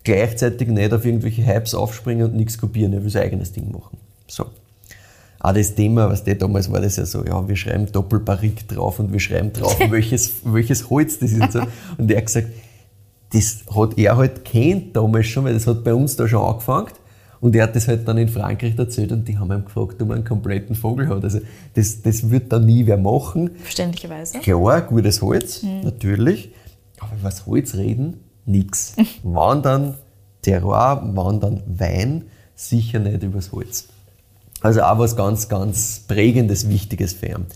gleichzeitig 0.04 0.68
nicht 0.68 0.92
auf 0.92 1.04
irgendwelche 1.04 1.44
Hypes 1.44 1.74
aufspringen 1.74 2.26
und 2.26 2.36
nichts 2.36 2.58
kopieren. 2.58 2.92
Er 2.92 3.02
will 3.02 3.10
sein 3.10 3.24
eigenes 3.24 3.50
Ding 3.50 3.72
machen. 3.72 3.98
So. 4.28 4.46
Auch 5.40 5.52
das 5.52 5.74
Thema, 5.74 6.08
was 6.08 6.22
der 6.22 6.36
damals 6.36 6.70
war 6.70 6.80
das 6.80 6.94
ja 6.94 7.04
so, 7.04 7.24
ja, 7.24 7.48
wir 7.48 7.56
schreiben 7.56 7.90
Doppelbarrik 7.90 8.68
drauf 8.68 9.00
und 9.00 9.12
wir 9.12 9.18
schreiben 9.18 9.52
drauf, 9.52 9.76
welches, 9.90 10.34
welches 10.44 10.88
Holz 10.88 11.18
das 11.18 11.32
ist 11.32 11.40
und 11.40 11.50
so. 11.52 11.62
Und 11.98 12.08
er 12.08 12.18
hat 12.18 12.26
gesagt, 12.26 12.50
das 13.32 13.64
hat 13.74 13.98
er 13.98 14.16
halt 14.16 14.44
kennt 14.44 14.94
damals 14.94 15.26
schon, 15.26 15.46
weil 15.46 15.54
das 15.54 15.66
hat 15.66 15.82
bei 15.82 15.92
uns 15.92 16.14
da 16.14 16.28
schon 16.28 16.40
angefangen. 16.40 16.92
Und 17.40 17.56
er 17.56 17.64
hat 17.64 17.74
das 17.74 17.88
halt 17.88 18.06
dann 18.06 18.18
in 18.18 18.28
Frankreich 18.28 18.78
erzählt 18.78 19.12
und 19.12 19.26
die 19.26 19.38
haben 19.38 19.50
ihm 19.50 19.64
gefragt, 19.64 20.00
ob 20.00 20.10
er 20.10 20.14
einen 20.14 20.24
kompletten 20.24 20.76
Vogel 20.76 21.08
hat. 21.08 21.24
Also 21.24 21.40
das, 21.74 22.02
das 22.02 22.30
wird 22.30 22.52
da 22.52 22.58
nie 22.58 22.86
wer 22.86 22.98
machen. 22.98 23.50
Verständlicherweise. 23.62 24.38
Klar, 24.38 24.82
gutes 24.82 25.20
Holz, 25.22 25.64
natürlich. 25.82 26.52
Aber 27.10 27.20
über 27.20 27.28
das 27.30 27.46
Holz 27.46 27.74
reden, 27.74 28.20
nix. 28.46 28.94
Wann 29.22 29.62
dann 29.62 29.94
Terroir, 30.42 31.02
wann 31.12 31.38
dann 31.38 31.62
Wein, 31.66 32.24
sicher 32.54 32.98
nicht 32.98 33.22
übers 33.22 33.52
Holz. 33.52 33.88
Also 34.62 34.82
auch 34.82 34.98
was 34.98 35.16
ganz, 35.16 35.48
ganz 35.48 36.04
Prägendes, 36.08 36.68
Wichtiges 36.68 37.12
für 37.12 37.26
ihn. 37.26 37.46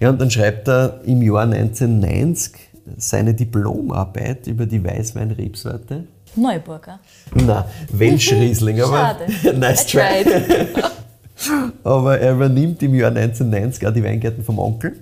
Ja, 0.00 0.10
und 0.10 0.20
dann 0.20 0.30
schreibt 0.30 0.68
er 0.68 1.00
im 1.04 1.20
Jahr 1.22 1.42
1990 1.42 2.52
seine 2.96 3.34
Diplomarbeit 3.34 4.46
über 4.46 4.66
die 4.66 4.82
Weißwein-Rebsorte. 4.82 6.04
Neuburger. 6.36 6.98
Na, 7.34 7.68
Welschriesling, 7.92 8.80
aber 8.80 9.16
Schade. 9.32 9.58
nice 9.58 9.86
try. 9.86 10.24
Aber 11.82 12.18
er 12.18 12.34
übernimmt 12.34 12.82
im 12.82 12.94
Jahr 12.94 13.10
1990 13.10 13.86
auch 13.86 13.92
die 13.92 14.04
Weingärten 14.04 14.44
vom 14.44 14.58
Onkel. 14.58 14.96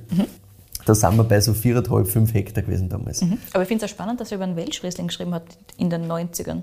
Da 0.85 0.95
sind 0.95 1.16
wir 1.16 1.25
bei 1.25 1.40
so 1.40 1.53
4,5, 1.53 2.05
5 2.07 2.35
Hektar 2.35 2.62
gewesen 2.62 2.88
damals. 2.88 3.23
Aber 3.53 3.62
ich 3.62 3.68
finde 3.68 3.85
es 3.85 3.90
auch 3.90 3.95
spannend, 3.95 4.21
dass 4.21 4.33
er 4.33 4.37
über 4.37 4.45
einen 4.45 4.57
Welschriesling 4.57 5.09
geschrieben 5.09 5.35
hat 5.35 5.45
in 5.77 5.90
den 5.90 6.11
90ern. 6.11 6.62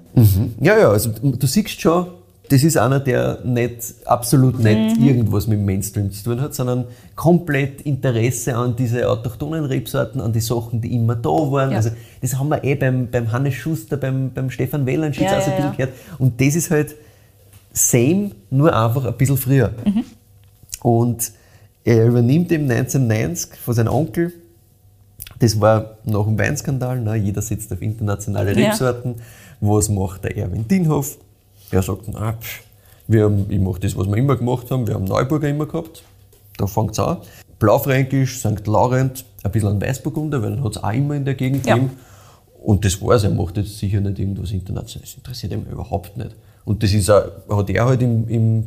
Ja, 0.59 0.77
ja, 0.77 0.89
also 0.89 1.11
du 1.21 1.47
siehst 1.47 1.79
schon, 1.79 2.07
das 2.49 2.63
ist 2.63 2.77
einer, 2.77 2.99
der 2.99 3.41
nicht, 3.45 3.93
absolut 4.05 4.59
nicht 4.59 4.97
irgendwas 4.97 5.45
mit 5.45 5.59
dem 5.59 5.65
Mainstream 5.65 6.11
zu 6.11 6.23
tun 6.23 6.41
hat, 6.41 6.55
sondern 6.55 6.85
komplett 7.15 7.81
Interesse 7.81 8.55
an 8.55 8.75
diese 8.75 9.07
autochthonen 9.07 9.65
Rebsorten, 9.65 10.19
an 10.19 10.33
die 10.33 10.39
Sachen, 10.39 10.81
die 10.81 10.95
immer 10.95 11.15
da 11.15 11.29
waren. 11.29 11.71
Ja. 11.71 11.77
Also 11.77 11.91
das 12.21 12.37
haben 12.37 12.49
wir 12.49 12.63
eh 12.63 12.73
beim, 12.73 13.09
beim 13.09 13.31
Hannes 13.31 13.53
Schuster, 13.53 13.97
beim, 13.97 14.31
beim 14.33 14.49
Stefan 14.49 14.85
Wellernschitz 14.85 15.25
Ja, 15.25 15.37
auch 15.37 15.41
so 15.41 15.51
ein 15.51 15.59
ja, 15.59 15.69
bisschen 15.69 15.77
gehört. 15.77 15.93
Und 16.17 16.41
das 16.41 16.55
ist 16.55 16.71
halt 16.71 16.95
same, 17.71 18.31
nur 18.49 18.75
einfach 18.75 19.05
ein 19.05 19.15
bisschen 19.15 19.37
früher. 19.37 19.71
Und 20.81 21.31
er 21.97 22.07
übernimmt 22.07 22.51
eben 22.51 22.69
1990 22.69 23.59
von 23.59 23.73
seinem 23.73 23.93
Onkel, 23.93 24.33
das 25.39 25.59
war 25.59 25.97
nach 26.05 26.25
dem 26.25 26.37
Weinskandal, 26.37 26.99
ne? 27.01 27.15
jeder 27.15 27.41
setzt 27.41 27.71
auf 27.73 27.81
internationale 27.81 28.59
Ja. 28.59 28.69
Rebsorten. 28.69 29.15
Was 29.61 29.89
macht 29.89 30.23
der 30.23 30.37
Erwin 30.37 30.67
Dienhoff? 30.67 31.17
Er 31.71 31.81
sagt, 31.81 32.03
na, 32.11 32.33
pff, 32.33 32.61
wir 33.07 33.23
haben, 33.25 33.45
ich 33.49 33.59
mache 33.59 33.79
das, 33.79 33.95
was 33.97 34.07
wir 34.07 34.17
immer 34.17 34.35
gemacht 34.35 34.69
haben, 34.71 34.87
wir 34.87 34.93
haben 34.95 35.05
Neuburger 35.05 35.49
immer 35.49 35.65
gehabt, 35.65 36.03
da 36.57 36.67
fängt 36.67 36.91
es 36.91 36.99
an. 36.99 37.17
Blaufränkisch, 37.59 38.39
St. 38.39 38.65
Laurent, 38.67 39.25
ein 39.43 39.51
bisschen 39.51 39.69
an 39.69 39.81
Weißburgunder, 39.81 40.41
weil 40.41 40.51
den 40.55 40.63
hat 40.63 40.75
es 40.77 40.83
auch 40.83 40.93
immer 40.93 41.15
in 41.15 41.25
der 41.25 41.35
Gegend 41.35 41.65
Ja. 41.65 41.75
gegeben. 41.75 41.93
Und 42.63 42.85
das 42.85 43.01
war's, 43.01 43.23
er 43.23 43.29
macht 43.31 43.57
jetzt 43.57 43.77
sicher 43.79 43.99
nicht 44.01 44.19
irgendwas 44.19 44.51
Internationales, 44.51 45.11
das 45.11 45.15
interessiert 45.15 45.53
ihn 45.53 45.65
überhaupt 45.71 46.17
nicht. 46.17 46.35
Und 46.65 46.83
das 46.83 46.93
ist 46.93 47.09
auch, 47.09 47.23
hat 47.57 47.69
er 47.69 47.85
halt 47.85 48.01
im, 48.01 48.27
im 48.27 48.65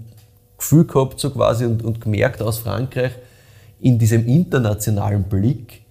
Gefühl 0.63 0.85
gehabt, 0.85 1.19
so 1.19 1.31
quasi, 1.31 1.65
und, 1.65 1.85
und 1.85 2.01
gemerkt 2.01 2.41
aus 2.41 2.59
Frankreich, 2.59 3.13
in 3.81 3.99
diesem 3.99 4.27
internationalen 4.27 5.25
Blick 5.25 5.83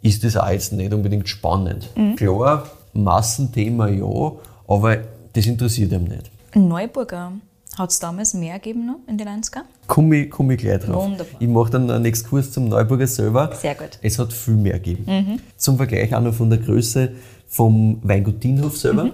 ist 0.00 0.22
das 0.24 0.36
auch 0.36 0.48
jetzt 0.48 0.72
nicht 0.72 0.94
unbedingt 0.94 1.28
spannend. 1.28 1.88
Klar, 2.16 2.70
Massenthema 2.92 3.88
ja, 3.88 4.32
aber 4.68 4.98
das 5.32 5.46
interessiert 5.46 5.92
ihn 5.92 6.04
nicht. 6.04 6.30
Neuburger 6.54 7.32
hat 7.76 7.90
es 7.90 7.98
damals 7.98 8.34
mehr 8.34 8.58
gegeben 8.58 8.86
noch 8.86 8.98
in 9.08 9.18
den 9.18 9.26
90ern? 9.26 9.62
Komme 9.86 10.16
ich, 10.16 10.30
komm 10.30 10.50
ich 10.50 10.58
gleich 10.58 10.80
drauf. 10.80 11.04
Wunderbar. 11.04 11.40
Ich 11.40 11.48
mache 11.48 11.70
dann 11.70 11.90
einen 11.90 12.04
Exkurs 12.04 12.52
zum 12.52 12.68
Neuburger 12.68 13.06
selber. 13.06 13.50
Sehr 13.60 13.74
gut. 13.74 13.98
Es 14.02 14.18
hat 14.18 14.32
viel 14.32 14.54
mehr 14.54 14.78
gegeben. 14.78 15.40
Zum 15.56 15.78
Vergleich 15.78 16.14
auch 16.14 16.20
noch 16.20 16.34
von 16.34 16.50
der 16.50 16.58
Größe 16.58 17.12
vom 17.48 17.98
Weingut 18.02 18.42
Dienhof 18.42 18.76
selber. 18.76 19.10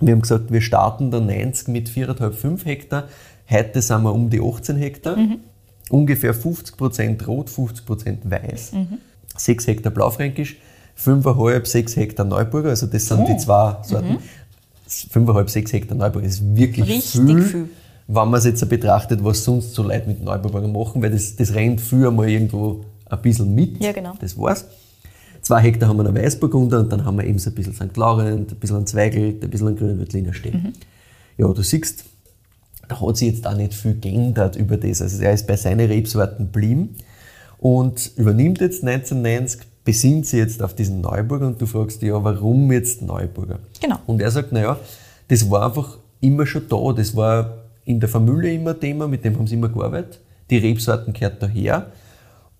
Wir 0.00 0.12
haben 0.12 0.22
gesagt, 0.22 0.50
wir 0.50 0.60
starten 0.60 1.10
da 1.10 1.20
90 1.20 1.68
mit 1.68 1.88
4,5, 1.88 2.32
5 2.32 2.64
Hektar. 2.64 3.04
Heute 3.50 3.82
sind 3.82 4.02
wir 4.02 4.12
um 4.12 4.30
die 4.30 4.40
18 4.40 4.76
Hektar. 4.76 5.16
Ungefähr 5.90 6.34
50% 6.34 7.24
rot, 7.26 7.48
50% 7.50 8.18
weiß. 8.24 8.72
6 9.36 9.66
Hektar 9.66 9.92
Blaufränkisch, 9.92 10.56
5,5, 10.98 11.66
6 11.66 11.96
Hektar 11.96 12.24
Neuburger. 12.26 12.70
Also 12.70 12.86
das 12.86 13.06
sind 13.06 13.28
die 13.28 13.36
zwei 13.36 13.76
Sorten. 13.82 14.18
5,5, 14.88 15.48
6 15.48 15.72
Hektar 15.72 15.96
Neuburger 15.96 16.26
das 16.26 16.36
ist 16.36 16.56
wirklich 16.56 16.86
Richtig 16.88 17.20
viel, 17.22 17.42
viel. 17.42 17.68
wenn 18.06 18.28
man 18.28 18.34
es 18.34 18.44
jetzt 18.44 18.66
betrachtet, 18.68 19.22
was 19.24 19.44
sonst 19.44 19.74
so 19.74 19.82
Leute 19.82 20.06
mit 20.06 20.22
Neuburger 20.22 20.68
machen, 20.68 21.02
weil 21.02 21.10
das, 21.10 21.36
das 21.36 21.54
rennt 21.54 21.80
früher 21.80 22.10
mal 22.10 22.28
irgendwo 22.28 22.84
ein 23.06 23.20
bisschen 23.22 23.54
mit. 23.54 23.82
Ja, 23.82 23.92
genau. 23.92 24.14
Das 24.20 24.38
war's. 24.38 24.66
Zwei 25.42 25.60
Hektar 25.60 25.88
haben 25.90 25.98
wir 25.98 26.04
noch 26.04 26.14
Weißburgunder 26.14 26.80
und 26.80 26.90
dann 26.90 27.04
haben 27.04 27.18
wir 27.18 27.24
eben 27.26 27.38
so 27.38 27.50
ein 27.50 27.54
bisschen 27.54 27.74
St. 27.74 27.96
Laurent, 27.96 28.52
ein 28.52 28.56
bisschen 28.56 28.76
an 28.76 28.86
Zweigel, 28.86 29.38
ein 29.42 29.50
bisschen 29.50 29.68
an 29.68 29.76
grünen 29.76 29.98
Veltliner 29.98 30.32
stehen. 30.32 30.72
Ja, 31.36 31.48
du 31.48 31.62
siehst, 31.62 32.04
da 32.88 33.00
hat 33.00 33.16
sich 33.16 33.28
jetzt 33.28 33.46
auch 33.46 33.56
nicht 33.56 33.74
viel 33.74 33.98
geändert 33.98 34.56
über 34.56 34.76
das. 34.76 35.02
Also 35.02 35.22
er 35.22 35.32
ist 35.32 35.46
bei 35.46 35.56
seinen 35.56 35.86
Rebsorten 35.88 36.46
geblieben 36.46 36.96
und 37.58 38.12
übernimmt 38.16 38.60
jetzt 38.60 38.84
1990, 38.84 39.66
besinnt 39.84 40.26
sich 40.26 40.38
jetzt 40.38 40.62
auf 40.62 40.74
diesen 40.74 41.00
Neuburger 41.00 41.46
und 41.46 41.60
du 41.60 41.66
fragst 41.66 42.02
dich, 42.02 42.08
ja, 42.08 42.22
warum 42.22 42.72
jetzt 42.72 43.02
Neuburger? 43.02 43.58
Genau. 43.80 43.98
Und 44.06 44.20
er 44.20 44.30
sagt, 44.30 44.52
naja, 44.52 44.78
das 45.28 45.50
war 45.50 45.66
einfach 45.66 45.98
immer 46.20 46.46
schon 46.46 46.68
da, 46.68 46.92
das 46.92 47.14
war 47.14 47.64
in 47.84 48.00
der 48.00 48.08
Familie 48.08 48.54
immer 48.54 48.78
Thema, 48.78 49.06
mit 49.06 49.24
dem 49.24 49.36
haben 49.38 49.46
sie 49.46 49.54
immer 49.54 49.68
gearbeitet. 49.68 50.20
Die 50.50 50.56
Rebsorten 50.58 51.12
gehört 51.12 51.42
daher, 51.42 51.92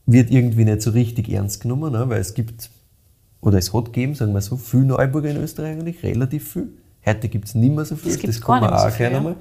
wird 0.06 0.30
irgendwie 0.30 0.64
nicht 0.64 0.82
so 0.82 0.90
richtig 0.90 1.30
ernst 1.30 1.62
genommen, 1.62 1.92
ne, 1.92 2.08
weil 2.08 2.20
es 2.20 2.34
gibt, 2.34 2.70
oder 3.40 3.58
es 3.58 3.72
hat 3.72 3.86
gegeben, 3.86 4.14
sagen 4.14 4.34
wir 4.34 4.40
so, 4.42 4.56
viel 4.56 4.84
Neuburger 4.84 5.30
in 5.30 5.38
Österreich 5.38 5.76
eigentlich, 5.76 6.02
relativ 6.02 6.52
viel. 6.52 6.68
Heute 7.06 7.28
gibt 7.28 7.48
es 7.48 7.54
nicht 7.54 7.74
mehr 7.74 7.84
so 7.84 7.96
viel, 7.96 8.16
das 8.16 8.40
gar 8.40 8.60
nicht 8.60 8.72
auch 8.72 8.84
so 8.84 8.90
viel, 8.90 9.12
ja. 9.12 9.36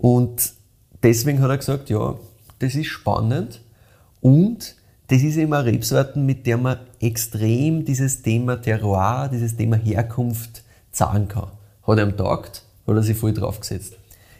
Und 0.00 0.54
deswegen 1.02 1.40
hat 1.42 1.50
er 1.50 1.58
gesagt, 1.58 1.90
ja, 1.90 2.14
das 2.58 2.74
ist 2.74 2.86
spannend 2.86 3.60
und 4.20 4.76
das 5.08 5.22
ist 5.22 5.38
eine 5.38 5.64
Rebsorten, 5.64 6.24
mit 6.24 6.46
der 6.46 6.56
man 6.56 6.78
extrem 7.00 7.84
dieses 7.84 8.22
Thema 8.22 8.56
Terroir, 8.56 9.28
dieses 9.32 9.56
Thema 9.56 9.76
Herkunft 9.76 10.62
zahlen 10.92 11.28
kann. 11.28 11.48
Hat 11.86 11.98
er 11.98 12.06
ihm 12.06 12.16
taugt, 12.16 12.64
hat 12.86 12.96
er 12.96 13.02
sich 13.02 13.16
voll 13.16 13.32
draufgesetzt. 13.34 13.96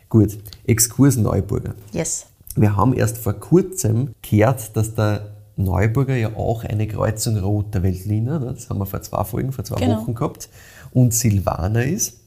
Gut, 0.08 0.38
Exkurs 0.66 1.16
Neuburger. 1.16 1.74
Yes. 1.92 2.26
Wir 2.56 2.76
haben 2.76 2.94
erst 2.94 3.18
vor 3.18 3.34
kurzem 3.34 4.14
gehört, 4.22 4.76
dass 4.76 4.94
der 4.94 5.30
Neuburger 5.56 6.16
ja 6.16 6.36
auch 6.36 6.64
eine 6.64 6.86
Kreuzung 6.86 7.36
roter 7.38 7.82
Veltliner, 7.82 8.38
ne? 8.38 8.54
das 8.54 8.70
haben 8.70 8.78
wir 8.78 8.86
vor 8.86 9.02
zwei 9.02 9.24
Folgen, 9.24 9.52
vor 9.52 9.64
zwei 9.64 9.76
Genau. 9.76 10.00
Wochen 10.00 10.14
gehabt, 10.14 10.48
und 10.92 11.12
Silvaner 11.12 11.84
ist. 11.84 12.19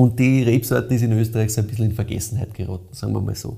Und 0.00 0.16
die 0.20 0.44
Rebsorte 0.44 0.94
ist 0.94 1.02
in 1.02 1.10
Österreich 1.12 1.52
so 1.52 1.60
ein 1.60 1.66
bisschen 1.66 1.86
in 1.86 1.92
Vergessenheit 1.92 2.54
geraten, 2.54 2.86
sagen 2.92 3.12
wir 3.14 3.20
mal 3.20 3.34
so. 3.34 3.56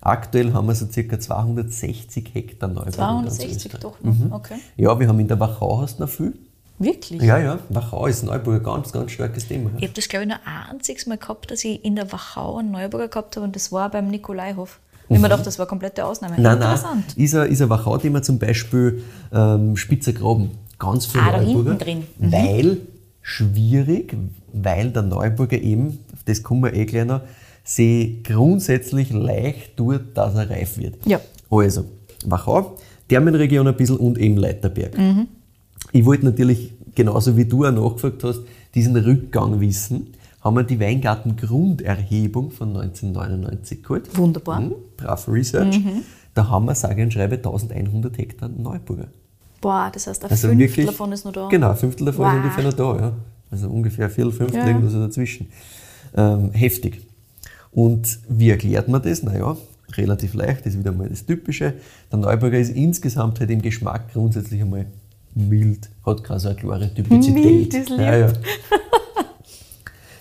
Aktuell 0.00 0.52
haben 0.52 0.66
wir 0.66 0.74
so 0.74 0.86
circa 0.90 1.18
260 1.18 2.30
Hektar 2.34 2.70
ganz 2.70 2.96
260 2.96 3.56
Österreich. 3.66 3.80
doch 3.80 3.96
noch. 4.02 4.32
Okay. 4.32 4.56
Ja, 4.76 4.98
wir 4.98 5.06
haben 5.06 5.20
in 5.20 5.28
der 5.28 5.38
Wachau 5.38 5.80
hast 5.80 6.00
noch 6.00 6.08
viel. 6.08 6.32
Wirklich? 6.80 7.22
Ja, 7.22 7.38
ja, 7.38 7.58
Wachau 7.68 8.06
ist 8.06 8.24
Neuburger 8.24 8.60
ganz, 8.60 8.90
ganz 8.92 9.12
starkes 9.12 9.46
Thema. 9.46 9.70
Ich 9.78 9.84
habe 9.84 9.92
das, 9.94 10.08
glaube 10.08 10.24
ich, 10.24 10.28
nur 10.28 10.38
ein 10.44 10.70
einziges 10.72 11.06
Mal 11.06 11.18
gehabt, 11.18 11.50
dass 11.52 11.64
ich 11.64 11.84
in 11.84 11.94
der 11.94 12.10
Wachau 12.10 12.56
einen 12.58 12.72
Neuburger 12.72 13.06
gehabt 13.08 13.36
habe 13.36 13.46
und 13.46 13.54
das 13.54 13.70
war 13.70 13.88
beim 13.88 14.08
Nikolaihof. 14.08 14.80
Und 15.08 15.16
ich 15.16 15.22
mir 15.22 15.28
gedacht, 15.28 15.46
das 15.46 15.56
war 15.60 15.66
eine 15.66 15.70
komplette 15.70 16.04
Ausnahme. 16.04 16.34
Nein, 16.34 16.42
nein, 16.58 16.72
Interessant. 16.74 17.16
ist 17.16 17.34
ein, 17.36 17.48
ist 17.50 17.62
ein 17.62 17.70
Wachau-Thema 17.70 18.22
zum 18.22 18.40
Beispiel 18.40 19.04
ähm, 19.32 19.76
Spitzer 19.76 20.12
Graben. 20.12 20.50
Ganz 20.80 21.06
viel 21.06 21.20
Ah, 21.20 21.30
da 21.30 21.40
Neuburger. 21.42 21.70
hinten 21.70 21.84
drin. 21.84 22.02
Mhm. 22.18 22.32
Weil 22.32 22.78
schwierig, 23.26 24.16
weil 24.52 24.92
der 24.92 25.02
Neuburger 25.02 25.60
eben, 25.60 25.98
das 26.26 26.44
kommen 26.44 26.62
wir 26.62 26.74
eh 26.74 26.84
gleich 26.86 27.06
noch, 27.06 27.22
sie 27.64 28.20
grundsätzlich 28.22 29.12
leicht 29.12 29.76
tut, 29.76 30.00
dass 30.14 30.36
er 30.36 30.48
reif 30.48 30.78
wird. 30.78 31.04
Ja. 31.04 31.20
Also, 31.50 31.86
Wachau, 32.24 32.76
Thermenregion 33.08 33.66
ein 33.66 33.76
bisschen 33.76 33.96
und 33.96 34.16
eben 34.16 34.36
Leiterberg. 34.36 34.96
Mhm. 34.96 35.26
Ich 35.90 36.04
wollte 36.04 36.24
natürlich, 36.24 36.72
genauso 36.94 37.36
wie 37.36 37.46
du 37.46 37.64
auch 37.64 37.72
nachgefragt 37.72 38.22
hast, 38.22 38.42
diesen 38.76 38.96
Rückgang 38.96 39.58
wissen. 39.58 40.12
Haben 40.40 40.56
wir 40.58 40.62
die 40.62 40.78
Weingarten-Grunderhebung 40.78 42.52
von 42.52 42.76
1999 42.76 43.82
geholt. 43.82 44.16
Wunderbar. 44.16 44.60
Mhm, 44.60 44.74
brav 44.96 45.26
Research. 45.26 45.80
Da 46.32 46.48
haben 46.48 46.66
wir 46.66 46.76
sage 46.76 47.02
und 47.02 47.12
schreibe 47.12 47.34
1100 47.34 48.16
Hektar 48.18 48.48
Neuburger. 48.48 49.08
Boah, 49.66 49.90
das 49.92 50.06
heißt, 50.06 50.22
ein 50.24 50.30
Also 50.30 50.46
Fünftel 50.46 50.68
wirklich, 50.68 50.86
davon 50.86 51.10
ist 51.10 51.24
noch 51.24 51.32
da. 51.32 51.48
Genau, 51.48 51.70
ein 51.70 51.76
Fünftel 51.76 52.06
davon 52.06 52.24
Wow. 52.24 52.32
ist 52.34 52.38
ungefähr 52.38 52.64
noch 52.64 52.72
da. 52.72 52.96
Ja. 53.04 53.12
Also 53.50 53.68
ungefähr 53.68 54.04
ein 54.04 54.10
Viertel, 54.12 54.30
Fünftel, 54.32 54.60
Ja. 54.60 54.66
irgendwas 54.68 54.92
so 54.92 55.00
dazwischen. 55.04 55.48
Ähm, 56.16 56.52
heftig. 56.52 57.00
Und 57.72 58.20
wie 58.28 58.50
erklärt 58.50 58.86
man 58.86 59.02
das? 59.02 59.24
Naja, 59.24 59.56
relativ 59.96 60.34
leicht, 60.34 60.60
das 60.60 60.74
ist 60.74 60.78
wieder 60.78 60.92
mal 60.92 61.08
das 61.08 61.26
Typische. 61.26 61.74
Der 62.12 62.18
Neuburger 62.20 62.58
ist 62.60 62.76
insgesamt 62.76 63.40
halt 63.40 63.50
im 63.50 63.60
Geschmack 63.60 64.12
grundsätzlich 64.12 64.60
einmal 64.62 64.86
mild, 65.34 65.90
hat 66.06 66.22
keine 66.22 66.38
so 66.38 66.48
eine 66.50 66.56
klare 66.58 66.94
Typizität. 66.94 67.34
Mild 67.34 67.74
ist 67.74 67.88
lieb. 67.90 67.98
ja, 67.98 68.16
ja. 68.18 68.32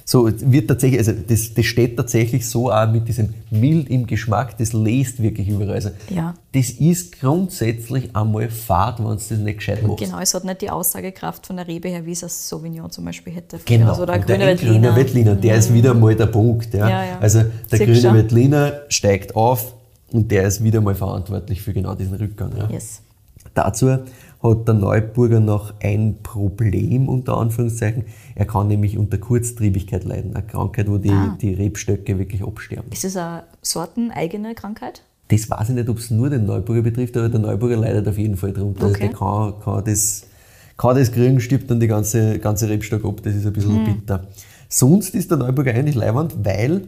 So, 0.07 0.29
wird 0.31 0.67
tatsächlich, 0.67 0.99
also 0.99 1.13
das, 1.13 1.55
das 1.55 1.65
steht 1.65 1.97
tatsächlich 1.97 2.47
so 2.47 2.71
auch 2.71 2.87
mit 2.91 3.07
diesem 3.07 3.33
mild 3.49 3.89
im 3.89 4.05
Geschmack, 4.05 4.55
das 4.59 4.71
lest 4.71 5.19
wirklich 5.19 5.49
überall. 5.49 5.73
Also 5.73 5.89
Ja. 6.09 6.35
Das 6.51 6.69
ist 6.69 7.19
grundsätzlich 7.19 8.15
einmal 8.15 8.49
fad, 8.49 8.99
wenn 8.99 9.07
du 9.07 9.13
das 9.15 9.31
nicht 9.31 9.57
gescheit 9.57 9.81
machst. 9.81 10.03
Genau, 10.03 10.19
es 10.19 10.35
hat 10.35 10.43
nicht 10.43 10.61
die 10.61 10.69
Aussagekraft 10.69 11.47
von 11.47 11.55
der 11.57 11.67
Rebe 11.67 11.89
her, 11.89 12.05
wie 12.05 12.11
es 12.11 12.23
ein 12.23 12.29
Sauvignon 12.29 12.91
zum 12.91 13.03
Beispiel 13.03 13.33
hätte. 13.33 13.59
Genau. 13.65 13.89
Also 13.89 14.05
der 14.05 14.19
grüne 14.19 14.37
der 14.37 14.55
grüne 14.55 14.71
Veltliner. 14.71 14.95
Veltliner, 14.95 15.35
der 15.35 15.55
ist 15.55 15.73
wieder 15.73 15.95
mal 15.95 16.15
der 16.15 16.27
Punkt. 16.27 16.71
Ja. 16.75 16.87
Ja, 16.87 17.03
ja. 17.03 17.19
Also 17.19 17.39
der 17.39 17.49
Siehst 17.71 17.81
grüne 17.85 18.01
schon? 18.01 18.13
Veltliner 18.13 18.73
steigt 18.89 19.35
auf 19.35 19.73
und 20.11 20.29
der 20.29 20.43
ist 20.43 20.63
wieder 20.63 20.81
mal 20.81 20.93
verantwortlich 20.93 21.63
für 21.63 21.73
genau 21.73 21.95
diesen 21.95 22.13
Rückgang. 22.13 22.51
Ja. 22.55 22.69
Yes. 22.69 23.01
Dazu 23.55 23.97
hat 24.47 24.67
der 24.67 24.75
Neuburger 24.75 25.39
noch 25.39 25.73
ein 25.81 26.17
Problem, 26.23 27.09
unter 27.09 27.37
Anführungszeichen. 27.37 28.03
Er 28.35 28.45
kann 28.45 28.67
nämlich 28.67 28.97
unter 28.97 29.17
Kurztriebigkeit 29.17 30.03
leiden, 30.03 30.35
eine 30.35 30.45
Krankheit, 30.45 30.89
wo 30.89 30.97
die, 30.97 31.09
Ah. 31.09 31.37
die 31.41 31.53
Rebstöcke 31.53 32.17
wirklich 32.19 32.43
absterben. 32.43 32.91
Ist 32.91 33.03
das 33.03 33.17
eine 33.17 33.43
sorteneigene 33.61 34.55
Krankheit? 34.55 35.01
Das 35.29 35.49
weiß 35.49 35.69
ich 35.69 35.75
nicht, 35.75 35.89
ob 35.89 35.97
es 35.97 36.11
nur 36.11 36.29
den 36.29 36.45
Neuburger 36.45 36.83
betrifft, 36.83 37.17
aber 37.17 37.29
der 37.29 37.39
Neuburger 37.39 37.77
leidet 37.77 38.07
auf 38.07 38.17
jeden 38.17 38.37
Fall 38.37 38.53
drunter. 38.53 38.83
Also 38.83 38.95
Okay. 38.95 39.07
der 39.09 39.17
kann, 39.17 39.53
kann, 39.63 39.83
das, 39.83 40.27
kann 40.77 40.95
das 40.95 41.11
kriegen, 41.11 41.39
stirbt 41.39 41.69
dann 41.71 41.79
die 41.79 41.87
ganze, 41.87 42.37
ganze 42.39 42.69
Rebstock 42.69 43.03
ab, 43.03 43.21
das 43.23 43.35
ist 43.35 43.45
ein 43.47 43.53
bisschen 43.53 43.83
Hm. 43.85 43.95
bitter. 43.95 44.27
Sonst 44.69 45.15
ist 45.15 45.31
der 45.31 45.37
Neuburger 45.37 45.73
eigentlich 45.73 45.95
leibend, 45.95 46.35
weil 46.43 46.81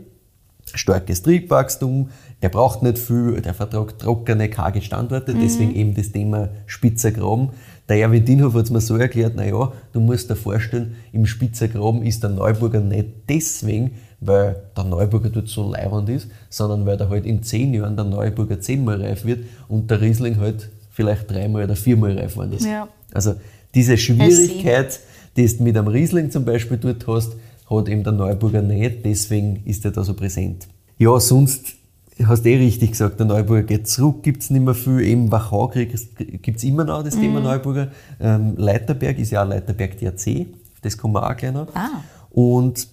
starkes 0.73 1.23
Triebwachstum, 1.23 2.09
der 2.41 2.49
braucht 2.49 2.83
nicht 2.83 2.99
viel, 2.99 3.41
der 3.41 3.53
vertragt 3.53 3.99
trockene, 3.99 4.49
karge 4.49 4.81
Standorte, 4.81 5.33
deswegen 5.33 5.75
eben 5.75 5.95
das 5.95 6.11
Thema 6.11 6.49
spitzer 6.65 7.11
Graben. 7.11 7.49
Der 7.89 7.97
Erwin 7.97 8.25
Dienhoff 8.25 8.53
hat 8.53 8.65
es 8.65 8.71
mir 8.71 8.81
so 8.81 8.97
erklärt, 8.97 9.35
naja, 9.35 9.71
du 9.93 9.99
musst 9.99 10.29
dir 10.29 10.35
vorstellen, 10.35 10.95
im 11.13 11.25
spitzer 11.25 11.67
Graben 11.67 12.03
ist 12.03 12.21
der 12.21 12.29
Neuburger 12.29 12.81
nicht 12.81 13.07
deswegen, 13.29 13.91
weil 14.19 14.57
der 14.75 14.83
Neuburger 14.83 15.29
dort 15.29 15.47
so 15.47 15.71
leibend 15.71 16.09
ist, 16.09 16.27
sondern 16.49 16.85
weil 16.85 16.97
da 16.97 17.09
halt 17.09 17.25
in 17.25 17.43
zehn 17.43 17.73
Jahren 17.73 17.95
der 17.95 18.05
Neuburger 18.05 18.59
zehnmal 18.59 19.01
reif 19.01 19.25
wird 19.25 19.45
und 19.67 19.89
der 19.89 20.01
Riesling 20.01 20.37
halt 20.37 20.69
vielleicht 20.91 21.29
dreimal 21.29 21.63
oder 21.63 21.75
viermal 21.75 22.17
reif 22.17 22.35
worden 22.35 22.53
ist. 22.53 22.65
Ja. 22.65 22.87
Also 23.13 23.35
diese 23.73 23.97
Schwierigkeit, 23.97 24.99
die 25.35 25.45
du 25.45 25.63
mit 25.63 25.77
einem 25.77 25.87
Riesling 25.87 26.31
zum 26.31 26.45
Beispiel 26.45 26.77
dort 26.77 27.05
hast, 27.07 27.33
hat 27.69 27.89
eben 27.89 28.03
der 28.03 28.13
Neuburger 28.13 28.61
nicht, 28.61 29.05
deswegen 29.05 29.63
ist 29.65 29.85
er 29.85 29.91
da 29.91 30.03
so 30.03 30.13
präsent. 30.13 30.67
Ja, 30.97 31.19
sonst 31.19 31.75
hast 32.23 32.43
du 32.43 32.49
eh 32.49 32.57
richtig 32.57 32.91
gesagt, 32.91 33.19
der 33.19 33.27
Neuburger 33.27 33.63
geht 33.63 33.87
zurück, 33.87 34.23
gibt 34.23 34.43
es 34.43 34.49
nicht 34.49 34.63
mehr 34.63 34.73
viel. 34.73 35.01
Eben 35.01 35.31
Wachau 35.31 35.67
gibt 35.67 36.57
es 36.57 36.63
immer 36.63 36.83
noch 36.83 37.03
das 37.03 37.15
Thema 37.15 37.39
Neuburger. 37.39 37.89
Ähm, 38.19 38.55
Leiterberg 38.57 39.19
ist 39.19 39.31
ja 39.31 39.43
auch 39.43 39.47
Leiterberg 39.47 39.97
DRC, 39.99 40.47
das 40.81 40.97
kommen 40.97 41.13
wir 41.13 41.29
auch 41.29 41.35
gleich 41.35 41.53
noch. 41.53 41.67
Ah. 41.75 42.01
Und 42.31 42.87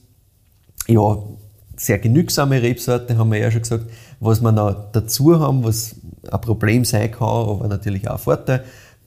ja, 0.87 1.19
sehr 1.77 1.99
genügsame 1.99 2.63
Rebsorte, 2.63 3.17
haben 3.17 3.33
wir 3.33 3.39
ja 3.39 3.51
schon 3.51 3.63
gesagt. 3.63 3.87
Was 4.21 4.41
wir 4.41 4.53
noch 4.53 4.91
dazu 4.93 5.39
haben, 5.39 5.65
was 5.65 5.97
ein 6.31 6.41
Problem 6.41 6.85
sein 6.85 7.11
kann, 7.11 7.29
aber 7.29 7.69
natürlich 7.69 8.09
auch 8.09 8.15
ein 8.15 8.19
Vorteil, 8.19 8.65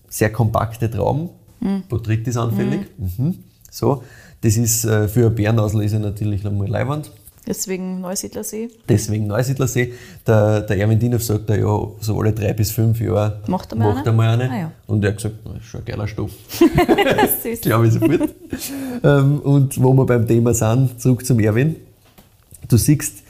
sehr 0.09 0.31
kompakte 0.31 0.89
Trauben, 0.89 1.29
Botrytis 1.89 2.37
anfällig. 2.37 2.81
Mhm. 2.97 3.35
So, 3.71 4.03
das 4.41 4.57
ist 4.57 4.85
äh, 4.85 5.07
für 5.07 5.21
eine 5.21 5.29
Bärenauslese 5.31 5.99
natürlich 5.99 6.45
einmal 6.45 6.67
leiwand. 6.67 7.11
Deswegen 7.47 8.01
Neusiedlersee. 8.01 8.69
Deswegen 8.89 9.27
Neusiedlersee. 9.27 9.93
Der, 10.25 10.61
der 10.61 10.77
Erwin 10.79 11.17
sagt, 11.19 11.49
er, 11.49 11.59
ja, 11.59 11.79
so 12.01 12.19
alle 12.19 12.33
drei 12.33 12.51
bis 12.51 12.71
fünf 12.71 12.99
Jahre 12.99 13.41
Macht 13.47 13.71
er 13.71 13.77
mal 13.77 13.93
macht 13.93 13.97
eine? 13.99 14.05
er 14.07 14.13
mal 14.13 14.29
eine. 14.33 14.51
Ah, 14.51 14.59
ja. 14.59 14.71
Und 14.85 15.03
er 15.05 15.11
hat 15.11 15.17
gesagt, 15.17 15.35
na, 15.45 15.55
ist 15.55 15.65
schon 15.65 15.79
ein 15.79 15.85
geiler 15.85 16.07
Stoff. 16.07 16.31
Süß. 17.43 17.61
glaube 17.61 17.87
ich 17.87 17.93
sofort. 17.93 18.29
ähm, 19.03 19.39
und 19.39 19.81
wo 19.81 19.93
wir 19.93 20.05
beim 20.05 20.27
Thema 20.27 20.53
sind, 20.53 20.99
zurück 20.99 21.25
zum 21.25 21.39
Erwin. 21.39 21.77
Du 22.67 22.75
siehst, 22.75 23.23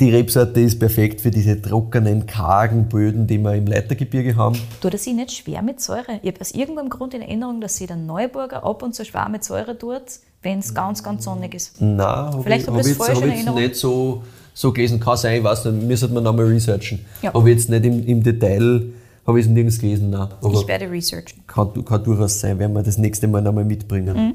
die 0.00 0.10
Rebsorte 0.14 0.60
ist 0.60 0.78
perfekt 0.78 1.20
für 1.20 1.30
diese 1.30 1.60
trockenen, 1.60 2.26
kargen 2.26 2.88
Böden, 2.88 3.26
die 3.26 3.38
wir 3.38 3.54
im 3.54 3.66
Leitergebirge 3.66 4.36
haben. 4.36 4.56
Tut 4.80 4.92
er 4.92 4.98
sich 4.98 5.14
nicht 5.14 5.32
schwer 5.32 5.60
mit 5.62 5.80
Säure? 5.80 6.20
Ich 6.22 6.28
habe 6.28 6.40
aus 6.40 6.52
irgendeinem 6.52 6.88
Grund 6.88 7.14
in 7.14 7.22
Erinnerung, 7.22 7.60
dass 7.60 7.78
sich 7.78 7.88
der 7.88 7.96
Neuburger 7.96 8.64
ab 8.64 8.82
und 8.82 8.94
zu 8.94 9.04
schwer 9.04 9.28
mit 9.28 9.42
Säure 9.42 9.76
tut, 9.76 10.02
wenn 10.42 10.60
es 10.60 10.72
ganz, 10.72 11.02
ganz 11.02 11.24
sonnig 11.24 11.52
ist. 11.54 11.80
Nein, 11.80 11.98
habe 11.98 12.42
Vielleicht 12.44 12.62
ich, 12.62 12.68
habe 12.68 12.78
hab 12.78 12.86
ich 12.86 12.98
hab 12.98 13.24
ich 13.24 13.32
Erinnerung. 13.34 13.60
nicht 13.60 13.74
so, 13.74 14.22
so 14.54 14.72
gelesen. 14.72 15.00
Kann 15.00 15.16
sein, 15.16 15.38
ich 15.38 15.44
weiß 15.44 15.64
nicht, 15.64 15.86
müsste 15.88 16.08
man 16.08 16.22
nochmal 16.22 16.46
researchen. 16.46 17.04
Ja. 17.22 17.32
Ich 17.36 17.44
jetzt 17.46 17.68
nicht 17.68 17.84
im, 17.84 18.06
im 18.06 18.22
Detail, 18.22 18.82
habe 19.26 19.40
ich 19.40 19.46
es 19.46 19.50
nirgends 19.50 19.80
gelesen. 19.80 20.10
Nein. 20.10 20.28
Aber 20.40 20.54
Ich 20.54 20.68
werde 20.68 20.88
researchen. 20.88 21.42
kann, 21.48 21.84
kann 21.84 22.04
durchaus 22.04 22.38
sein, 22.38 22.56
werden 22.60 22.72
wir 22.72 22.84
das 22.84 22.98
nächste 22.98 23.26
Mal 23.26 23.42
nochmal 23.42 23.64
mitbringen. 23.64 24.16
Mhm. 24.16 24.34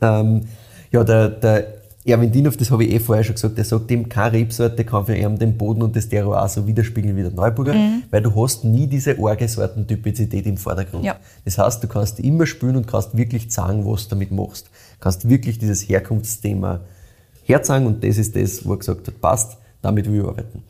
Ähm, 0.00 0.48
ja, 0.90 1.04
der, 1.04 1.28
der 1.28 1.77
Erwin 2.04 2.32
Dienhoff, 2.32 2.56
das 2.56 2.70
habe 2.70 2.84
ich 2.84 2.92
eh 2.92 3.00
vorher 3.00 3.24
schon 3.24 3.34
gesagt, 3.34 3.58
der 3.58 3.64
sagt 3.64 3.90
ihm, 3.90 4.08
keine 4.08 4.32
Rebsorte 4.38 4.84
kann 4.84 5.04
für 5.06 5.16
ihn 5.16 5.38
den 5.38 5.58
Boden 5.58 5.82
und 5.82 5.94
das 5.94 6.08
Terroir 6.08 6.48
so 6.48 6.66
widerspiegeln 6.66 7.16
wie 7.16 7.22
der 7.22 7.32
Neuburger, 7.32 7.74
weil 8.10 8.22
du 8.22 8.34
hast 8.34 8.64
nie 8.64 8.86
diese 8.86 9.18
arge 9.18 9.46
Sortentypizität 9.46 10.46
im 10.46 10.56
Vordergrund. 10.56 11.04
Ja. 11.04 11.16
Das 11.44 11.58
heißt, 11.58 11.82
du 11.82 11.88
kannst 11.88 12.20
immer 12.20 12.46
spülen 12.46 12.76
und 12.76 12.86
kannst 12.86 13.16
wirklich 13.16 13.52
sagen, 13.52 13.84
was 13.84 14.04
du 14.04 14.10
damit 14.10 14.30
machst. 14.30 14.66
Du 14.66 15.00
kannst 15.00 15.28
wirklich 15.28 15.58
dieses 15.58 15.88
Herkunftsthema 15.88 16.80
herzeigen 17.44 17.86
und 17.86 18.02
das 18.02 18.16
ist 18.16 18.34
das, 18.36 18.64
wo 18.64 18.72
er 18.72 18.78
gesagt 18.78 19.06
hat, 19.06 19.20
passt, 19.20 19.58
damit 19.82 20.10
will 20.10 20.20
ich 20.20 20.26
arbeiten. 20.26 20.62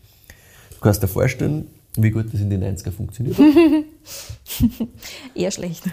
Du 0.74 0.80
kannst 0.80 1.02
dir 1.02 1.08
vorstellen, 1.08 1.68
wie 1.96 2.10
gut 2.10 2.32
das 2.32 2.40
in 2.40 2.50
den 2.50 2.62
90er 2.64 2.90
funktioniert 2.90 3.36
hat. 3.38 3.44
Eher 5.34 5.50
schlecht. 5.50 5.84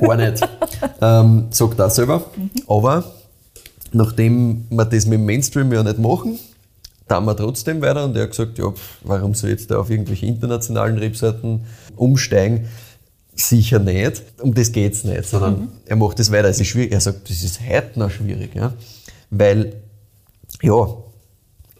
Gar 0.00 0.16
nicht. 0.16 0.48
ähm, 1.00 1.46
sagt 1.50 1.78
er 1.78 1.90
selber. 1.90 2.24
Aber 2.66 3.04
nachdem 3.94 4.66
wir 4.70 4.84
das 4.84 5.06
mit 5.06 5.18
dem 5.18 5.26
Mainstream 5.26 5.72
ja 5.72 5.82
nicht 5.82 5.98
machen, 5.98 6.38
tun 7.08 7.24
wir 7.24 7.36
trotzdem 7.36 7.80
weiter. 7.82 8.04
Und 8.04 8.16
er 8.16 8.24
hat 8.24 8.30
gesagt, 8.30 8.58
ja, 8.58 8.72
warum 9.02 9.34
soll 9.34 9.50
ich 9.50 9.60
jetzt 9.60 9.70
da 9.70 9.78
auf 9.78 9.90
irgendwelche 9.90 10.26
internationalen 10.26 10.98
Rebsorten 10.98 11.64
umsteigen? 11.96 12.68
Sicher 13.34 13.78
nicht. 13.78 14.22
Um 14.40 14.54
das 14.54 14.72
geht 14.72 14.92
es 14.92 15.04
nicht, 15.04 15.24
sondern 15.24 15.68
er 15.86 15.96
macht 15.96 16.18
das 16.18 16.30
weiter. 16.30 16.48
Es 16.48 16.60
ist 16.60 16.68
schwierig. 16.68 16.92
Er 16.92 17.00
sagt, 17.00 17.28
das 17.28 17.42
ist 17.42 17.60
heute 17.60 17.98
noch 17.98 18.10
schwierig. 18.10 18.54
Ja? 18.54 18.74
Weil, 19.30 19.74
ja, 20.62 20.86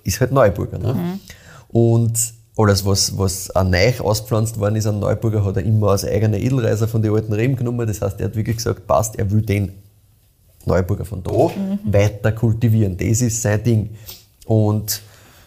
ist 0.02 0.20
halt 0.20 0.32
Neuburger. 0.32 0.78
Ne? 0.78 1.20
Und 1.68 2.18
alles, 2.56 2.84
was, 2.84 3.16
was 3.18 3.54
auch 3.54 3.64
neu 3.64 3.92
auspflanzt 4.00 4.58
worden 4.58 4.76
ist 4.76 4.86
an 4.86 5.00
Neuburger, 5.00 5.44
hat 5.44 5.56
er 5.56 5.64
immer 5.64 5.90
als 5.90 6.04
eigener 6.04 6.38
Edelreiser 6.38 6.88
von 6.88 7.02
den 7.02 7.12
alten 7.12 7.32
Reben 7.32 7.56
genommen. 7.56 7.86
Das 7.86 8.00
heißt, 8.00 8.20
er 8.20 8.26
hat 8.26 8.36
wirklich 8.36 8.56
gesagt, 8.56 8.86
passt, 8.86 9.16
er 9.16 9.30
will 9.30 9.42
den 9.42 9.72
Neuburger 10.66 11.04
von 11.04 11.22
da 11.22 11.30
weiter 11.84 12.32
kultivieren. 12.32 12.96
Das 12.96 13.20
ist 13.20 13.40
sein 13.42 13.62
Ding. 13.62 13.90
Und 14.46 15.02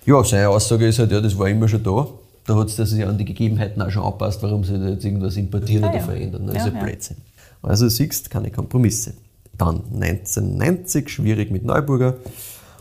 ja, 0.06 0.24
seine 0.24 0.50
Aussage 0.50 0.88
ist 0.88 1.00
halt, 1.00 1.12
ja, 1.12 1.20
das 1.22 1.38
war 1.38 1.50
immer 1.50 1.68
schon 1.68 1.84
da. 1.84 2.08
Da 2.46 2.56
hat 2.56 2.68
es 2.70 2.76
sich 2.90 3.06
an 3.06 3.18
die 3.18 3.26
Gegebenheiten 3.26 3.82
auch 3.82 3.90
schon 3.90 4.04
angepasst, 4.04 4.42
warum 4.42 4.64
sie 4.64 4.76
jetzt 4.76 5.04
irgendwas 5.04 5.36
importieren 5.36 5.84
Ah, 5.84 5.90
oder 5.90 5.98
ja. 5.98 6.04
verändern. 6.04 6.48
Das 6.48 6.56
Ja, 6.56 6.62
ist 6.62 6.68
ein 6.70 6.76
ja. 6.78 6.84
Blödsinn. 6.84 7.18
Also 7.62 7.90
siehst, 7.90 8.30
keine 8.30 8.50
Kompromisse. 8.52 9.14
Dann 9.58 9.82
1990, 9.94 11.10
schwierig 11.10 11.52
mit 11.52 11.66
Neuburger. 11.66 12.16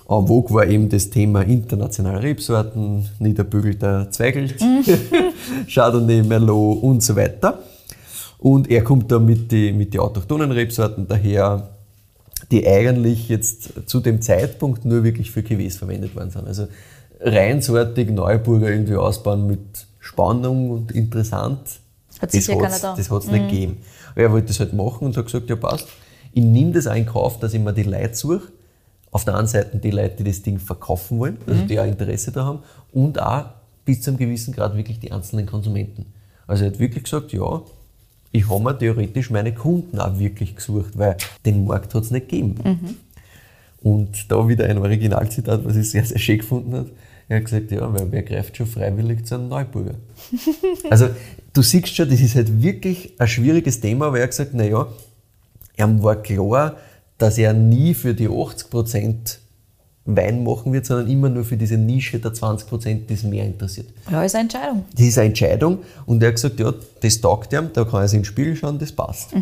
En 0.09 0.27
vogue 0.29 0.55
war 0.55 0.66
eben 0.66 0.88
das 0.88 1.11
Thema 1.11 1.42
internationale 1.42 2.22
Rebsorten, 2.22 3.09
niederbügelter 3.18 4.09
Zweigelt, 4.12 4.55
Chardonnay, 5.68 6.22
Merlot 6.22 6.83
und 6.83 7.03
so 7.03 7.16
weiter. 7.16 7.59
Und 8.38 8.70
er 8.70 8.85
kommt 8.85 9.11
da 9.11 9.18
mit 9.18 9.51
den 9.51 9.79
mit 9.79 9.94
die 9.94 9.99
autochthonen 9.99 10.53
Rebsorten 10.53 11.09
daher, 11.09 11.70
die 12.51 12.67
eigentlich 12.67 13.29
jetzt 13.29 13.89
zu 13.89 14.01
dem 14.01 14.23
Zeitpunkt 14.23 14.85
nur 14.85 15.05
wirklich 15.05 15.31
für 15.31 15.41
Cuvées 15.41 15.77
verwendet 15.77 16.15
worden 16.15 16.31
sind. 16.31 16.47
Also 16.47 16.69
reinsortig 17.21 18.11
Neuburger 18.11 18.69
irgendwie 18.71 18.97
ausbauen 18.97 19.47
mit 19.47 19.87
Spannung 19.99 20.71
und 20.71 20.93
interessant. 20.93 21.59
Hat 22.21 22.33
da. 22.83 22.95
Das 22.97 23.11
hat 23.11 23.23
es 23.25 23.31
nicht 23.31 23.51
gegeben. 23.51 23.79
Aber 24.13 24.23
er 24.23 24.33
wollte 24.33 24.49
das 24.49 24.61
halt 24.61 24.73
machen 24.73 25.07
und 25.07 25.17
hat 25.17 25.27
gesagt, 25.27 25.51
ja 25.51 25.57
passt. 25.57 25.89
Ich 26.33 26.45
nehme 26.45 26.73
das 26.73 26.87
auch 26.87 26.95
in 26.95 27.07
Kauf, 27.07 27.39
dass 27.39 27.55
ich 27.55 27.61
mir 27.61 27.73
die 27.73 27.83
Leute 27.83 28.15
suche. 28.15 28.43
Auf 29.11 29.25
der 29.25 29.37
einen 29.37 29.47
Seite 29.47 29.79
die 29.79 29.91
Leute, 29.91 30.17
die 30.17 30.25
das 30.25 30.43
Ding 30.43 30.59
verkaufen 30.59 31.19
wollen, 31.19 31.39
also 31.47 31.63
die 31.65 31.81
auch 31.81 31.87
Interesse 31.87 32.33
da 32.33 32.45
haben, 32.45 32.59
und 32.93 33.21
auch 33.21 33.47
bis 33.85 34.03
zu 34.03 34.11
einem 34.11 34.19
gewissen 34.19 34.53
Grad 34.53 34.77
wirklich 34.77 34.99
die 34.99 35.13
einzelnen 35.13 35.47
Konsumenten. 35.47 36.07
Also 36.47 36.65
er 36.65 36.71
hat 36.71 36.79
wirklich 36.79 37.05
gesagt, 37.05 37.33
ja, 37.33 37.63
ich 38.37 38.49
habe 38.51 38.62
mir 38.62 38.79
theoretisch 38.79 39.31
meine 39.31 39.55
Kunden 39.55 39.99
auch 39.99 40.18
wirklich 40.18 40.57
gesucht, 40.57 40.96
weil 40.99 41.16
den 41.44 41.66
Markt 41.66 41.94
hat 41.94 42.05
es 42.05 42.11
nicht 42.11 42.29
gegeben. 42.29 42.57
Und 43.83 44.31
da 44.31 44.49
wieder 44.49 44.66
ein 44.66 44.79
Originalzitat, 44.79 45.64
was 45.64 45.77
ich 45.77 45.90
sehr, 45.90 46.05
sehr 46.05 46.18
schön 46.18 46.38
gefunden 46.38 46.75
habe. 46.75 46.90
Er 47.29 47.38
hat 47.38 47.44
gesagt, 47.44 47.70
ja, 47.70 47.92
weil 47.92 48.11
wer 48.11 48.22
greift 48.22 48.57
schon 48.57 48.66
freiwillig 48.66 49.27
zu 49.27 49.35
einem 49.35 49.49
Neuburger? 49.49 49.94
also 50.90 51.09
du 51.53 51.62
siehst 51.62 51.94
schon, 51.94 52.09
das 52.09 52.20
ist 52.20 52.37
halt 52.37 52.62
wirklich 52.62 53.14
ein 53.18 53.27
schwieriges 53.27 53.81
Thema, 53.81 54.07
aber 54.07 54.18
er 54.18 54.25
hat 54.25 54.31
gesagt, 54.31 54.55
naja, 54.55 54.87
ihm 55.77 56.03
war 56.03 56.16
klar, 56.16 56.77
dass 57.18 57.38
er 57.38 57.53
nie 57.53 57.94
für 57.94 58.14
die 58.14 58.29
80% 58.29 59.38
Wein 60.07 60.45
machen 60.45 60.73
wird, 60.73 60.87
sondern 60.87 61.09
immer 61.09 61.29
nur 61.29 61.45
für 61.45 61.57
diese 61.57 61.77
Nische 61.77 62.19
der 62.21 62.33
20%, 62.33 63.07
die 63.07 63.14
es 63.14 63.25
mehr 63.25 63.45
interessiert. 63.45 63.88
Ja, 64.11 64.23
ist 64.23 64.35
eine 64.35 64.42
Entscheidung. 64.42 64.85
Das 64.95 65.07
ist 65.07 65.19
eine 65.19 65.29
Entscheidung 65.29 65.79
und 66.07 66.23
er 66.23 66.29
hat 66.29 66.37
gesagt, 66.37 66.61
ja, 66.61 66.73
das 67.01 67.21
taugt 67.21 67.53
ihm, 67.53 67.71
da 67.73 67.85
kann 67.85 68.03
er 68.03 68.09
sich 68.09 68.19
ins 68.19 68.29
Spiel 68.29 68.55
schauen, 68.55 68.79
das 68.79 68.92
passt. 68.92 69.35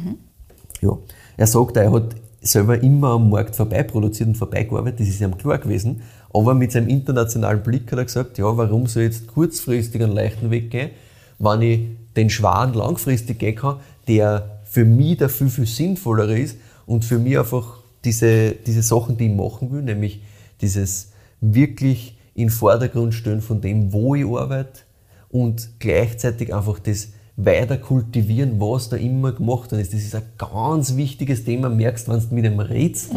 Ja. 0.80 0.98
Er 1.36 1.46
sagt, 1.46 1.76
er 1.76 1.92
hat 1.92 2.14
selber 2.40 2.82
immer 2.82 3.10
am 3.10 3.30
Markt 3.30 3.56
vorbei 3.56 3.82
produziert 3.82 4.28
und 4.28 4.36
vorbeigearbeitet, 4.36 5.00
das 5.00 5.08
ist 5.08 5.20
ihm 5.20 5.36
klar 5.36 5.58
gewesen, 5.58 6.02
aber 6.32 6.54
mit 6.54 6.72
seinem 6.72 6.88
internationalen 6.88 7.62
Blick 7.62 7.90
hat 7.92 7.98
er 7.98 8.04
gesagt, 8.04 8.38
ja, 8.38 8.56
warum 8.56 8.86
soll 8.86 9.04
ich 9.04 9.14
jetzt 9.14 9.26
kurzfristig 9.28 10.02
einen 10.02 10.12
leichten 10.12 10.50
Weg 10.50 10.70
gehen, 10.70 10.90
wenn 11.38 11.62
ich 11.62 11.80
den 12.16 12.30
schweren 12.30 12.74
langfristig 12.74 13.38
gehen 13.38 13.56
kann, 13.56 13.76
der 14.08 14.60
für 14.64 14.84
mich 14.84 15.18
der 15.18 15.28
viel, 15.28 15.48
viel 15.48 15.66
sinnvollere 15.66 16.38
ist 16.38 16.56
und 16.86 17.04
für 17.04 17.18
mich 17.18 17.38
einfach 17.38 17.78
diese, 18.04 18.52
diese 18.52 18.82
Sachen, 18.82 19.16
die 19.16 19.26
ich 19.26 19.34
machen 19.34 19.72
will, 19.72 19.82
nämlich 19.82 20.20
dieses 20.60 21.12
wirklich 21.40 22.18
in 22.34 22.50
Vordergrund 22.50 23.14
stellen 23.14 23.40
von 23.40 23.60
dem, 23.60 23.92
wo 23.92 24.14
ich 24.14 24.26
arbeite 24.26 24.80
und 25.28 25.78
gleichzeitig 25.78 26.54
einfach 26.54 26.78
das 26.78 27.08
weiter 27.36 27.76
kultivieren, 27.76 28.60
was 28.60 28.88
da 28.88 28.96
immer 28.96 29.32
gemacht 29.32 29.72
worden 29.72 29.80
ist. 29.80 29.92
Das 29.92 30.00
ist 30.00 30.14
ein 30.14 30.22
ganz 30.38 30.96
wichtiges 30.96 31.44
Thema, 31.44 31.68
merkst, 31.68 32.08
wenn 32.08 32.20
du 32.20 32.34
mit 32.34 32.44
dem 32.44 32.60
redest, 32.60 33.10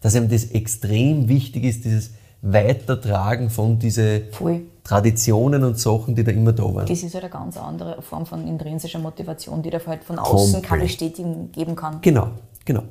dass 0.00 0.14
ihm 0.14 0.28
das 0.28 0.46
extrem 0.46 1.28
wichtig 1.28 1.64
ist, 1.64 1.84
dieses 1.84 2.12
Weitertragen 2.42 3.50
von 3.50 3.78
diesen. 3.78 4.22
Traditionen 4.82 5.62
und 5.62 5.78
Sachen, 5.78 6.16
die 6.16 6.24
da 6.24 6.32
immer 6.32 6.52
da 6.52 6.64
waren. 6.64 6.86
Das 6.86 7.02
ist 7.02 7.14
halt 7.14 7.22
eine 7.22 7.32
ganz 7.32 7.56
andere 7.56 8.02
Form 8.02 8.26
von 8.26 8.48
intrinsischer 8.48 8.98
Motivation, 8.98 9.62
die 9.62 9.70
dir 9.70 9.80
halt 9.86 10.02
von 10.02 10.18
außen 10.18 10.54
keine 10.62 10.82
Komplett. 10.82 10.88
Bestätigung 10.88 11.52
geben 11.52 11.76
kann. 11.76 12.00
Genau, 12.00 12.30
genau. 12.64 12.82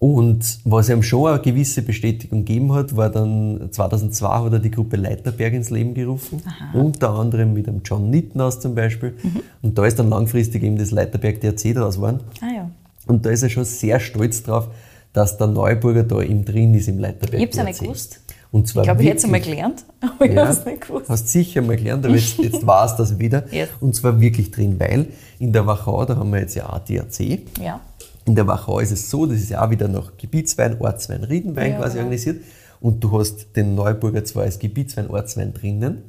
Und 0.00 0.60
was 0.64 0.88
ihm 0.88 1.02
schon 1.02 1.28
eine 1.28 1.40
gewisse 1.40 1.82
Bestätigung 1.82 2.44
gegeben 2.44 2.72
hat, 2.72 2.96
war 2.96 3.10
dann 3.10 3.68
2002 3.72 4.28
hat 4.28 4.52
er 4.52 4.58
die 4.60 4.70
Gruppe 4.70 4.96
Leiterberg 4.96 5.52
ins 5.54 5.70
Leben 5.70 5.92
gerufen, 5.94 6.40
unter 6.72 7.10
anderem 7.10 7.52
mit 7.52 7.66
dem 7.66 7.80
John 7.84 8.08
Nittenhaus 8.08 8.60
zum 8.60 8.76
Beispiel. 8.76 9.14
Und 9.60 9.76
da 9.76 9.86
ist 9.86 9.98
dann 9.98 10.08
langfristig 10.08 10.62
eben 10.62 10.78
das 10.78 10.92
Leiterberg 10.92 11.40
DRC 11.40 11.74
daraus 11.74 11.96
geworden. 11.96 12.20
Ah 12.40 12.46
ja. 12.54 12.70
Und 13.08 13.26
da 13.26 13.30
ist 13.30 13.42
er 13.42 13.48
schon 13.48 13.64
sehr 13.64 13.98
stolz 13.98 14.44
drauf, 14.44 14.68
dass 15.12 15.36
der 15.36 15.48
Neuburger 15.48 16.04
da 16.04 16.20
eben 16.22 16.44
drin 16.44 16.74
ist 16.74 16.86
im 16.86 17.00
Leiterberg 17.00 17.42
Ich 17.42 17.54
ja 17.56 17.64
DRC. 17.64 17.66
nicht 17.66 17.80
gewusst. 17.80 18.20
Und 18.52 18.68
zwar 18.68 18.84
Ich 18.84 18.86
glaube, 18.86 19.02
ich 19.02 19.08
hätte 19.08 19.18
es 19.18 19.24
einmal 19.24 19.40
gelernt, 19.40 19.84
aber 20.00 20.24
ich 20.26 20.32
ja, 20.32 20.42
habe 20.42 20.52
es 20.52 20.64
nicht 20.64 20.80
gewusst. 20.82 21.08
Hast 21.08 21.28
sicher 21.28 21.60
mal 21.60 21.76
gelernt, 21.76 22.06
aber 22.06 22.14
jetzt, 22.14 22.38
jetzt 22.38 22.64
war 22.66 22.86
es 22.86 22.94
das 22.94 23.18
wieder. 23.18 23.52
Yes. 23.52 23.68
Und 23.80 23.96
zwar 23.96 24.20
wirklich 24.20 24.52
drin, 24.52 24.78
weil 24.78 25.08
in 25.40 25.52
der 25.52 25.66
Wachau, 25.66 26.04
da 26.04 26.16
haben 26.16 26.30
wir 26.32 26.38
jetzt 26.40 26.54
ja 26.54 26.68
auch 26.72 26.78
DRC. 26.78 27.40
Ja. 27.60 27.80
In 28.28 28.34
der 28.34 28.46
Wachau 28.46 28.78
ist 28.80 28.92
es 28.92 29.08
so, 29.08 29.24
das 29.24 29.38
ist 29.38 29.48
ja 29.48 29.64
auch 29.64 29.70
wieder 29.70 29.88
nach 29.88 30.12
Gebietswein, 30.18 30.76
Ortswein, 30.80 31.24
Riedenwein 31.24 31.72
Ja, 31.72 31.78
quasi 31.78 31.96
organisiert. 31.96 32.42
Und 32.78 33.02
du 33.02 33.18
hast 33.18 33.56
den 33.56 33.74
Neuburger 33.74 34.22
zwar 34.22 34.42
als 34.42 34.58
Gebietswein, 34.58 35.08
Ortswein 35.08 35.54
drinnen, 35.54 36.02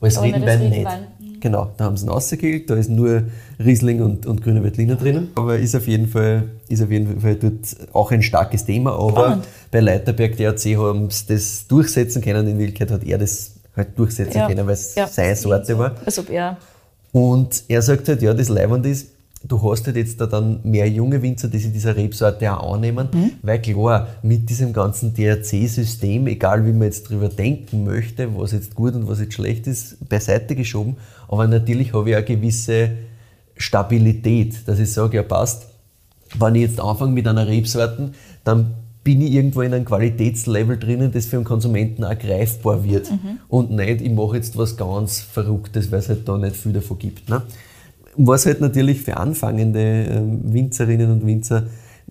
als 0.00 0.16
Aber 0.16 0.26
Riedenwein 0.26 0.58
nicht. 0.58 0.72
Riedenwein. 0.78 1.06
Genau, 1.38 1.70
da 1.76 1.84
haben 1.84 1.96
sie 1.96 2.04
ihn 2.06 2.08
rausgekegelt, 2.08 2.68
da 2.68 2.74
ist 2.74 2.90
nur 2.90 3.22
Riesling 3.64 4.02
und, 4.02 4.26
und 4.26 4.42
grüne 4.42 4.62
Veltliner 4.64 4.96
drinnen. 4.96 5.28
Aber 5.36 5.56
ist 5.56 5.76
auf 5.76 5.86
jeden 5.86 6.08
Fall, 6.08 6.48
ist 6.68 6.82
auf 6.82 6.90
jeden 6.90 7.20
Fall 7.20 7.36
dort 7.36 7.76
auch 7.92 8.10
ein 8.10 8.22
starkes 8.22 8.64
Thema. 8.64 8.92
Aber 8.98 9.10
Spannend. 9.26 9.44
bei 9.70 9.78
Leiterberg 9.80 10.36
DRC 10.36 10.76
haben 10.78 11.10
sie 11.10 11.26
das 11.28 11.66
durchsetzen 11.68 12.22
können. 12.22 12.48
In 12.48 12.58
Wirklichkeit 12.58 12.90
hat 12.90 13.04
er 13.04 13.18
das 13.18 13.52
halt 13.76 13.96
durchsetzen 13.96 14.36
Ja. 14.38 14.48
können, 14.48 14.66
weil 14.66 14.74
es 14.74 14.96
Ja. 14.96 15.06
seine 15.06 15.36
Sorte 15.36 15.78
war. 15.78 15.94
Als 16.04 16.18
ob 16.18 16.28
er 16.28 16.56
Und 17.12 17.62
er 17.68 17.82
sagt 17.82 18.08
halt, 18.08 18.20
ja, 18.22 18.34
das 18.34 18.48
Leibende 18.48 18.88
ist, 18.88 19.08
du 19.44 19.70
hast 19.70 19.86
halt 19.86 19.96
jetzt 19.96 20.20
da 20.20 20.26
dann 20.26 20.60
mehr 20.62 20.88
junge 20.88 21.22
Winzer, 21.22 21.48
die 21.48 21.58
sich 21.58 21.72
dieser 21.72 21.96
Rebsorte 21.96 22.52
auch 22.52 22.74
annehmen, 22.74 23.08
weil 23.42 23.60
klar, 23.60 24.08
mit 24.22 24.48
diesem 24.48 24.72
ganzen 24.72 25.14
DRC-System, 25.14 26.26
egal 26.26 26.66
wie 26.66 26.72
man 26.72 26.84
jetzt 26.84 27.08
drüber 27.08 27.28
denken 27.28 27.84
möchte, 27.84 28.36
was 28.36 28.52
jetzt 28.52 28.74
gut 28.74 28.94
und 28.94 29.08
was 29.08 29.20
jetzt 29.20 29.34
schlecht 29.34 29.66
ist, 29.66 30.08
beiseite 30.08 30.54
geschoben, 30.54 30.96
aber 31.28 31.46
natürlich 31.46 31.92
habe 31.92 32.10
ich 32.10 32.16
eine 32.16 32.24
gewisse 32.24 32.90
Stabilität, 33.56 34.66
dass 34.66 34.78
ich 34.78 34.92
sage, 34.92 35.16
ja 35.16 35.22
passt, 35.22 35.66
wenn 36.38 36.54
ich 36.54 36.62
jetzt 36.62 36.80
anfange 36.80 37.12
mit 37.12 37.26
einer 37.26 37.46
Rebsorten, 37.46 38.14
dann 38.44 38.74
bin 39.04 39.20
ich 39.20 39.32
irgendwo 39.32 39.62
in 39.62 39.74
einem 39.74 39.84
Qualitätslevel 39.84 40.78
drinnen, 40.78 41.10
das 41.12 41.26
für 41.26 41.36
den 41.36 41.44
Konsumenten 41.44 42.04
auch 42.04 42.16
greifbar 42.16 42.84
wird. 42.84 43.08
Und 43.48 43.70
nicht, 43.72 44.00
ich 44.00 44.10
mache 44.12 44.36
jetzt 44.36 44.56
was 44.56 44.76
ganz 44.76 45.20
Verrücktes, 45.20 45.90
weil 45.90 45.98
es 45.98 46.08
halt 46.08 46.28
da 46.28 46.38
nicht 46.38 46.54
viel 46.56 46.72
davon 46.72 46.98
gibt. 46.98 47.28
Ne? 47.28 47.42
Was 48.16 48.46
halt 48.46 48.60
natürlich 48.60 49.00
für 49.00 49.16
anfangende 49.16 50.04
ähm, 50.04 50.52
Winzerinnen 50.52 51.10
und 51.10 51.26
Winzer 51.26 51.64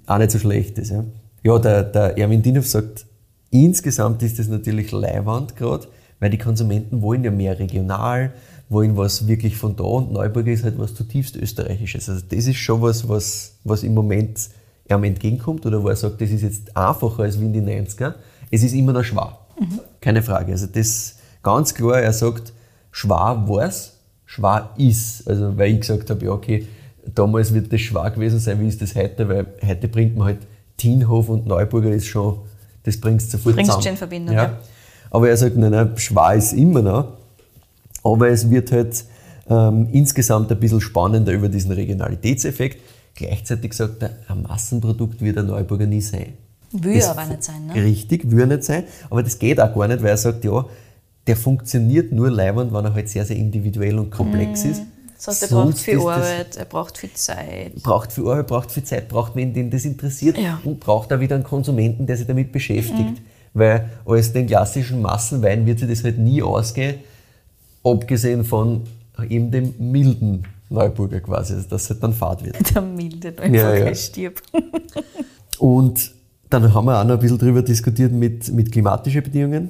auch 0.07 0.17
nicht 0.17 0.31
so 0.31 0.39
schlecht 0.39 0.77
ist. 0.77 0.91
Ja, 0.91 1.03
ja 1.43 1.59
der, 1.59 1.83
der 1.83 2.17
Erwin 2.17 2.41
Dinhoff 2.41 2.67
sagt, 2.67 3.05
insgesamt 3.51 4.23
ist 4.23 4.39
das 4.39 4.47
natürlich 4.47 4.91
Leihwand 4.91 5.55
gerade, 5.55 5.87
weil 6.19 6.29
die 6.29 6.37
Konsumenten 6.37 7.01
wollen 7.01 7.23
ja 7.23 7.31
mehr 7.31 7.59
regional, 7.59 8.33
wollen 8.69 8.95
was 8.97 9.27
wirklich 9.27 9.57
von 9.57 9.75
da 9.75 9.83
und 9.83 10.13
Neuburger 10.13 10.51
ist 10.51 10.63
halt 10.63 10.79
was 10.79 10.95
zutiefst 10.95 11.35
Österreichisches. 11.35 12.09
Also 12.09 12.21
das 12.27 12.47
ist 12.47 12.57
schon 12.57 12.81
was, 12.81 13.07
was, 13.07 13.57
was 13.63 13.83
im 13.83 13.93
Moment 13.93 14.49
ihm 14.89 15.03
entgegenkommt 15.03 15.65
oder 15.65 15.83
wo 15.83 15.89
er 15.89 15.95
sagt, 15.95 16.21
das 16.21 16.31
ist 16.31 16.41
jetzt 16.41 16.75
einfacher 16.75 17.23
als 17.23 17.39
wie 17.39 17.45
in 17.45 17.53
den 17.53 17.67
90er. 17.85 18.13
Es 18.49 18.63
ist 18.63 18.73
immer 18.73 18.93
noch 18.93 19.03
schwer. 19.03 19.37
Keine 19.99 20.21
Frage. 20.21 20.53
Also 20.53 20.67
das 20.67 21.17
ganz 21.43 21.73
klar, 21.73 22.01
er 22.01 22.13
sagt, 22.13 22.53
schwer 22.91 23.43
war's, 23.47 23.99
schwer 24.31 24.69
ist. 24.77 25.27
Also 25.27 25.57
weil 25.57 25.73
ich 25.73 25.81
gesagt 25.81 26.09
habe, 26.09 26.25
ja 26.25 26.31
okay, 26.31 26.65
damals 27.13 27.53
wird 27.53 27.71
das 27.71 27.81
schwer 27.81 28.09
gewesen 28.11 28.39
sein, 28.39 28.59
wie 28.61 28.67
ist 28.67 28.81
das 28.81 28.95
heute, 28.95 29.27
weil 29.27 29.45
heute 29.65 29.87
bringt 29.87 30.15
man 30.15 30.27
halt 30.27 30.39
Tienhof 30.77 31.29
und 31.29 31.45
Neuburger 31.47 31.91
ist 31.91 32.05
schon, 32.07 32.39
das 32.83 32.97
bringt 32.99 33.21
es 33.21 33.29
sofort 33.31 33.55
Bringt's 33.55 33.73
zusammen. 33.73 33.93
in 33.93 33.97
Verbindung, 33.97 34.35
Ja. 34.35 34.43
ja. 34.43 34.57
Aber 35.09 35.27
er 35.29 35.35
sagt, 35.35 35.57
nein, 35.57 35.71
nein, 35.71 35.91
schwer 35.97 36.35
ist 36.35 36.53
immer 36.53 36.81
noch. 36.81 37.07
Aber 38.03 38.29
es 38.29 38.49
wird 38.49 38.71
halt 38.71 39.03
ähm, 39.49 39.89
insgesamt 39.91 40.49
ein 40.51 40.59
bisschen 40.59 40.79
spannender 40.79 41.33
über 41.33 41.49
diesen 41.49 41.73
Regionalitätseffekt. 41.73 42.77
Gleichzeitig 43.15 43.73
sagt 43.73 44.01
er, 44.03 44.11
ein 44.29 44.43
Massenprodukt 44.43 45.21
wird 45.21 45.37
ein 45.37 45.47
Neuburger 45.47 45.85
nie 45.85 45.99
sein. 45.99 46.33
will 46.71 46.95
Das 46.95 47.09
aber 47.09 47.25
nicht 47.25 47.43
sein. 47.43 47.67
Ne? 47.67 47.75
Richtig, 47.75 48.31
will 48.31 48.39
er 48.39 48.47
nicht 48.47 48.63
sein. 48.63 48.85
Aber 49.09 49.21
das 49.21 49.37
geht 49.37 49.59
auch 49.59 49.75
gar 49.75 49.89
nicht, 49.89 50.01
weil 50.01 50.11
er 50.11 50.17
sagt, 50.17 50.45
ja, 50.45 50.65
der 51.27 51.35
funktioniert 51.35 52.11
nur 52.11 52.29
leibend, 52.31 52.73
wenn 52.73 52.85
er 52.85 52.93
halt 52.93 53.09
sehr, 53.09 53.25
sehr 53.25 53.37
individuell 53.37 53.99
und 53.99 54.09
komplex 54.09 54.63
ist. 54.65 54.81
Das 55.17 55.27
heißt, 55.27 55.41
er 55.43 55.47
Sonst 55.49 55.73
braucht 55.75 55.83
viel 55.83 55.99
Arbeit, 55.99 56.57
er 56.57 56.65
braucht 56.65 56.97
viel 56.97 57.13
Zeit. 57.13 57.75
braucht 57.83 58.11
viel 58.11 58.27
Arbeit, 58.27 58.47
braucht 58.47 58.71
viel 58.71 58.83
Zeit, 58.83 59.07
braucht 59.07 59.35
wen, 59.35 59.53
den 59.53 59.69
das 59.69 59.85
interessiert 59.85 60.37
Ja. 60.37 60.59
und 60.63 60.79
braucht 60.79 61.13
auch 61.13 61.19
wieder 61.19 61.35
einen 61.35 61.43
Konsumenten, 61.43 62.07
der 62.07 62.17
sich 62.17 62.25
damit 62.25 62.51
beschäftigt. 62.51 63.21
Weil 63.53 63.89
als 64.05 64.33
den 64.33 64.47
klassischen 64.47 65.01
Massenwein 65.01 65.65
wird 65.65 65.79
sich 65.79 65.89
das 65.89 66.03
halt 66.03 66.17
nie 66.17 66.41
ausgehen, 66.41 66.95
abgesehen 67.83 68.43
von 68.43 68.83
eben 69.29 69.51
dem 69.51 69.73
milden 69.77 70.43
Neuburger 70.69 71.19
quasi, 71.19 71.53
also 71.53 71.67
dass 71.69 71.83
es 71.83 71.89
halt 71.91 72.01
dann 72.03 72.13
fad 72.13 72.43
wird. 72.43 72.55
Der 72.73 72.81
milde 72.81 73.33
Ja, 73.51 73.75
ja. 73.75 73.85
ja, 73.85 73.93
stirbt. 73.95 74.41
Und 75.59 76.13
dann 76.49 76.73
haben 76.73 76.85
wir 76.85 76.99
auch 76.99 77.03
noch 77.03 77.15
ein 77.15 77.19
bisschen 77.19 77.37
darüber 77.37 77.61
diskutiert 77.61 78.11
mit, 78.11 78.51
mit 78.51 78.71
klimatischen 78.71 79.21
Bedingungen. 79.21 79.69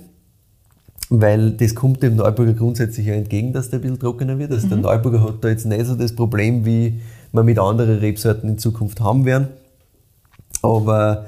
Weil 1.13 1.51
das 1.51 1.75
kommt 1.75 2.01
dem 2.01 2.15
Neuburger 2.15 2.53
grundsätzlich 2.53 3.07
ja 3.07 3.15
entgegen, 3.15 3.51
dass 3.51 3.69
der 3.69 3.79
ein 3.79 3.81
bisschen 3.81 3.99
trockener 3.99 4.39
wird. 4.39 4.53
Also 4.53 4.69
der 4.69 4.77
Neuburger 4.77 5.21
hat 5.21 5.43
da 5.43 5.49
jetzt 5.49 5.65
nicht 5.65 5.85
so 5.85 5.95
das 5.95 6.15
Problem, 6.15 6.63
wie 6.65 7.01
wir 7.33 7.43
mit 7.43 7.59
anderen 7.59 7.99
Rebsorten 7.99 8.49
in 8.49 8.57
Zukunft 8.57 9.01
haben 9.01 9.25
werden. 9.25 9.49
Aber 10.61 11.25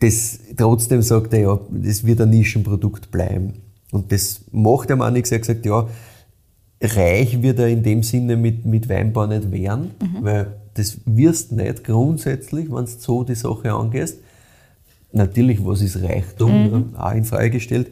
das, 0.00 0.38
trotzdem 0.54 1.00
sagt 1.00 1.32
er 1.32 1.40
ja, 1.40 1.60
das 1.70 2.04
wird 2.04 2.20
ein 2.20 2.28
Nischenprodukt 2.28 3.10
bleiben. 3.10 3.54
Und 3.90 4.12
das 4.12 4.42
macht 4.52 4.90
ihm 4.90 5.00
auch 5.00 5.10
nichts. 5.10 5.32
Er 5.32 5.36
hat 5.38 5.46
gesagt, 5.46 5.64
ja, 5.64 5.88
reich 6.82 7.40
wird 7.40 7.58
er 7.58 7.68
in 7.68 7.82
dem 7.82 8.02
Sinne 8.02 8.36
mit, 8.36 8.66
mit 8.66 8.86
Weinbau 8.90 9.26
nicht 9.26 9.50
werden, 9.50 9.92
weil 10.20 10.48
das 10.74 10.98
wirst 11.06 11.52
nicht 11.52 11.84
grundsätzlich, 11.84 12.70
wenn 12.70 12.84
du 12.84 12.90
so 12.98 13.24
die 13.24 13.34
Sache 13.34 13.72
angehst. 13.72 14.18
Natürlich, 15.12 15.64
was 15.64 15.80
ist 15.80 16.02
Reichtum, 16.02 16.92
ja, 16.92 17.02
auch 17.02 17.14
in 17.14 17.24
Frage 17.24 17.52
gestellt. 17.52 17.86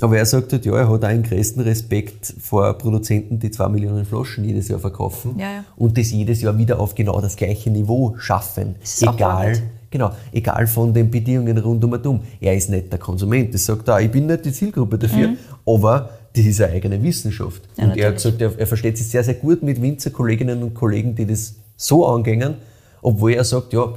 Aber 0.00 0.18
er 0.18 0.26
sagt 0.26 0.52
halt, 0.52 0.66
ja, 0.66 0.76
er 0.76 0.88
hat 0.88 1.04
auch 1.04 1.08
den 1.08 1.22
größten 1.22 1.62
Respekt 1.62 2.34
vor 2.40 2.72
Produzenten, 2.74 3.38
die 3.38 3.50
zwei 3.50 3.68
Millionen 3.68 4.04
Flaschen 4.04 4.44
jedes 4.44 4.68
Jahr 4.68 4.80
verkaufen 4.80 5.36
Ja, 5.38 5.52
ja. 5.52 5.64
und 5.76 5.96
das 5.96 6.10
jedes 6.10 6.42
Jahr 6.42 6.58
wieder 6.58 6.80
auf 6.80 6.94
genau 6.94 7.20
das 7.20 7.36
gleiche 7.36 7.70
Niveau 7.70 8.14
schaffen. 8.18 8.74
Egal, 9.00 9.56
genau, 9.90 10.10
egal 10.32 10.66
von 10.66 10.92
den 10.92 11.10
Bedingungen 11.10 11.56
rund 11.58 11.84
um 11.84 11.92
und 11.92 12.06
um. 12.06 12.20
Er 12.40 12.56
ist 12.56 12.70
nicht 12.70 12.90
der 12.92 12.98
Konsument. 12.98 13.54
Das 13.54 13.64
sagt 13.64 13.86
er, 13.88 14.00
ich 14.00 14.10
bin 14.10 14.26
nicht 14.26 14.44
die 14.44 14.52
Zielgruppe 14.52 14.98
dafür, 14.98 15.34
aber 15.64 16.10
das 16.34 16.44
ist 16.44 16.60
eine 16.60 16.72
eigene 16.72 17.00
Wissenschaft. 17.00 17.62
Mhm. 17.76 17.82
Ja, 17.82 17.84
und 17.84 17.96
er 17.96 18.06
hat 18.08 18.14
natürlich. 18.14 18.38
gesagt, 18.38 18.42
er, 18.42 18.60
er 18.60 18.66
versteht 18.66 18.98
sich 18.98 19.08
sehr, 19.08 19.22
sehr 19.22 19.34
gut 19.34 19.62
mit 19.62 19.80
Winzerkolleginnen 19.80 20.60
und 20.64 20.74
Kollegen, 20.74 21.14
die 21.14 21.24
das 21.26 21.54
so 21.76 22.04
angehen, 22.06 22.54
obwohl 23.00 23.34
er 23.34 23.44
sagt, 23.44 23.72
ja, 23.72 23.92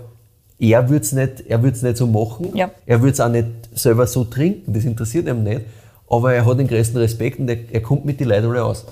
er 0.60 0.90
würde 0.90 1.02
es 1.04 1.12
nicht, 1.12 1.44
er 1.48 1.58
nicht 1.58 1.98
so 1.98 2.06
machen, 2.08 2.50
Ja. 2.56 2.70
er 2.86 3.02
würde 3.02 3.14
es 3.14 3.20
auch 3.20 3.30
nicht 3.30 3.48
selber 3.74 4.06
so 4.08 4.24
trinken, 4.24 4.74
das 4.74 4.86
interessiert 4.86 5.28
ihn 5.28 5.44
nicht, 5.44 5.62
aber 6.10 6.34
er 6.34 6.46
hat 6.46 6.60
den 6.60 6.68
größten 6.68 6.98
Respekt 7.00 7.40
und 7.40 7.50
er, 7.50 7.58
er 7.72 7.82
kommt 7.82 8.06
mit 8.06 8.20
den 8.20 8.30
Leuten 8.30 8.48
alle 8.48 8.64
aus. 8.64 8.86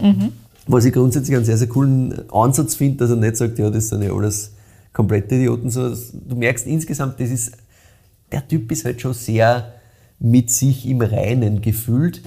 Was 0.67 0.85
ich 0.85 0.93
grundsätzlich 0.93 1.35
einen 1.35 1.45
sehr, 1.45 1.57
sehr 1.57 1.67
coolen 1.67 2.29
Ansatz 2.31 2.75
finde, 2.75 2.97
dass 2.97 3.09
er 3.11 3.15
nicht 3.17 3.37
sagt, 3.37 3.59
ja, 3.59 3.69
das 3.69 3.89
sind 3.89 4.01
ja 4.03 4.11
alles 4.11 4.51
komplette 4.93 5.35
Idioten. 5.35 5.69
So, 5.69 5.89
das- 5.89 6.11
du 6.13 6.35
merkst 6.35 6.65
insgesamt, 6.67 7.19
das 7.19 7.29
ist, 7.29 7.51
der 8.31 8.47
Typ 8.47 8.71
ist 8.71 8.83
halt 8.85 8.99
schon 9.01 9.13
sehr 9.13 9.71
mit 10.17 10.49
sich 10.49 10.87
im 10.87 11.01
Reinen 11.01 11.61
gefühlt 11.61 12.21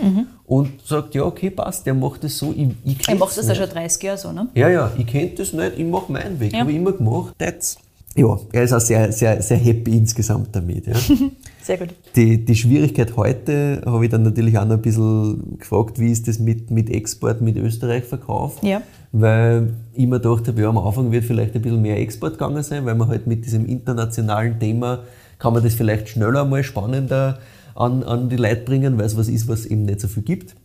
und 0.45 0.69
sagt, 0.87 1.15
ja, 1.15 1.23
okay, 1.25 1.51
passt, 1.51 1.87
der 1.87 1.95
macht 1.95 2.23
das 2.23 2.37
so, 2.39 2.53
ich, 2.57 2.69
ich 2.85 3.09
Er 3.09 3.17
macht 3.17 3.37
das 3.37 3.49
ja 3.49 3.55
schon 3.55 3.69
30 3.69 4.03
Jahre 4.03 4.19
so, 4.19 4.31
ne? 4.31 4.47
Ja, 4.55 4.69
ja, 4.69 4.93
ich 4.97 5.07
kenne 5.07 5.31
das 5.37 5.53
nicht, 5.55 5.73
ich 5.79 5.87
mache 5.87 6.13
meinen 6.13 6.39
Weg. 6.39 6.53
Ja. 6.53 6.61
Habe 6.61 6.71
ich 6.71 6.77
immer 6.77 6.93
gemacht, 6.93 7.35
that's. 7.39 7.77
Ja, 8.15 8.39
er 8.53 8.63
ist 8.63 8.73
auch 8.73 8.81
sehr, 8.81 9.11
sehr, 9.13 9.41
sehr 9.43 9.57
happy 9.57 9.97
insgesamt 9.97 10.49
damit. 10.53 10.87
Ja. 10.87 10.95
Sehr 11.69 11.77
gut. 11.77 11.91
Die, 12.17 12.47
die 12.47 12.55
Schwierigkeit 12.55 13.15
heute 13.15 13.83
habe 13.85 14.03
ich 14.03 14.11
dann 14.11 14.23
natürlich 14.23 14.57
auch 14.57 14.65
noch 14.65 14.77
ein 14.77 14.81
bisschen 14.81 15.59
gefragt, 15.59 16.01
wie 16.01 16.11
ist 16.11 16.27
das 16.27 16.39
mit, 16.39 16.71
mit 16.71 16.89
Export, 16.89 17.43
mit 17.43 17.59
Österreich 17.59 18.05
Verkauf? 18.05 18.63
Ja. 18.63 18.81
Weil 19.13 19.75
ich 19.93 20.07
mir 20.07 20.19
gedacht 20.19 20.49
habe, 20.49 20.63
ja, 20.63 20.71
am 20.71 20.79
Anfang 20.79 21.13
wird 21.13 21.27
vielleicht 21.27 21.55
ein 21.55 21.61
bisschen 21.61 21.83
mehr 21.83 21.99
Export 21.99 22.39
gegangen 22.39 22.63
sein, 22.63 22.87
weil 22.87 22.95
man 22.95 23.09
halt 23.09 23.27
mit 23.27 23.45
diesem 23.45 23.67
internationalen 23.67 24.59
Thema 24.59 25.01
kann 25.39 25.53
man 25.53 25.63
das 25.63 25.75
vielleicht 25.75 26.09
schneller 26.09 26.47
mal 26.47 26.65
spannender 26.65 27.39
an, 27.75 28.03
an 28.03 28.31
die 28.31 28.37
Leute 28.37 28.63
bringen, 28.65 28.97
weil 28.97 29.05
es 29.05 29.19
was 29.19 29.29
ist, 29.29 29.47
was 29.47 29.67
eben 29.67 29.85
nicht 29.85 30.01
so 30.01 30.09
viel 30.09 30.23
gibt. 30.23 30.57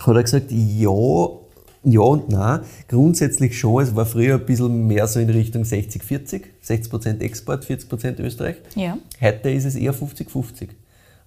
Hat 0.00 0.16
er 0.16 0.22
gesagt, 0.22 0.52
ja, 0.52 0.90
ja 1.86 2.00
und 2.00 2.28
nein. 2.28 2.60
Grundsätzlich 2.88 3.58
schon, 3.58 3.82
es 3.82 3.94
war 3.94 4.06
früher 4.06 4.34
ein 4.34 4.44
bisschen 4.44 4.86
mehr 4.86 5.06
so 5.06 5.20
in 5.20 5.30
Richtung 5.30 5.62
60-40, 5.62 6.42
60% 6.64 7.20
Export, 7.20 7.64
40% 7.64 8.20
Österreich. 8.20 8.56
Ja. 8.74 8.98
Heute 9.20 9.50
ist 9.50 9.64
es 9.64 9.74
eher 9.74 9.94
50-50. 9.94 10.68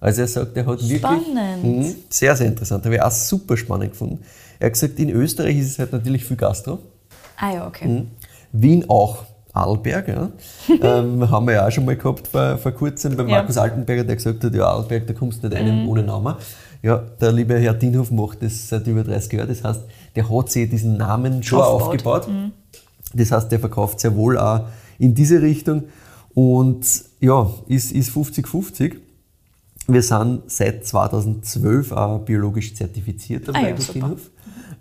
Also 0.00 0.22
er 0.22 0.28
sagt, 0.28 0.56
er 0.56 0.66
hat 0.66 0.80
wirklich... 0.80 0.98
Spannend. 0.98 1.64
Mhm, 1.64 1.94
sehr, 2.08 2.36
sehr 2.36 2.46
interessant. 2.46 2.84
Habe 2.84 2.94
ich 2.94 3.02
auch 3.02 3.10
super 3.10 3.56
spannend 3.56 3.92
gefunden. 3.92 4.20
Er 4.58 4.66
hat 4.66 4.74
gesagt, 4.74 4.98
in 4.98 5.10
Österreich 5.10 5.58
ist 5.58 5.66
es 5.72 5.78
halt 5.78 5.92
natürlich 5.92 6.24
viel 6.24 6.36
Gastro. 6.36 6.78
Ah 7.36 7.52
ja, 7.54 7.66
okay. 7.66 7.88
Mhm. 7.88 8.06
Wien 8.52 8.84
auch. 8.88 9.24
Arlberg, 9.52 10.06
ja. 10.06 10.30
ähm, 10.80 11.28
haben 11.28 11.46
wir 11.46 11.54
ja 11.54 11.66
auch 11.66 11.70
schon 11.72 11.84
mal 11.84 11.96
gehabt 11.96 12.28
vor, 12.28 12.56
vor 12.56 12.70
kurzem 12.70 13.16
bei 13.16 13.24
Ja. 13.24 13.28
Markus 13.30 13.56
Altenberger, 13.56 14.04
der 14.04 14.14
gesagt 14.14 14.44
hat, 14.44 14.54
ja, 14.54 14.64
Arlberg, 14.64 15.06
da 15.08 15.12
kommst 15.12 15.42
du 15.42 15.48
nicht 15.48 15.58
rein 15.60 15.88
ohne 15.88 16.04
Namen. 16.04 16.36
Ja, 16.82 16.98
der 17.20 17.32
liebe 17.32 17.58
Herr 17.58 17.74
Dienhoff 17.74 18.10
macht 18.10 18.42
das 18.42 18.68
seit 18.68 18.86
über 18.86 19.02
30 19.02 19.32
Jahren. 19.32 19.48
Das 19.48 19.64
heißt, 19.64 19.82
der 20.16 20.28
hat 20.30 20.50
sich 20.50 20.68
diesen 20.68 20.96
Namen 20.96 21.42
schon 21.42 21.60
Aufgebaut. 21.60 22.22
aufgebaut. 22.22 22.52
Das 23.14 23.32
heißt, 23.32 23.50
der 23.50 23.58
verkauft 23.58 24.00
sehr 24.00 24.14
wohl 24.14 24.38
auch 24.38 24.66
in 24.98 25.14
diese 25.14 25.42
Richtung. 25.42 25.84
Und 26.34 26.86
ja, 27.20 27.50
ist, 27.66 27.92
ist 27.92 28.10
50-50. 28.10 28.96
Wir 29.88 30.02
sind 30.02 30.42
seit 30.46 30.86
2012 30.86 31.92
auch 31.92 32.20
biologisch 32.20 32.74
zertifiziert 32.74 33.48
am 33.48 33.56
Ah 33.56 33.68
ja. 33.68 33.74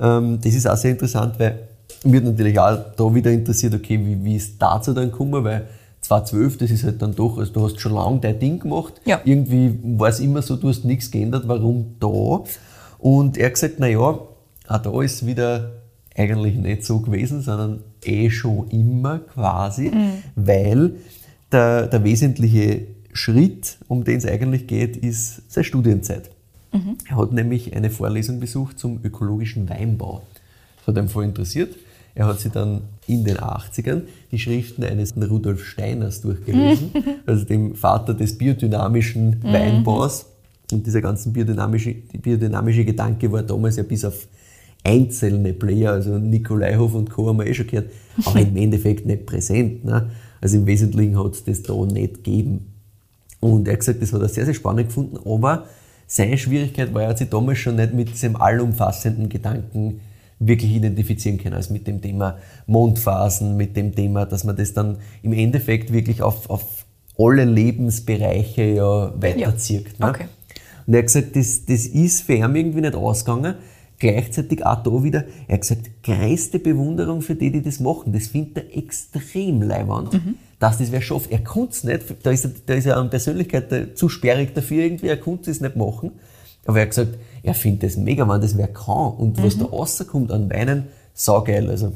Ähm, 0.02 0.40
das 0.42 0.54
ist 0.54 0.68
auch 0.68 0.78
sehr 0.78 0.92
interessant, 0.92 1.40
weil 1.40 1.68
mich 2.04 2.22
natürlich 2.22 2.60
auch 2.60 2.78
da 2.96 3.14
wieder 3.16 3.32
interessiert, 3.32 3.74
okay, 3.74 4.00
wie, 4.00 4.24
wie 4.24 4.36
ist 4.36 4.62
dazu 4.62 4.94
dann 4.94 5.12
gekommen, 5.12 5.44
weil 5.44 5.68
2012, 6.02 6.58
das 6.58 6.72
ist 6.72 6.84
halt 6.84 7.02
dann 7.02 7.16
doch, 7.16 7.38
also 7.38 7.52
du 7.52 7.64
hast 7.64 7.80
schon 7.80 7.94
lange 7.94 8.20
dein 8.20 8.40
Ding 8.40 8.60
gemacht. 8.60 8.94
Ja. 9.06 9.20
Irgendwie 9.26 9.78
war 9.98 10.10
es 10.10 10.20
immer 10.20 10.42
so, 10.42 10.56
du 10.56 10.70
hast 10.70 10.86
nichts 10.86 11.12
geändert, 11.12 11.48
warum 11.48 11.96
da? 12.00 12.44
Und 13.00 13.38
er 13.38 13.48
hat 13.48 13.54
gesagt, 13.54 13.80
naja, 13.80 14.20
auch 14.70 14.82
da 14.82 15.02
ist 15.02 15.26
wieder 15.26 15.72
eigentlich 16.16 16.56
nicht 16.56 16.86
so 16.86 17.00
gewesen, 17.00 17.42
sondern 17.42 17.82
eh 18.04 18.30
schon 18.30 18.70
immer 18.70 19.20
quasi, 19.20 19.92
weil 20.36 20.96
der, 21.52 21.88
der 21.88 22.04
wesentliche 22.04 22.88
Schritt, 23.14 23.78
um 23.88 24.04
den 24.04 24.18
es 24.18 24.26
eigentlich 24.26 24.68
geht, 24.68 24.98
ist 24.98 25.52
seine 25.52 25.64
Studienzeit. 25.66 26.30
Er 27.10 27.18
hat 27.18 27.32
nämlich 27.32 27.76
eine 27.76 27.90
Vorlesung 27.90 28.40
besucht 28.40 28.78
zum 28.78 29.00
ökologischen 29.04 29.68
Weinbau. 29.70 30.22
Das 30.78 30.88
hat 30.88 31.04
ihn 31.04 31.10
voll 31.10 31.24
interessiert. 31.24 31.76
Er 32.14 32.28
hat 32.28 32.40
sich 32.40 32.52
dann 32.52 32.82
in 33.08 33.24
den 33.24 33.38
80ern 33.38 34.02
die 34.32 34.40
Schriften 34.40 34.84
eines 34.84 35.16
Rudolf 35.18 35.64
Steiners 35.64 36.22
durchgelesen, 36.22 36.92
also 37.26 37.46
dem 37.46 37.76
Vater 37.76 38.14
des 38.14 38.38
biodynamischen 38.38 39.42
Weinbaus. 39.44 40.28
Und 40.72 40.86
dieser 40.86 41.02
ganze 41.02 41.30
biodynamische, 41.30 41.96
biodynamische 42.22 42.86
Gedanke 42.86 43.32
war 43.32 43.42
damals 43.42 43.78
ja 43.78 43.84
bis 43.84 44.06
auf 44.06 44.28
einzelne 44.84 45.54
Player, 45.54 45.92
also 45.92 46.18
Nikolaihof 46.18 46.94
und 46.94 47.10
Co. 47.10 47.28
haben 47.28 47.40
wir 47.40 47.48
eh 47.48 47.54
schon 47.54 47.68
gehört, 47.68 47.92
aber 48.26 48.40
im 48.40 48.56
Endeffekt 48.58 49.06
nicht 49.06 49.26
präsent. 49.26 49.86
Ne? 49.86 50.10
Also 50.42 50.58
im 50.58 50.66
Wesentlichen 50.66 51.22
hat 51.22 51.34
es 51.34 51.44
das 51.44 51.64
da 51.64 51.74
nicht 51.86 52.24
gegeben. 52.24 52.74
Und 53.40 53.68
er 53.68 53.74
hat 53.74 53.80
gesagt, 53.80 54.02
das 54.02 54.14
hat 54.14 54.22
er 54.22 54.30
sehr, 54.30 54.46
sehr 54.46 54.54
spannend 54.54 54.88
gefunden, 54.88 55.18
aber 55.26 55.66
seine 56.08 56.38
Schwierigkeit 56.38 56.94
war, 56.94 57.04
er 57.04 57.10
hat 57.10 57.20
sich 57.20 57.30
damals 57.30 57.60
schon 57.60 57.76
nicht 57.76 57.94
mit 57.94 58.10
diesem 58.10 58.36
allumfassenden 58.36 59.30
Gedanken 59.30 60.02
wirklich 60.40 60.72
identifizieren 60.72 61.38
können, 61.38 61.56
also 61.56 61.74
mit 61.74 61.86
dem 61.86 62.02
Thema 62.02 62.38
Mondphasen, 62.66 63.58
mit 63.58 63.76
dem 63.76 63.94
Thema, 63.94 64.26
dass 64.26 64.44
man 64.44 64.56
das 64.56 64.74
dann 64.74 64.98
im 65.22 65.34
Endeffekt 65.34 65.92
wirklich 65.92 66.22
auf, 66.22 66.50
auf 66.50 66.86
alle 67.18 67.44
Lebensbereiche 67.44 68.64
ja 68.64 69.14
weiterzieht. 69.22 70.00
Ne? 70.00 70.10
okay. 70.10 70.26
Und 70.88 70.94
er 70.94 71.00
hat 71.00 71.06
gesagt, 71.08 71.36
das, 71.36 71.66
das 71.66 71.86
ist 71.86 72.22
für 72.22 72.34
ihn 72.34 72.56
irgendwie 72.56 72.82
nicht 72.82 72.96
ausgegangen. 72.96 73.56
Gleichzeitig 74.00 74.66
auch 74.66 74.82
da 74.82 75.04
wieder, 75.04 75.26
er 75.48 75.56
hat 75.56 75.62
gesagt, 75.62 75.90
größte 76.04 76.60
Bewunderung 76.60 77.22
für 77.22 77.36
die, 77.36 77.52
die 77.52 77.62
das 77.62 77.80
machen. 77.82 78.14
Das 78.14 78.28
findet 78.28 78.58
er 78.58 78.78
extrem 78.78 79.62
leibend, 79.62 80.20
dass 80.60 80.78
das 80.78 80.92
wer 80.92 81.02
schafft. 81.02 81.32
Er 81.32 81.40
konnte 81.44 81.72
es 81.74 81.84
nicht, 81.84 82.04
da 82.24 82.32
ist, 82.32 82.46
er, 82.46 82.52
da 82.66 82.74
ist 82.76 82.86
er 82.86 82.96
an 82.98 83.10
Persönlichkeit 83.10 83.72
da- 83.72 83.94
zu 83.94 84.08
sperrig 84.08 84.54
dafür 84.56 84.84
irgendwie, 84.84 85.08
er 85.08 85.18
konnte 85.18 85.52
es 85.52 85.60
nicht 85.60 85.76
machen. 85.76 86.12
Aber 86.66 86.78
er 86.78 86.84
hat 86.84 86.90
gesagt, 86.92 87.18
er 87.44 87.54
findet 87.54 87.84
das 87.84 87.98
mega, 87.98 88.28
wenn 88.30 88.40
das 88.42 88.58
wer 88.58 88.68
kann. 88.70 89.14
Und 89.18 89.44
was 89.44 89.58
da 89.58 89.66
rauskommt 89.66 90.32
an 90.32 90.50
Weinen, 90.50 90.88
saugeil. 91.14 91.70
Also 91.70 91.92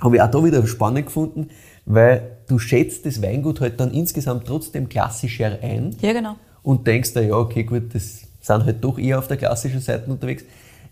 habe 0.00 0.16
ich 0.16 0.22
auch 0.22 0.30
da 0.30 0.42
wieder 0.44 0.66
spannend 0.66 1.06
gefunden, 1.06 1.48
weil 1.84 2.22
du 2.46 2.58
schätzt 2.58 3.04
das 3.04 3.20
Weingut 3.20 3.60
halt 3.60 3.80
dann 3.80 3.90
insgesamt 3.92 4.46
trotzdem 4.46 4.88
klassischer 4.88 5.58
ein 5.62 5.94
Ja, 6.00 6.12
genau. 6.14 6.36
und 6.62 6.86
denkst 6.86 7.12
da, 7.14 7.20
ja, 7.20 7.34
okay, 7.34 7.64
gut, 7.64 7.94
das 7.94 8.20
sind 8.40 8.64
halt 8.64 8.82
doch 8.82 8.98
eher 8.98 9.18
auf 9.18 9.26
der 9.28 9.36
klassischen 9.36 9.80
Seite 9.80 10.10
unterwegs. 10.10 10.44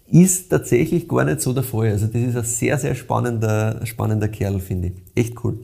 Ist 0.09 0.51
tatsächlich 0.51 1.09
gar 1.09 1.25
nicht 1.25 1.41
so 1.41 1.53
der 1.53 1.63
Fall. 1.63 1.89
Also, 1.89 2.07
das 2.07 2.23
ist 2.23 2.37
ein 2.37 2.45
sehr, 2.45 2.79
sehr 2.79 2.95
spannender, 2.95 3.85
spannender 3.85 4.29
Kerl, 4.29 4.61
finde 4.61 4.89
ich. 4.89 4.95
Echt 5.15 5.45
cool. 5.45 5.59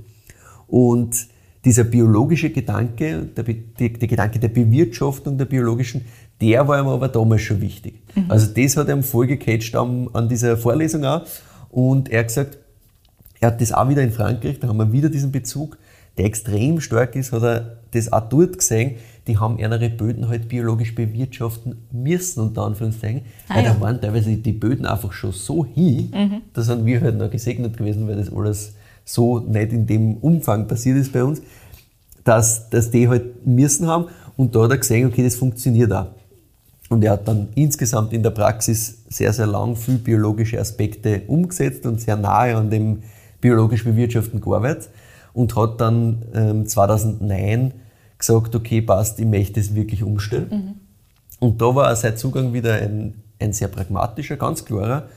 Und 0.67 1.29
dieser 1.65 1.85
biologische 1.85 2.51
Gedanke, 2.51 3.23
der, 3.37 3.45
die, 3.45 3.93
der 3.93 4.09
Gedanke 4.09 4.41
der 4.41 4.49
Bewirtschaftung 4.49 5.39
der 5.39 5.45
biologischen, 5.45 6.05
der 6.41 6.67
war 6.67 6.81
ihm 6.81 6.89
aber 6.89 7.09
damals 7.09 7.43
schon 7.43 7.61
wichtig. 7.61 8.03
Also, 8.29 8.49
das 8.53 8.77
hat 8.77 8.89
ihm 8.89 9.03
voll 9.03 9.29
gecatcht 9.29 9.77
an, 9.77 10.09
an 10.13 10.29
dieser 10.29 10.57
Vorlesung 10.57 11.05
auch. 11.05 11.23
Und 11.71 12.09
er 12.11 12.21
hat 12.21 12.29
gesagt, 12.29 12.59
er 13.41 13.49
hat 13.49 13.61
das 13.61 13.73
auch 13.73 13.89
wieder 13.89 14.03
in 14.03 14.13
Frankreich, 14.13 14.61
da 14.61 14.69
haben 14.69 14.77
wir 14.77 14.93
wieder 14.93 15.09
diesen 15.09 15.33
Bezug, 15.33 15.77
der 16.17 16.27
extrem 16.27 16.81
stark 16.81 17.17
ist, 17.17 17.33
hat 17.33 17.43
er 17.43 17.79
das 17.93 18.13
auch 18.13 18.29
dort 18.29 18.59
gesehen, 18.59 18.97
die 19.27 19.39
haben 19.39 19.59
ihre 19.59 19.89
Böden 19.89 20.29
halt 20.29 20.49
biologisch 20.49 20.95
bewirtschaften 20.95 21.77
müssen, 21.93 22.41
unter 22.41 22.63
Anführungszeichen, 22.63 23.23
Ah, 23.49 23.57
weil 23.57 23.65
ja. 23.65 23.75
da 23.75 23.81
waren 23.81 24.01
teilweise 24.01 24.37
die 24.37 24.53
Böden 24.53 24.85
einfach 24.87 25.13
schon 25.13 25.33
so 25.33 25.65
hin, 25.65 26.13
da 26.53 26.63
sind 26.63 26.85
wir 26.87 27.01
halt 27.01 27.19
noch 27.19 27.31
gesegnet 27.31 27.77
gewesen, 27.77 28.09
weil 28.09 28.17
das 28.17 28.33
alles 28.33 28.75
so 29.05 29.39
nicht 29.39 29.73
in 29.73 29.87
dem 29.87 30.17
Umfang 30.17 30.67
passiert 30.67 30.97
ist 30.97 31.13
bei 31.13 31.23
uns, 31.23 31.41
dass, 32.25 32.69
dass 32.71 32.91
die 32.91 33.09
halt 33.09 33.47
müssen 33.47 33.87
haben 33.87 34.07
und 34.37 34.55
da 34.55 34.63
hat 34.65 34.71
er 34.71 34.79
gesehen, 34.79 35.07
okay, 35.09 35.23
das 35.23 35.37
funktioniert 35.37 35.93
auch. 35.93 36.07
Und 36.89 37.03
er 37.05 37.13
hat 37.13 37.27
dann 37.27 37.49
insgesamt 37.55 38.13
in 38.13 38.23
der 38.23 38.31
Praxis 38.31 38.99
sehr, 39.09 39.33
sehr 39.33 39.47
lang 39.47 39.77
viel 39.77 39.97
biologische 39.99 40.61
Aspekte 40.61 41.23
umgesetzt 41.27 41.87
und 41.87 42.01
sehr 42.01 42.17
nahe 42.17 42.57
an 42.57 42.71
dem 42.71 43.03
biologisch 43.41 43.85
Bewirtschaften 43.85 44.41
gearbeitet 44.41 44.91
und 45.33 45.57
hat 45.57 45.81
dann 45.81 46.23
ähm, 46.35 46.67
2009 46.67 47.73
gesagt, 48.23 48.55
okay, 48.55 48.81
passt, 48.81 49.19
ich 49.19 49.27
möchte 49.27 49.61
es 49.61 49.75
wirklich 49.75 50.03
umstellen. 50.03 50.49
Mhm. 50.51 50.75
Und 51.41 51.61
da 51.61 51.75
war 51.75 51.95
sein 51.97 52.17
Zugang 52.17 52.53
wieder 52.53 52.75
ein, 52.75 53.23
ein 53.39 53.53
sehr 53.53 53.69
pragmatischer, 53.69 54.37
ganz 54.37 54.65
klarer. 54.65 55.09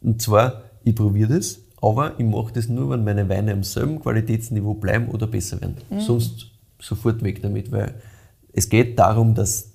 Und 0.00 0.20
zwar, 0.22 0.62
ich 0.82 0.94
probiere 0.94 1.36
das, 1.36 1.60
aber 1.80 2.18
ich 2.18 2.24
mache 2.24 2.52
das 2.54 2.68
nur, 2.68 2.90
wenn 2.90 3.04
meine 3.04 3.28
Weine 3.28 3.52
am 3.52 3.62
selben 3.62 4.00
Qualitätsniveau 4.00 4.74
bleiben 4.74 5.08
oder 5.08 5.26
besser 5.26 5.60
werden. 5.60 5.76
Mhm. 5.90 6.00
Sonst 6.00 6.46
sofort 6.80 7.22
weg 7.22 7.42
damit, 7.42 7.70
weil 7.70 7.94
es 8.52 8.68
geht 8.68 8.98
darum, 8.98 9.34
dass 9.34 9.72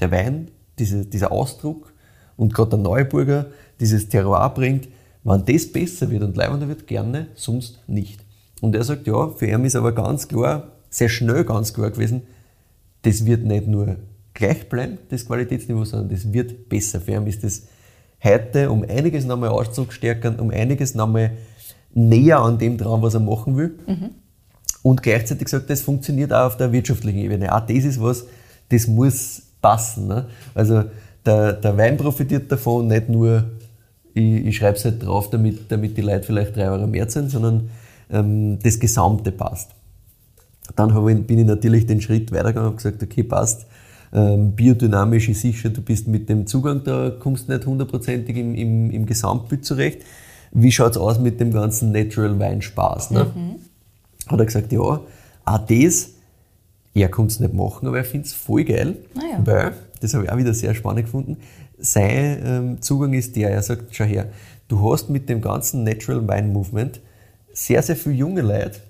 der 0.00 0.10
Wein, 0.10 0.50
diese, 0.78 1.06
dieser 1.06 1.30
Ausdruck 1.30 1.92
und 2.36 2.52
gerade 2.52 2.70
der 2.70 2.78
Neuburger 2.80 3.46
dieses 3.78 4.08
Terroir 4.08 4.50
bringt, 4.50 4.88
wenn 5.22 5.44
das 5.44 5.70
besser 5.70 6.10
wird 6.10 6.24
und 6.24 6.36
leibender 6.36 6.66
wird, 6.66 6.86
gerne, 6.88 7.28
sonst 7.34 7.78
nicht. 7.86 8.24
Und 8.60 8.74
er 8.74 8.82
sagt, 8.82 9.06
ja, 9.06 9.28
für 9.28 9.46
ihn 9.46 9.64
ist 9.64 9.76
aber 9.76 9.92
ganz 9.92 10.26
klar, 10.26 10.72
sehr 10.90 11.08
schnell 11.08 11.44
ganz 11.44 11.72
klar 11.72 11.90
gewesen, 11.90 12.22
das 13.02 13.26
wird 13.26 13.44
nicht 13.44 13.66
nur 13.66 13.96
gleich 14.34 14.68
bleiben, 14.68 14.98
das 15.08 15.26
Qualitätsniveau, 15.26 15.84
sondern 15.84 16.08
das 16.08 16.32
wird 16.32 16.68
besser. 16.68 17.00
Für 17.00 17.12
ihn 17.12 17.26
ist 17.26 17.44
das 17.44 17.62
heute 18.22 18.70
um 18.70 18.84
einiges 18.84 19.24
nochmal 19.24 19.50
auszugstärken, 19.50 20.38
um 20.38 20.50
einiges 20.50 20.94
nochmal 20.94 21.32
näher 21.92 22.38
an 22.40 22.58
dem 22.58 22.78
dran, 22.78 23.02
was 23.02 23.14
er 23.14 23.20
machen 23.20 23.56
will. 23.56 23.78
Mhm. 23.86 24.10
Und 24.82 25.02
gleichzeitig 25.02 25.44
gesagt, 25.44 25.70
das 25.70 25.82
funktioniert 25.82 26.32
auch 26.32 26.46
auf 26.46 26.56
der 26.56 26.72
wirtschaftlichen 26.72 27.18
Ebene. 27.18 27.54
Auch 27.54 27.60
das 27.60 27.84
ist 27.84 28.00
was, 28.00 28.24
das 28.68 28.86
muss 28.86 29.42
passen. 29.60 30.08
Ne? 30.08 30.26
Also 30.54 30.84
der, 31.24 31.52
der 31.52 31.76
Wein 31.76 31.96
profitiert 31.96 32.50
davon, 32.50 32.88
nicht 32.88 33.08
nur, 33.08 33.44
ich, 34.14 34.46
ich 34.46 34.56
schreibe 34.56 34.76
es 34.76 34.84
halt 34.84 35.04
drauf, 35.04 35.30
damit, 35.30 35.70
damit 35.70 35.96
die 35.96 36.02
Leute 36.02 36.24
vielleicht 36.24 36.56
drei 36.56 36.68
Euro 36.68 36.86
mehr 36.86 37.08
sind, 37.08 37.30
sondern 37.30 37.70
ähm, 38.10 38.58
das 38.60 38.78
Gesamte 38.80 39.30
passt. 39.30 39.70
Dann 40.76 40.90
ich, 40.90 41.26
bin 41.26 41.38
ich 41.38 41.46
natürlich 41.46 41.86
den 41.86 42.00
Schritt 42.00 42.32
weitergegangen 42.32 42.70
und 42.70 42.76
gesagt, 42.76 43.02
okay, 43.02 43.22
passt. 43.22 43.66
Ähm, 44.14 44.52
biodynamisch 44.52 45.28
ist 45.30 45.40
sicher, 45.40 45.70
du 45.70 45.80
bist 45.80 46.06
mit 46.06 46.28
dem 46.28 46.46
Zugang, 46.46 46.84
da 46.84 47.10
kommst 47.10 47.48
du 47.48 47.52
nicht 47.52 47.66
hundertprozentig 47.66 48.36
im, 48.36 48.54
im, 48.54 48.90
im 48.90 49.06
Gesamtbild 49.06 49.64
zurecht. 49.64 50.02
Wie 50.52 50.70
schaut 50.70 50.92
es 50.92 50.96
aus 50.98 51.18
mit 51.18 51.40
dem 51.40 51.50
ganzen 51.50 51.92
Natural 51.92 52.38
Weinspaß? 52.38 53.10
Ne? 53.10 53.26
Mhm. 53.34 53.54
Hat 54.30 54.38
er 54.38 54.46
gesagt, 54.46 54.70
ja, 54.70 54.80
auch 54.80 55.58
das, 55.66 56.10
er 56.94 57.08
konnte 57.08 57.32
es 57.32 57.40
nicht 57.40 57.54
machen, 57.54 57.88
aber 57.88 57.98
er 57.98 58.04
findet 58.04 58.28
es 58.28 58.34
voll 58.34 58.64
geil, 58.64 58.96
ah 59.16 59.20
ja. 59.30 59.46
weil, 59.46 59.72
das 60.00 60.12
habe 60.12 60.24
ich 60.24 60.30
auch 60.30 60.36
wieder 60.36 60.52
sehr 60.52 60.74
spannend 60.74 61.06
gefunden, 61.06 61.38
sein 61.78 62.42
ähm, 62.44 62.82
Zugang 62.82 63.14
ist 63.14 63.34
der, 63.34 63.50
er 63.50 63.62
sagt, 63.62 63.94
schau 63.94 64.04
her, 64.04 64.26
du 64.68 64.92
hast 64.92 65.08
mit 65.08 65.28
dem 65.28 65.40
ganzen 65.40 65.84
Natural 65.84 66.28
Wine 66.28 66.48
Movement 66.48 67.00
sehr, 67.52 67.82
sehr 67.82 67.96
viele 67.96 68.14
junge 68.14 68.42
Leute, 68.42 68.80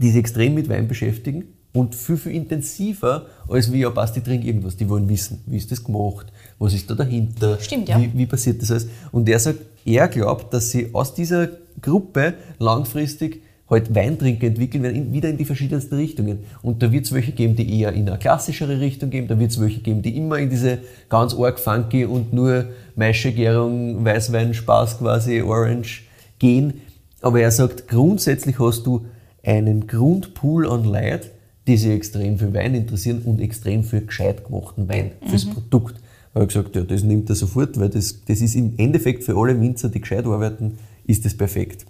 die 0.00 0.08
sich 0.08 0.18
extrem 0.18 0.54
mit 0.54 0.68
Wein 0.68 0.88
beschäftigen 0.88 1.44
und 1.72 1.94
viel, 1.94 2.16
viel 2.16 2.32
intensiver 2.32 3.26
als 3.48 3.70
wie, 3.70 3.80
ja, 3.80 3.90
passt, 3.90 4.16
die 4.16 4.20
trinken 4.20 4.46
irgendwas. 4.46 4.76
Die 4.76 4.88
wollen 4.88 5.08
wissen, 5.08 5.42
wie 5.46 5.58
ist 5.58 5.70
das 5.70 5.84
gemacht, 5.84 6.26
was 6.58 6.74
ist 6.74 6.88
da 6.88 6.94
dahinter, 6.94 7.58
Stimmt, 7.60 7.88
ja. 7.88 8.00
wie, 8.00 8.10
wie 8.14 8.26
passiert 8.26 8.62
das 8.62 8.70
alles. 8.70 8.88
Und 9.12 9.28
er 9.28 9.38
sagt, 9.38 9.60
er 9.84 10.08
glaubt, 10.08 10.52
dass 10.52 10.70
sie 10.70 10.94
aus 10.94 11.14
dieser 11.14 11.48
Gruppe 11.80 12.34
langfristig 12.58 13.42
halt 13.68 13.94
Weintrinker 13.94 14.46
entwickeln 14.46 14.84
werden, 14.84 15.12
wieder 15.12 15.28
in 15.28 15.36
die 15.36 15.44
verschiedensten 15.44 15.96
Richtungen. 15.96 16.38
Und 16.62 16.82
da 16.82 16.92
wird 16.92 17.04
es 17.04 17.12
welche 17.12 17.32
geben, 17.32 17.56
die 17.56 17.80
eher 17.80 17.92
in 17.92 18.08
eine 18.08 18.18
klassischere 18.18 18.80
Richtung 18.80 19.10
gehen, 19.10 19.26
da 19.26 19.38
wird 19.38 19.50
es 19.50 19.60
welche 19.60 19.80
geben, 19.80 20.02
die 20.02 20.16
immer 20.16 20.38
in 20.38 20.50
diese 20.50 20.78
ganz 21.08 21.34
arg 21.34 21.58
funky 21.58 22.04
und 22.04 22.32
nur 22.32 22.66
Maischegärung, 22.94 24.04
Weißwein, 24.04 24.54
Spaß 24.54 24.98
quasi, 24.98 25.42
Orange 25.42 26.02
gehen. 26.38 26.80
Aber 27.20 27.40
er 27.40 27.50
sagt, 27.50 27.88
grundsätzlich 27.88 28.58
hast 28.60 28.86
du 28.86 29.06
einen 29.46 29.86
Grundpool 29.86 30.68
an 30.68 30.84
Leid, 30.84 31.30
die 31.66 31.76
sich 31.76 31.90
extrem 31.90 32.38
für 32.38 32.52
Wein 32.52 32.74
interessieren 32.74 33.22
und 33.24 33.40
extrem 33.40 33.84
für 33.84 34.00
gescheit 34.00 34.44
gemachten 34.44 34.88
Wein, 34.88 35.12
mhm. 35.20 35.28
fürs 35.28 35.46
Produkt. 35.46 35.96
Da 35.96 36.40
habe 36.40 36.44
ich 36.44 36.54
gesagt, 36.54 36.76
ja, 36.76 36.82
das 36.82 37.02
nimmt 37.02 37.30
er 37.30 37.36
sofort, 37.36 37.80
weil 37.80 37.88
das, 37.88 38.22
das 38.26 38.40
ist 38.40 38.54
im 38.56 38.74
Endeffekt 38.76 39.24
für 39.24 39.36
alle 39.36 39.58
Winzer, 39.58 39.88
die 39.88 40.00
gescheit 40.00 40.26
arbeiten, 40.26 40.78
ist 41.06 41.24
das 41.24 41.34
perfekt. 41.34 41.86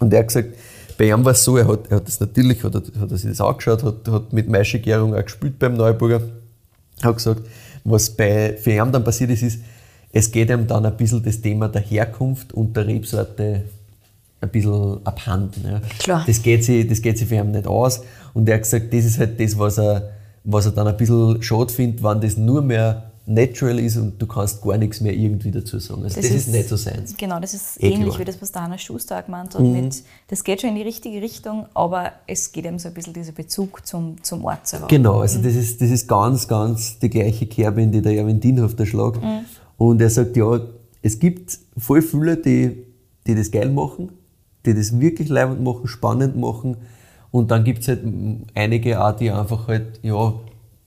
Und 0.00 0.12
er 0.12 0.20
hat 0.20 0.28
gesagt, 0.28 0.56
bei 0.98 1.08
ihm 1.08 1.24
war 1.24 1.32
es 1.32 1.44
so, 1.44 1.56
er 1.56 1.68
hat, 1.68 1.86
er 1.88 1.98
hat 1.98 2.08
das 2.08 2.18
natürlich, 2.20 2.64
hat, 2.64 2.74
hat 2.74 3.10
er 3.10 3.16
sich 3.16 3.30
das 3.30 3.40
angeschaut, 3.40 3.84
hat, 3.84 4.08
hat 4.08 4.32
mit 4.32 4.48
Maischegärung 4.48 5.14
auch 5.14 5.22
gespielt 5.22 5.58
beim 5.58 5.74
Neuburger, 5.74 6.22
hat 7.02 7.16
gesagt, 7.16 7.42
was 7.84 8.10
bei, 8.10 8.56
für 8.56 8.72
ihn 8.72 8.92
dann 8.92 9.04
passiert 9.04 9.30
ist, 9.30 9.42
ist, 9.42 9.60
es 10.12 10.30
geht 10.32 10.50
ihm 10.50 10.66
dann 10.66 10.84
ein 10.84 10.96
bisschen 10.96 11.22
das 11.22 11.40
Thema 11.40 11.68
der 11.68 11.82
Herkunft 11.82 12.52
und 12.52 12.76
der 12.76 12.86
Rebsorte 12.86 13.64
ein 14.40 14.48
bisschen 14.50 15.04
abhanden. 15.04 15.64
Ja. 15.64 15.80
Klar. 15.98 16.24
Das 16.26 16.42
geht, 16.42 16.64
sich, 16.64 16.86
das 16.86 17.02
geht 17.02 17.18
sich 17.18 17.28
für 17.28 17.36
ihn 17.36 17.50
nicht 17.50 17.66
aus. 17.66 18.02
Und 18.32 18.48
er 18.48 18.56
hat 18.56 18.62
gesagt, 18.62 18.92
das 18.92 19.04
ist 19.04 19.18
halt 19.18 19.38
das, 19.40 19.58
was 19.58 19.78
er, 19.78 20.10
was 20.44 20.66
er 20.66 20.72
dann 20.72 20.86
ein 20.86 20.96
bisschen 20.96 21.42
schade 21.42 21.72
findet, 21.72 22.02
wenn 22.02 22.20
das 22.20 22.36
nur 22.36 22.62
mehr 22.62 23.10
natural 23.26 23.78
ist 23.78 23.96
und 23.96 24.20
du 24.20 24.26
kannst 24.26 24.60
gar 24.62 24.76
nichts 24.76 25.00
mehr 25.00 25.12
irgendwie 25.12 25.50
dazu 25.50 25.78
sagen. 25.78 26.02
Also 26.02 26.16
das, 26.16 26.26
das 26.26 26.34
ist, 26.34 26.48
ist, 26.48 26.52
nicht 26.52 26.68
so 26.68 26.76
seins. 26.76 27.16
Genau, 27.16 27.38
das 27.38 27.54
ist 27.54 27.80
eh 27.80 27.90
ähnlich 27.90 28.08
klar. 28.08 28.18
wie 28.20 28.24
das, 28.24 28.42
was 28.42 28.50
Dana 28.50 28.76
Schuster 28.76 29.22
gemeint 29.22 29.54
hat. 29.54 29.60
Mhm. 29.60 29.72
Mit, 29.72 30.02
das 30.28 30.42
geht 30.42 30.62
schon 30.62 30.70
in 30.70 30.76
die 30.76 30.82
richtige 30.82 31.22
Richtung, 31.22 31.66
aber 31.74 32.12
es 32.26 32.50
geht 32.50 32.66
eben 32.66 32.78
so 32.78 32.88
ein 32.88 32.94
bisschen 32.94 33.12
dieser 33.12 33.32
Bezug 33.32 33.86
zum, 33.86 34.22
zum 34.22 34.44
Ort 34.44 34.66
selber. 34.66 34.88
Genau, 34.88 35.20
also 35.20 35.38
mhm. 35.38 35.44
das, 35.44 35.54
ist, 35.54 35.80
das 35.80 35.90
ist 35.90 36.08
ganz, 36.08 36.48
ganz 36.48 36.98
die 36.98 37.10
gleiche 37.10 37.46
Kerbe, 37.46 37.82
in 37.82 37.92
die 37.92 38.02
der 38.02 38.16
Erwin 38.16 38.40
Dienhoff 38.40 38.74
da 38.74 38.84
schlägt. 38.84 39.22
Mhm. 39.22 39.44
Und 39.76 40.00
er 40.00 40.10
sagt, 40.10 40.36
ja, 40.36 40.60
es 41.02 41.18
gibt 41.18 41.58
voll 41.78 42.02
viele, 42.02 42.36
die, 42.36 42.84
die 43.26 43.34
das 43.34 43.50
geil 43.50 43.70
machen, 43.70 44.10
die 44.66 44.74
das 44.74 44.98
wirklich 45.00 45.28
leibend 45.28 45.62
machen, 45.62 45.86
spannend 45.86 46.36
machen. 46.36 46.76
Und 47.30 47.50
dann 47.50 47.64
gibt 47.64 47.80
es 47.80 47.88
halt 47.88 48.00
einige 48.54 49.02
auch, 49.02 49.16
die 49.16 49.30
einfach 49.30 49.68
halt, 49.68 50.00
ja, 50.02 50.34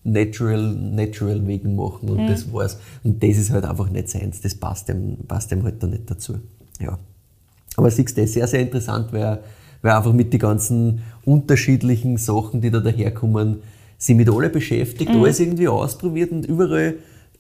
natural, 0.04 0.74
natural 0.76 1.48
wegen 1.48 1.76
machen 1.76 2.10
und 2.10 2.24
mhm. 2.24 2.28
das 2.28 2.52
war's. 2.52 2.78
Und 3.04 3.24
das 3.24 3.38
ist 3.38 3.52
halt 3.52 3.66
einfach 3.66 3.90
nicht 3.90 4.10
seins, 4.10 4.42
das 4.42 4.56
passt 4.56 4.90
dem, 4.90 5.18
passt 5.28 5.52
dem 5.52 5.64
halt 5.64 5.82
da 5.82 5.88
nicht 5.88 6.10
dazu. 6.10 6.36
Ja. 6.80 7.00
Aber 7.78 7.90
siehst 7.90 8.18
du, 8.18 8.22
das 8.22 8.30
ist 8.30 8.34
sehr, 8.34 8.48
sehr 8.48 8.60
interessant, 8.60 9.14
weil, 9.14 9.40
weil 9.82 9.92
einfach 9.94 10.14
mit 10.14 10.34
den 10.34 10.40
ganzen 10.40 11.02
unterschiedlichen 11.26 12.18
Sachen, 12.18 12.62
die 12.62 12.70
da 12.70 12.80
daherkommen, 12.80 13.62
sich 13.98 14.16
mit 14.16 14.30
alle 14.30 14.50
beschäftigt, 14.50 15.12
mhm. 15.12 15.22
alles 15.22 15.40
irgendwie 15.40 15.70
ausprobiert 15.70 16.32
und 16.32 16.46
überall 16.46 16.96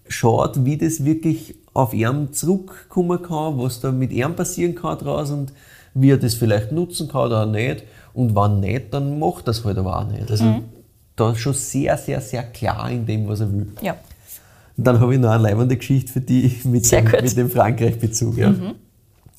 schaut, 0.07 0.63
wie 0.65 0.77
das 0.77 1.03
wirklich 1.03 1.55
auf 1.73 1.93
ihn 1.93 2.31
zurückkommen 2.31 3.21
kann, 3.21 3.57
was 3.57 3.81
da 3.81 3.91
mit 3.91 4.11
ihm 4.11 4.36
passieren 4.36 4.75
kann 4.75 4.97
draus 4.97 5.31
und 5.31 5.51
wie 5.94 6.12
er 6.12 6.18
das 6.18 6.34
vielleicht 6.34 6.72
nutzen 6.72 7.08
kann 7.08 7.28
oder 7.28 7.46
nicht. 7.46 7.84
Und 8.14 8.36
wenn 8.36 8.60
nicht, 8.60 8.94
dann 8.94 9.20
macht 9.20 9.48
das 9.48 9.64
halt 9.64 9.78
aber 9.78 10.00
auch 10.00 10.08
nicht. 10.08 10.30
Also 10.30 10.46
mhm. 10.46 10.64
da 11.16 11.32
ist 11.32 11.39
schon 11.39 11.54
sehr, 11.54 11.98
sehr, 11.98 12.22
sehr 12.22 12.44
klar 12.44 12.89
in 12.89 13.06
dem, 13.06 13.28
was 13.28 13.39
er 13.39 13.52
will. 13.52 13.68
Ja. 13.82 13.96
Und 14.76 14.88
dann 14.88 15.00
habe 15.00 15.14
ich 15.14 15.20
noch 15.20 15.30
eine 15.30 15.44
leibende 15.44 15.78
Geschichte 15.78 16.12
für 16.12 16.22
dich 16.22 16.66
mit, 16.66 16.91
dem, 16.91 17.06
mit 17.06 17.38
dem 17.38 17.50
Frankreich-Bezug. 17.50 18.38
Ja. 18.38 18.50
Mhm. 18.52 18.76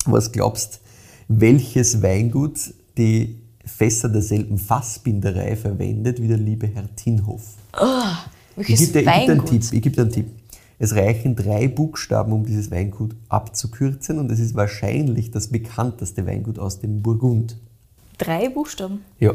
Was 0.05 0.31
glaubst 0.31 0.81
welches 1.27 2.01
Weingut 2.01 2.59
die 2.97 3.39
Fässer 3.65 4.09
derselben 4.09 4.57
Fassbinderei 4.57 5.55
verwendet 5.55 6.21
wie 6.21 6.27
der 6.27 6.37
liebe 6.37 6.67
Herr 6.67 6.87
Tinhoff? 6.95 7.55
Oh, 7.79 7.85
welches 8.55 8.81
ich 8.81 8.93
gebe 8.93 9.03
dir, 9.05 9.11
einen 9.11 9.45
Tipp. 9.45 9.63
Ich 9.63 9.81
gebe 9.81 9.95
dir 9.95 10.01
einen 10.03 10.11
Tipp. 10.11 10.27
Es 10.85 10.95
reichen 10.95 11.35
drei 11.35 11.67
Buchstaben, 11.67 12.31
um 12.31 12.45
dieses 12.45 12.69
Weingut 12.69 13.15
abzukürzen 13.27 14.19
und 14.19 14.31
es 14.31 14.39
ist 14.39 14.53
wahrscheinlich 14.53 15.31
das 15.31 15.47
bekannteste 15.47 16.27
Weingut 16.27 16.59
aus 16.59 16.79
dem 16.79 17.01
Burgund. 17.01 17.57
Drei 18.19 18.49
Buchstaben? 18.49 19.03
Ja. 19.19 19.33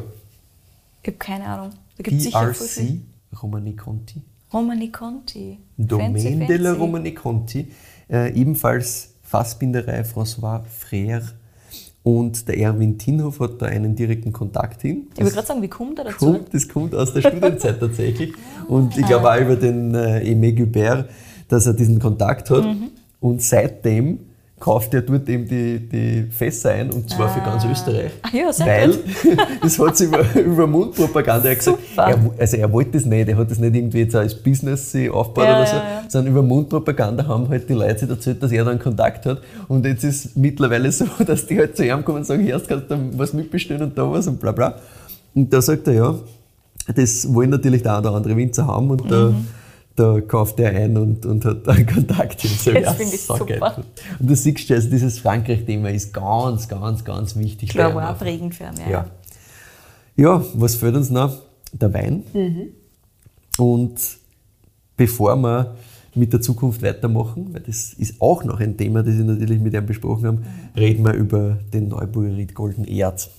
Ich 1.02 1.08
habe 1.08 1.18
keine 1.18 1.46
Ahnung. 1.46 1.70
Da 1.96 2.04
gibt 2.04 2.30
PRC 2.30 3.00
Romani 3.42 3.74
Conti. 3.74 4.22
Romani 4.52 4.92
Conti. 4.92 5.58
Domaine 5.76 6.46
de 6.46 6.56
la 6.56 6.72
Romani 6.72 7.14
Conti. 7.14 7.66
Äh, 8.08 8.32
ebenfalls 8.40 9.14
Fassbinderei 9.24 10.02
François 10.02 10.62
Frère 10.62 11.32
und 12.02 12.48
der 12.48 12.58
Erwin 12.58 12.96
Tinhoff 12.96 13.40
hat 13.40 13.60
da 13.60 13.66
einen 13.66 13.94
direkten 13.94 14.32
Kontakt 14.32 14.82
hin. 14.82 15.08
ich 15.14 15.20
würde 15.20 15.32
gerade 15.32 15.46
sagen, 15.46 15.62
wie 15.62 15.68
kommt 15.68 15.98
er 15.98 16.06
dazu? 16.06 16.32
Kommt, 16.32 16.54
das 16.54 16.68
kommt 16.68 16.94
aus 16.94 17.12
der 17.12 17.20
Studienzeit 17.20 17.78
tatsächlich. 17.78 18.32
Und 18.68 18.96
ich 18.96 19.04
glaube 19.04 19.30
auch 19.30 19.40
über 19.40 19.56
den 19.56 19.94
äh, 19.94 20.22
Aimé 20.24 20.56
Gubert, 20.56 21.10
dass 21.50 21.66
er 21.66 21.74
diesen 21.74 21.98
Kontakt 21.98 22.50
hat. 22.50 22.64
Mhm. 22.64 22.90
Und 23.20 23.42
seitdem 23.42 24.18
kauft 24.60 24.92
er 24.92 25.00
dort 25.00 25.26
eben 25.28 25.48
die, 25.48 25.78
die 25.78 26.30
Fässer 26.30 26.70
ein 26.70 26.90
und 26.90 27.08
zwar 27.08 27.26
ah. 27.26 27.28
für 27.30 27.40
ganz 27.40 27.64
ah. 27.64 27.72
Österreich. 27.72 28.12
Ah, 28.22 28.28
ja, 28.32 28.52
sehr 28.52 28.66
weil, 28.66 28.98
das 29.62 29.78
hat 29.78 29.96
sie 29.96 30.04
über, 30.04 30.22
über 30.34 30.66
Mundpropaganda 30.66 31.48
er 31.48 31.56
gesagt. 31.56 31.78
Er, 31.96 32.18
also 32.38 32.56
er 32.58 32.70
wollte 32.70 32.90
das 32.92 33.06
nicht, 33.06 33.28
er 33.28 33.36
hat 33.38 33.50
das 33.50 33.58
nicht 33.58 33.74
irgendwie 33.74 34.00
jetzt 34.00 34.14
als 34.14 34.34
Business 34.34 34.94
aufgebaut 35.10 35.44
ja, 35.44 35.56
oder 35.56 35.66
so, 35.66 35.76
ja, 35.76 35.82
ja. 35.82 36.04
sondern 36.08 36.32
über 36.32 36.42
Mundpropaganda 36.42 37.26
haben 37.26 37.48
halt 37.48 37.68
die 37.68 37.72
Leute 37.72 38.00
sich 38.00 38.10
erzählt, 38.10 38.42
dass 38.42 38.52
er 38.52 38.64
dann 38.64 38.78
Kontakt 38.78 39.24
hat. 39.24 39.40
Und 39.66 39.86
jetzt 39.86 40.04
ist 40.04 40.24
es 40.26 40.36
mittlerweile 40.36 40.92
so, 40.92 41.06
dass 41.26 41.46
die 41.46 41.58
halt 41.58 41.76
zu 41.76 41.86
ihm 41.86 42.04
kommen 42.04 42.18
und 42.18 42.26
sagen, 42.26 42.46
erst 42.46 42.68
kannst 42.68 42.90
du 42.90 42.98
was 43.16 43.32
mitbestellen 43.32 43.82
und 43.82 43.96
da 43.96 44.10
was 44.10 44.26
und 44.26 44.38
bla 44.38 44.52
bla. 44.52 44.74
Und 45.34 45.50
da 45.52 45.62
sagt 45.62 45.88
er, 45.88 45.94
ja, 45.94 46.14
das 46.94 47.32
wollen 47.32 47.50
natürlich 47.50 47.82
der 47.82 47.94
andere 47.94 48.36
Winzer 48.36 48.66
haben 48.66 48.90
und 48.90 49.04
mhm. 49.04 49.08
da 49.08 49.34
da 49.96 50.20
kauft 50.20 50.58
er 50.60 50.70
ein 50.70 50.96
und, 50.96 51.26
und 51.26 51.44
hat 51.44 51.68
einen 51.68 51.86
Kontakt. 51.94 52.42
Das 52.44 52.62
finde 52.62 53.14
ich 53.14 53.22
super. 53.22 53.84
Und 54.18 54.30
du 54.30 54.34
siehst 54.34 54.70
also 54.70 54.88
dieses 54.88 55.18
Frankreich-Thema 55.18 55.90
ist 55.90 56.12
ganz, 56.12 56.68
ganz, 56.68 57.04
ganz 57.04 57.36
wichtig. 57.36 57.70
Ich 57.70 57.74
glaube 57.74 58.08
auch 58.08 58.18
prägend 58.18 58.54
für 58.54 58.64
ihn, 58.64 58.90
ja. 58.90 59.06
ja. 60.16 60.44
Was 60.54 60.76
fehlt 60.76 60.94
uns 60.94 61.10
noch? 61.10 61.42
Der 61.72 61.92
Wein. 61.92 62.24
Mhm. 62.32 62.68
Und 63.58 64.00
bevor 64.96 65.36
wir 65.36 65.76
mit 66.14 66.32
der 66.32 66.40
Zukunft 66.40 66.82
weitermachen, 66.82 67.52
weil 67.52 67.60
das 67.60 67.92
ist 67.94 68.20
auch 68.20 68.42
noch 68.44 68.60
ein 68.60 68.76
Thema, 68.76 69.02
das 69.02 69.14
ich 69.14 69.24
natürlich 69.24 69.60
mit 69.60 69.74
ihm 69.74 69.86
besprochen 69.86 70.26
habe, 70.26 70.42
reden 70.76 71.04
wir 71.04 71.12
über 71.14 71.58
den 71.72 71.88
Neuburger 71.88 72.36
Ried 72.36 72.54
Golden 72.54 72.84
Erd. 72.84 73.30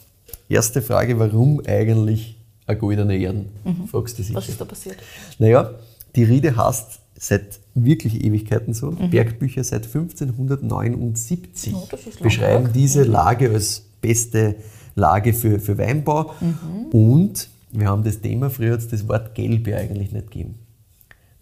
Erste 0.47 0.81
Frage, 0.81 1.17
warum 1.19 1.61
eigentlich 1.65 2.37
ein 2.67 2.77
goldener 2.77 3.13
Erden? 3.13 3.49
Mhm. 3.63 3.87
Fragst 3.87 4.19
du 4.19 4.23
sicher. 4.23 4.37
Was 4.37 4.47
ist 4.47 4.61
da 4.61 4.65
passiert? 4.65 4.97
Naja, 5.39 5.71
die 6.15 6.23
Riede 6.23 6.55
heißt 6.55 6.99
seit 7.17 7.59
wirklich 7.75 8.23
Ewigkeiten 8.23 8.73
so. 8.73 8.91
Mhm. 8.91 9.11
Bergbücher 9.11 9.63
seit 9.63 9.85
1579 9.85 11.73
oh, 11.75 11.87
beschreiben 12.21 12.63
lang. 12.65 12.73
diese 12.73 13.05
mhm. 13.05 13.11
Lage 13.11 13.49
als 13.51 13.85
beste 14.01 14.55
Lage 14.95 15.33
für, 15.33 15.59
für 15.59 15.77
Weinbau. 15.77 16.33
Mhm. 16.41 16.85
Und 16.91 17.49
wir 17.71 17.87
haben 17.87 18.03
das 18.03 18.21
Thema, 18.21 18.49
früher 18.49 18.73
hat 18.73 18.79
es 18.79 18.87
das 18.87 19.07
Wort 19.07 19.35
Gelb 19.35 19.67
ja 19.67 19.77
eigentlich 19.77 20.11
nicht 20.11 20.31
gegeben. 20.31 20.55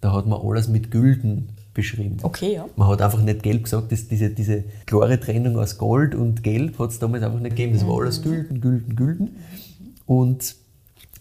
Da 0.00 0.12
hat 0.12 0.26
man 0.26 0.40
alles 0.40 0.68
mit 0.68 0.90
Gülden 0.90 1.48
beschrieben. 1.74 2.18
Okay, 2.22 2.54
ja. 2.54 2.66
Man 2.76 2.88
hat 2.88 3.02
einfach 3.02 3.22
nicht 3.22 3.42
Gelb 3.42 3.64
gesagt, 3.64 3.92
dass 3.92 4.08
diese, 4.08 4.30
diese 4.30 4.64
klare 4.86 5.18
Trennung 5.18 5.58
aus 5.58 5.78
Gold 5.78 6.14
und 6.14 6.42
Gelb 6.42 6.78
hat 6.78 6.90
es 6.90 6.98
damals 6.98 7.22
einfach 7.22 7.40
nicht 7.40 7.56
gegeben. 7.56 7.74
Das 7.74 7.86
war 7.86 8.00
alles 8.00 8.22
Gülden, 8.22 8.60
Gülden, 8.60 8.96
Gülden. 8.96 9.36
Und 10.06 10.56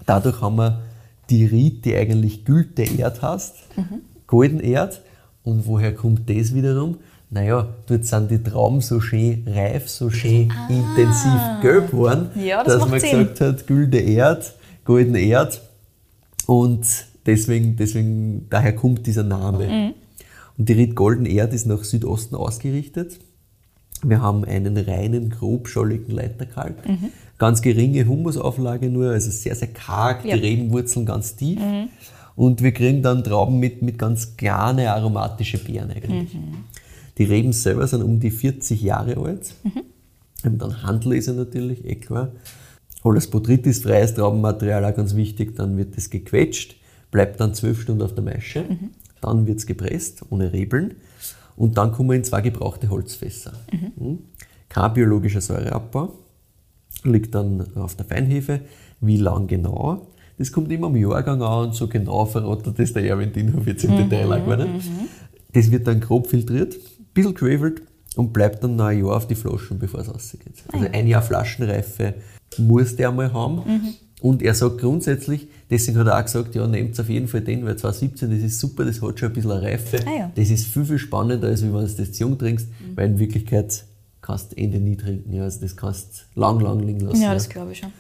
dadurch 0.05 0.41
haben 0.41 0.57
wir 0.57 0.81
die 1.29 1.45
Ried, 1.45 1.85
die 1.85 1.95
eigentlich 1.95 2.45
Gülte 2.45 2.83
Erd 2.83 3.21
heißt, 3.21 3.55
mhm. 3.77 4.01
Golden 4.27 4.59
Erd. 4.59 5.01
Und 5.43 5.65
woher 5.67 5.93
kommt 5.93 6.29
das 6.29 6.53
wiederum? 6.53 6.97
Naja, 7.31 7.67
dort 7.85 8.05
sind 8.05 8.31
die 8.31 8.41
Trauben 8.41 8.81
so 8.81 8.99
schön 8.99 9.43
reif, 9.47 9.87
so 9.87 10.09
schön 10.09 10.51
ah. 10.51 10.67
intensiv 10.69 11.61
gelb 11.61 11.91
geworden, 11.91 12.29
ja, 12.35 12.63
das 12.63 12.79
dass 12.79 12.89
man 12.89 12.99
Sinn. 12.99 13.19
gesagt 13.19 13.41
hat, 13.41 13.67
Gülde 13.67 13.99
Erd, 13.99 14.53
Golden 14.83 15.15
Erd. 15.15 15.61
Und 16.47 16.87
deswegen, 17.25 17.75
deswegen, 17.75 18.47
daher 18.49 18.75
kommt 18.75 19.05
dieser 19.05 19.23
Name. 19.23 19.67
Mhm. 19.67 19.93
Und 20.57 20.69
die 20.69 20.73
Ried 20.73 20.95
Golden 20.95 21.27
Erd 21.27 21.53
ist 21.53 21.67
nach 21.67 21.83
Südosten 21.83 22.35
ausgerichtet. 22.35 23.19
Wir 24.03 24.21
haben 24.21 24.43
einen 24.43 24.77
reinen, 24.77 25.29
grobscholligen 25.29 26.15
Leiterkalk. 26.15 26.87
Mhm. 26.87 27.11
Ganz 27.39 27.61
geringe 27.61 28.05
Humusauflage 28.05 28.89
nur, 28.89 29.11
also 29.11 29.31
sehr, 29.31 29.55
sehr 29.55 29.69
karg, 29.69 30.25
ja. 30.25 30.35
die 30.35 30.41
Rebenwurzeln 30.41 31.05
ganz 31.05 31.35
tief. 31.35 31.59
Mhm. 31.59 31.89
Und 32.35 32.61
wir 32.61 32.71
kriegen 32.71 33.01
dann 33.01 33.23
Trauben 33.23 33.59
mit, 33.59 33.81
mit 33.81 33.97
ganz 33.97 34.37
kleinen 34.37 34.87
aromatische 34.87 35.57
Beeren 35.57 35.89
eigentlich. 35.89 36.33
Mhm. 36.33 36.65
Die 37.17 37.23
Reben 37.23 37.51
selber 37.51 37.87
sind 37.87 38.03
um 38.03 38.19
die 38.19 38.31
40 38.31 38.81
Jahre 38.81 39.17
alt. 39.17 39.53
Mhm. 39.63 40.57
dann 40.57 40.83
Handlese 40.83 41.33
natürlich, 41.33 41.83
eh 41.85 41.95
klar. 41.95 42.31
Alles 43.03 43.29
botrytis-freies 43.29 44.13
Traubenmaterial, 44.13 44.85
auch 44.85 44.95
ganz 44.95 45.15
wichtig. 45.15 45.55
Dann 45.55 45.77
wird 45.77 45.97
das 45.97 46.09
gequetscht, 46.09 46.75
bleibt 47.11 47.39
dann 47.39 47.53
zwölf 47.53 47.81
Stunden 47.81 48.03
auf 48.03 48.13
der 48.13 48.23
Maische. 48.23 48.63
Mhm. 48.63 48.91
Dann 49.21 49.47
wird 49.47 49.59
es 49.59 49.65
gepresst, 49.65 50.23
ohne 50.29 50.53
Rebeln. 50.53 50.95
Und 51.55 51.77
dann 51.77 51.91
kommen 51.91 52.09
wir 52.09 52.15
in 52.15 52.23
zwei 52.23 52.41
gebrauchte 52.41 52.89
Holzfässer. 52.89 53.53
Mhm. 53.71 53.91
Hm? 53.97 54.19
Kein 54.69 54.93
biologischer 54.93 55.41
Säureabbau, 55.41 56.13
liegt 57.03 57.35
dann 57.35 57.75
auf 57.75 57.95
der 57.95 58.05
Feinhefe. 58.05 58.61
Wie 59.01 59.17
lang 59.17 59.47
genau? 59.47 60.07
Das 60.37 60.51
kommt 60.51 60.71
immer 60.71 60.87
am 60.87 60.95
Jahrgang 60.95 61.41
an 61.41 61.67
und 61.67 61.75
so 61.75 61.87
genau 61.87 62.25
verrottet 62.25 62.79
das 62.79 62.93
der 62.93 63.03
Erwin 63.03 63.33
Dinhof 63.33 63.67
jetzt 63.67 63.83
im 63.83 63.91
mhm. 63.91 64.09
Detail. 64.09 64.39
Mhm. 64.39 64.79
Das 65.53 65.69
wird 65.69 65.85
dann 65.87 65.99
grob 65.99 66.27
filtriert, 66.27 66.75
ein 66.75 67.05
bisschen 67.13 67.33
gravelt 67.33 67.81
und 68.15 68.31
bleibt 68.31 68.63
dann 68.63 68.75
noch 68.75 68.85
ein 68.85 68.99
Jahr 68.99 69.17
auf 69.17 69.27
die 69.27 69.35
Flaschen, 69.35 69.79
bevor 69.79 69.99
es 69.99 70.13
rausgeht. 70.13 70.63
Also 70.71 70.85
ah 70.85 70.89
ein 70.91 71.07
Jahr 71.07 71.21
Flaschenreife 71.21 72.15
muss 72.57 72.95
der 72.95 73.11
mal 73.11 73.31
haben. 73.33 73.55
Mhm. 73.55 73.93
Und 74.21 74.41
er 74.41 74.53
sagt 74.53 74.79
grundsätzlich, 74.79 75.47
deswegen 75.69 75.97
hat 75.97 76.07
er 76.07 76.19
auch 76.19 76.23
gesagt, 76.23 76.53
ja, 76.53 76.67
nehmt 76.67 76.99
auf 76.99 77.09
jeden 77.09 77.27
Fall 77.27 77.41
den, 77.41 77.65
weil 77.65 77.77
2017, 77.77 78.29
das 78.29 78.39
ist 78.39 78.59
super, 78.59 78.83
das 78.83 79.01
hat 79.01 79.17
schon 79.17 79.29
ein 79.29 79.33
bisschen 79.33 79.51
eine 79.51 79.61
Reife. 79.61 79.99
Ah, 80.05 80.19
ja. 80.19 80.31
Das 80.35 80.49
ist 80.49 80.67
viel, 80.67 80.83
viel 80.83 80.97
spannender, 80.97 81.47
als 81.47 81.61
wenn 81.61 81.71
du 81.71 81.79
das 81.79 81.95
zu 81.95 82.23
jung 82.23 82.37
trinkst, 82.37 82.67
mhm. 82.67 82.97
weil 82.97 83.11
in 83.11 83.19
Wirklichkeit 83.19 83.85
kannst 84.29 84.51
du 84.51 84.57
Ende 84.57 84.79
nie 84.79 84.95
trinken. 84.95 85.33
Ja. 85.33 85.43
Also 85.43 85.61
das 85.61 85.75
kannst 85.75 86.27
du 86.35 86.39
lang, 86.39 86.59
lang 86.59 86.79
liegen 86.79 86.99
lassen. 86.99 87.21
Ja, 87.21 87.33
das 87.33 87.49
glaube 87.49 87.71
ich 87.71 87.79
schon. 87.79 87.91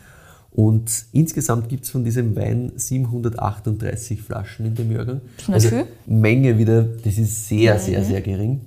Und 0.51 1.05
insgesamt 1.11 1.69
gibt 1.69 1.85
es 1.85 1.89
von 1.89 2.03
diesem 2.03 2.35
Wein 2.35 2.71
738 2.75 4.21
Flaschen 4.21 4.67
in 4.67 4.75
dem 4.75 4.91
Jahrgang. 4.91 5.21
Also 5.47 5.69
viel? 5.69 5.85
Menge 6.05 6.57
wieder, 6.57 6.83
das 6.83 7.17
ist 7.17 7.47
sehr, 7.47 7.75
mhm. 7.75 7.79
sehr, 7.79 8.03
sehr 8.03 8.21
gering. 8.21 8.61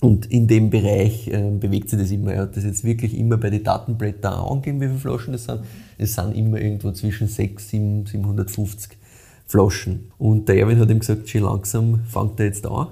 Und 0.00 0.26
in 0.26 0.46
dem 0.48 0.70
Bereich 0.70 1.28
äh, 1.28 1.50
bewegt 1.50 1.90
sich 1.90 1.98
das 1.98 2.10
immer. 2.10 2.34
Er 2.34 2.42
hat 2.42 2.56
das 2.56 2.64
jetzt 2.64 2.84
wirklich 2.84 3.16
immer 3.16 3.38
bei 3.38 3.50
den 3.50 3.62
Datenblättern 3.62 4.34
angegeben, 4.34 4.80
wie 4.80 4.86
viele 4.88 4.98
Flaschen 4.98 5.32
das 5.32 5.44
sind. 5.44 5.60
Es 5.96 6.14
sind 6.14 6.36
immer 6.36 6.60
irgendwo 6.60 6.90
zwischen 6.92 7.28
6, 7.28 7.70
7, 7.70 8.06
750 8.06 8.98
Flaschen. 9.46 10.10
Und 10.18 10.48
der 10.48 10.58
Erwin 10.58 10.78
hat 10.78 10.90
ihm 10.90 10.98
gesagt, 10.98 11.28
schon 11.28 11.42
langsam 11.42 12.00
fängt 12.04 12.38
er 12.40 12.46
jetzt 12.46 12.66
an. 12.66 12.88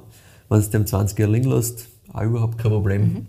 Wenn 0.49 0.59
es 0.59 0.71
dem 0.71 0.87
20 0.87 1.19
Jahre 1.19 1.33
liegen 1.33 1.51
lässt, 1.51 1.89
auch 2.13 2.23
überhaupt 2.23 2.59
kein 2.59 2.71
Problem. 2.71 3.03
Mhm. 3.03 3.27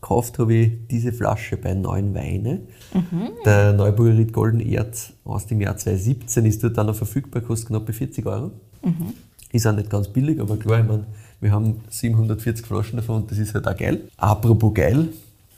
Gekauft 0.00 0.38
habe 0.38 0.54
ich 0.54 0.72
diese 0.88 1.12
Flasche 1.12 1.56
bei 1.56 1.74
Neuen 1.74 2.14
Weine. 2.14 2.60
Mhm. 2.94 3.30
Der 3.44 3.72
Neuburger 3.72 4.16
Ried 4.16 4.32
Golden 4.32 4.60
Erd 4.60 5.12
aus 5.24 5.46
dem 5.46 5.60
Jahr 5.60 5.76
2017 5.76 6.46
ist 6.46 6.62
dort 6.62 6.78
dann 6.78 6.86
noch 6.86 6.94
verfügbar, 6.94 7.42
kostet 7.42 7.68
knapp 7.68 7.92
40 7.92 8.24
Euro. 8.26 8.52
Mhm. 8.82 9.14
Ist 9.50 9.66
auch 9.66 9.72
nicht 9.72 9.90
ganz 9.90 10.08
billig, 10.08 10.40
aber 10.40 10.56
klar, 10.56 10.80
ich 10.80 10.86
meine, 10.86 11.06
wir 11.40 11.50
haben 11.50 11.80
740 11.88 12.64
Flaschen 12.64 12.96
davon 12.96 13.22
und 13.22 13.30
das 13.30 13.38
ist 13.38 13.54
halt 13.54 13.66
auch 13.66 13.76
geil. 13.76 14.08
Apropos 14.16 14.72
geil, 14.72 15.08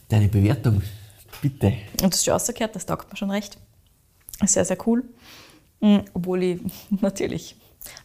deine 0.09 0.29
Bewertung, 0.29 0.81
bitte. 1.43 1.75
Und 2.03 2.13
das 2.13 2.21
ist 2.21 2.25
schon 2.25 2.33
rausgehört, 2.33 2.75
das 2.75 2.87
taugt 2.87 3.11
mir 3.11 3.17
schon 3.17 3.31
recht. 3.31 3.59
Sehr, 4.45 4.65
sehr 4.65 4.79
cool. 4.87 5.05
Mhm, 5.81 6.05
obwohl 6.15 6.43
ich 6.43 6.61
natürlich 7.03 7.57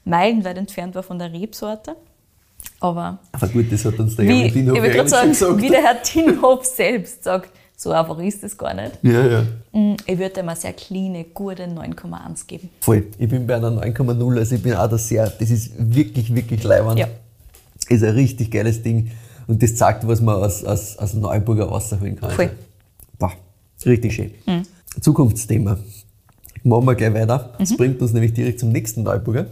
meilenweit 0.03 0.57
entfernt 0.57 0.95
war 0.95 1.03
von 1.03 1.17
der 1.17 1.31
Rebsorte. 1.31 1.95
Aber, 2.79 3.19
Aber 3.31 3.47
gut, 3.47 3.71
das 3.71 3.85
hat 3.85 3.97
uns 3.99 4.15
der 4.15 4.27
wie, 4.27 4.43
Herr 4.43 4.51
Tinhoff 4.51 4.83
ich 4.83 5.09
sagen, 5.09 5.29
gesagt. 5.29 5.61
Wie 5.61 5.69
der 5.69 5.81
Herr 5.81 6.01
Tinhoff 6.01 6.65
selbst 6.65 7.23
sagt, 7.23 7.49
so 7.77 7.91
einfach 7.91 8.17
ist 8.19 8.43
es 8.43 8.57
gar 8.57 8.73
nicht. 8.73 8.99
Ja, 9.01 9.25
ja. 9.25 9.41
Mm, 9.71 9.95
ich 10.05 10.17
würde 10.17 10.39
ihm 10.39 10.49
eine 10.49 10.55
sehr 10.55 10.73
kleine, 10.73 11.25
gute 11.25 11.63
9,1 11.63 12.47
geben. 12.47 12.69
Voll. 12.81 13.07
Ich 13.17 13.29
bin 13.29 13.45
bei 13.45 13.55
einer 13.55 13.69
9,0, 13.69 14.37
also 14.37 14.55
ich 14.55 14.63
bin 14.63 14.73
auch 14.73 14.89
da 14.89 14.97
sehr, 14.97 15.29
das 15.29 15.49
ist 15.49 15.71
wirklich, 15.77 16.33
wirklich 16.33 16.63
leibend. 16.63 16.99
Ja. 16.99 17.07
Ist 17.89 18.03
ein 18.03 18.13
richtig 18.13 18.51
geiles 18.51 18.81
Ding 18.81 19.11
und 19.47 19.61
das 19.61 19.75
zeigt, 19.75 20.07
was 20.07 20.21
man 20.21 20.35
aus, 20.35 20.63
aus, 20.63 20.97
aus 20.97 21.13
Neuburger 21.13 21.65
rausholen 21.65 22.15
kann. 22.15 22.31
Voll. 22.31 22.45
Also, 22.45 22.55
boah, 23.19 23.33
richtig 23.85 24.13
schön. 24.15 24.31
Mhm. 24.45 24.63
Zukunftsthema. 25.01 25.77
Machen 26.63 26.85
wir 26.85 26.95
gleich 26.95 27.13
weiter. 27.13 27.53
Das 27.59 27.71
mhm. 27.71 27.77
bringt 27.77 28.01
uns 28.01 28.13
nämlich 28.13 28.33
direkt 28.33 28.59
zum 28.59 28.69
nächsten 28.69 29.03
Neuburger. 29.03 29.47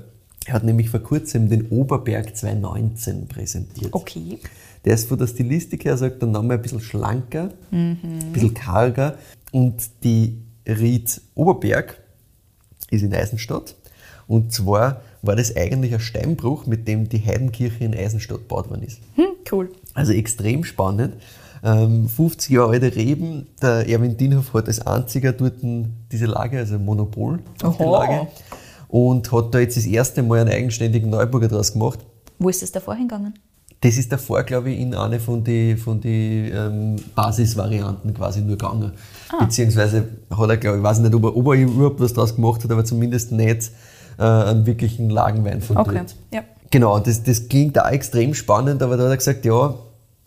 Er 0.46 0.54
hat 0.54 0.64
nämlich 0.64 0.90
vor 0.90 1.00
kurzem 1.00 1.50
den 1.50 1.68
Oberberg 1.70 2.36
2019 2.36 3.28
präsentiert. 3.28 3.94
Okay. 3.94 4.40
Der 4.84 4.96
ist 4.96 5.08
von 5.08 5.18
der 5.18 5.28
Stilistik 5.28 5.86
her, 5.86 5.96
sagt 5.98 6.22
der 6.22 6.30
Name, 6.30 6.56
ein 6.56 6.62
bisschen 6.62 6.82
schlanker, 6.82 7.50
mhm. 7.72 7.98
ein 8.04 8.32
bisschen 8.34 8.54
karger. 8.54 9.18
Und 9.52 9.90
die 10.04 10.42
Ried 10.68 11.22
Oberberg 11.36 11.98
ist 12.92 13.04
in 13.04 13.14
Eisenstadt. 13.14 13.76
Und 14.28 14.52
zwar 14.52 15.02
war 15.22 15.36
das 15.36 15.56
eigentlich 15.56 15.94
ein 15.94 16.00
Steinbruch, 16.00 16.66
mit 16.66 16.88
dem 16.88 17.08
die 17.08 17.24
Heidenkirche 17.26 17.84
in 17.84 17.96
Eisenstadt 17.96 18.40
gebaut 18.40 18.70
worden 18.70 18.84
ist. 18.84 19.00
Hm, 19.16 19.26
cool. 19.52 19.72
Also 19.94 20.12
extrem 20.12 20.64
spannend. 20.66 21.16
50 21.62 22.50
ähm, 22.50 22.56
Jahre 22.58 22.72
alte 22.72 22.94
Reben. 22.94 23.48
Der 23.62 23.88
Erwin 23.88 24.18
Dienhoff 24.18 24.54
hat 24.54 24.68
als 24.68 24.86
einziger 24.86 25.32
dort 25.32 25.56
diese 26.12 26.26
Lage, 26.26 26.58
also 26.58 26.78
Monopol 26.78 27.40
auf 27.62 27.78
die 27.78 27.84
Lage 27.84 28.28
und 28.94 29.32
hat 29.32 29.56
da 29.56 29.60
jetzt 29.60 29.76
das 29.76 29.88
erste 29.88 30.22
Mal 30.22 30.42
einen 30.42 30.52
eigenständigen 30.52 31.10
Neuburger 31.10 31.48
draus 31.48 31.74
gemacht. 31.74 31.98
Wo 32.38 32.48
ist 32.50 32.62
das 32.62 32.72
davor 32.72 32.94
hingegangen? 32.94 33.34
Das 33.82 33.98
ist 33.98 34.12
davor, 34.12 34.44
glaube 34.44 34.70
ich, 34.70 34.80
in 34.80 34.94
eine 34.94 35.20
von 35.20 35.44
den 35.44 35.80
von 35.80 36.00
die, 36.00 36.52
ähm, 36.54 36.98
Basisvarianten 37.16 38.14
quasi 38.14 38.42
nur 38.42 38.56
gegangen. 38.56 38.92
Ah. 39.30 39.46
Beziehungsweise 39.46 40.10
hat 40.30 40.48
er, 40.48 40.58
glaube 40.58 40.78
ich, 40.78 40.84
weiß 40.84 41.00
nicht, 41.00 41.16
ob 41.16 41.24
er, 41.24 41.36
ob 41.36 41.48
er 41.48 41.54
überhaupt 41.56 42.00
was 42.02 42.14
draus 42.14 42.36
gemacht 42.36 42.64
hat, 42.64 42.70
aber 42.70 42.86
zumindest 42.86 43.32
nicht 43.32 43.72
äh, 44.20 44.24
einen 44.24 44.68
wirklichen 44.68 45.10
Lagenwein 45.10 45.62
von 45.62 45.78
okay. 45.78 45.96
dort. 45.96 46.16
Ja. 46.32 46.44
Genau, 46.70 47.00
das, 47.00 47.24
das 47.24 47.50
klingt 47.50 47.80
auch 47.80 47.90
extrem 47.90 48.36
spannend, 48.36 48.84
aber 48.84 48.96
da 48.96 49.06
hat 49.06 49.10
er 49.10 49.18
gesagt, 49.18 49.44
ja, 49.44 49.74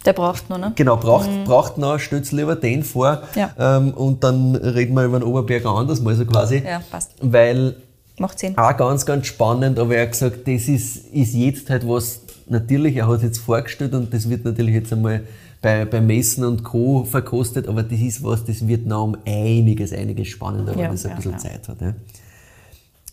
der 0.05 0.13
braucht 0.13 0.51
noch, 0.51 0.59
ne? 0.59 0.73
Genau, 0.75 0.97
braucht, 0.97 1.31
mhm. 1.31 1.45
braucht 1.45 1.79
noch, 1.79 1.99
stellt 1.99 2.31
lieber 2.33 2.55
den 2.55 2.85
vor 2.85 3.23
ja. 3.35 3.51
ähm, 3.59 3.93
und 3.93 4.23
dann 4.23 4.55
reden 4.55 4.95
wir 4.95 5.05
über 5.05 5.19
den 5.19 5.27
Oberberger 5.27 5.71
anders 5.71 6.01
mal 6.01 6.15
so 6.15 6.25
quasi. 6.27 6.63
Ja, 6.65 6.81
passt. 6.91 7.13
Weil 7.21 7.77
Macht 8.19 8.39
Sinn. 8.39 8.57
Auch 8.57 8.77
ganz, 8.77 9.05
ganz 9.05 9.27
spannend, 9.27 9.79
aber 9.79 9.97
er 9.97 10.03
hat 10.03 10.13
gesagt, 10.13 10.49
das 10.49 10.69
ist, 10.69 11.07
ist 11.13 11.35
jetzt 11.35 11.69
halt 11.69 11.87
was, 11.87 12.23
natürlich, 12.49 12.97
er 12.97 13.09
hat 13.09 13.19
es 13.19 13.23
jetzt 13.23 13.39
vorgestellt 13.39 13.95
und 13.95 14.13
das 14.13 14.29
wird 14.29 14.45
natürlich 14.45 14.75
jetzt 14.75 14.93
einmal 14.93 15.23
bei, 15.61 15.85
bei 15.85 16.01
Messen 16.01 16.45
und 16.45 16.65
Co. 16.65 17.05
verkostet, 17.05 17.69
aber 17.69 17.83
das 17.83 18.01
ist 18.01 18.23
was, 18.23 18.45
das 18.45 18.67
wird 18.67 18.87
noch 18.87 19.05
um 19.05 19.17
einiges, 19.27 19.93
einiges 19.93 20.29
spannender, 20.29 20.73
wenn 20.73 20.81
ja, 20.81 20.91
das 20.91 21.05
ein 21.05 21.11
ja, 21.11 21.17
bisschen 21.17 21.33
ja. 21.33 21.39
Zeit 21.39 21.69
hat. 21.69 21.81
Ja. 21.81 21.95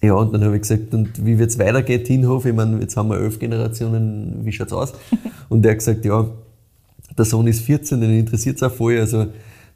Ja, 0.04 0.16
und 0.16 0.34
dann 0.34 0.44
habe 0.44 0.56
ich 0.56 0.64
gesagt, 0.64 0.94
und 0.94 1.26
wie 1.26 1.40
wird 1.40 1.50
es 1.50 1.58
weitergehen, 1.58 2.04
Tinhof? 2.04 2.46
Ich 2.46 2.54
meine, 2.54 2.78
jetzt 2.82 2.98
haben 2.98 3.08
wir 3.10 3.18
elf 3.22 3.40
Generationen, 3.40 4.42
wie 4.44 4.52
schaut's 4.52 4.74
aus? 4.74 4.92
Und 5.48 5.66
er 5.66 5.72
hat 5.72 5.78
gesagt, 5.78 6.04
ja, 6.04 6.28
der 7.18 7.24
Sohn 7.24 7.48
ist 7.48 7.62
14, 7.62 8.02
den 8.02 8.20
interessiert 8.20 8.58
es 8.58 8.64
auch 8.64 8.72
voll. 8.74 9.00
Also 9.00 9.28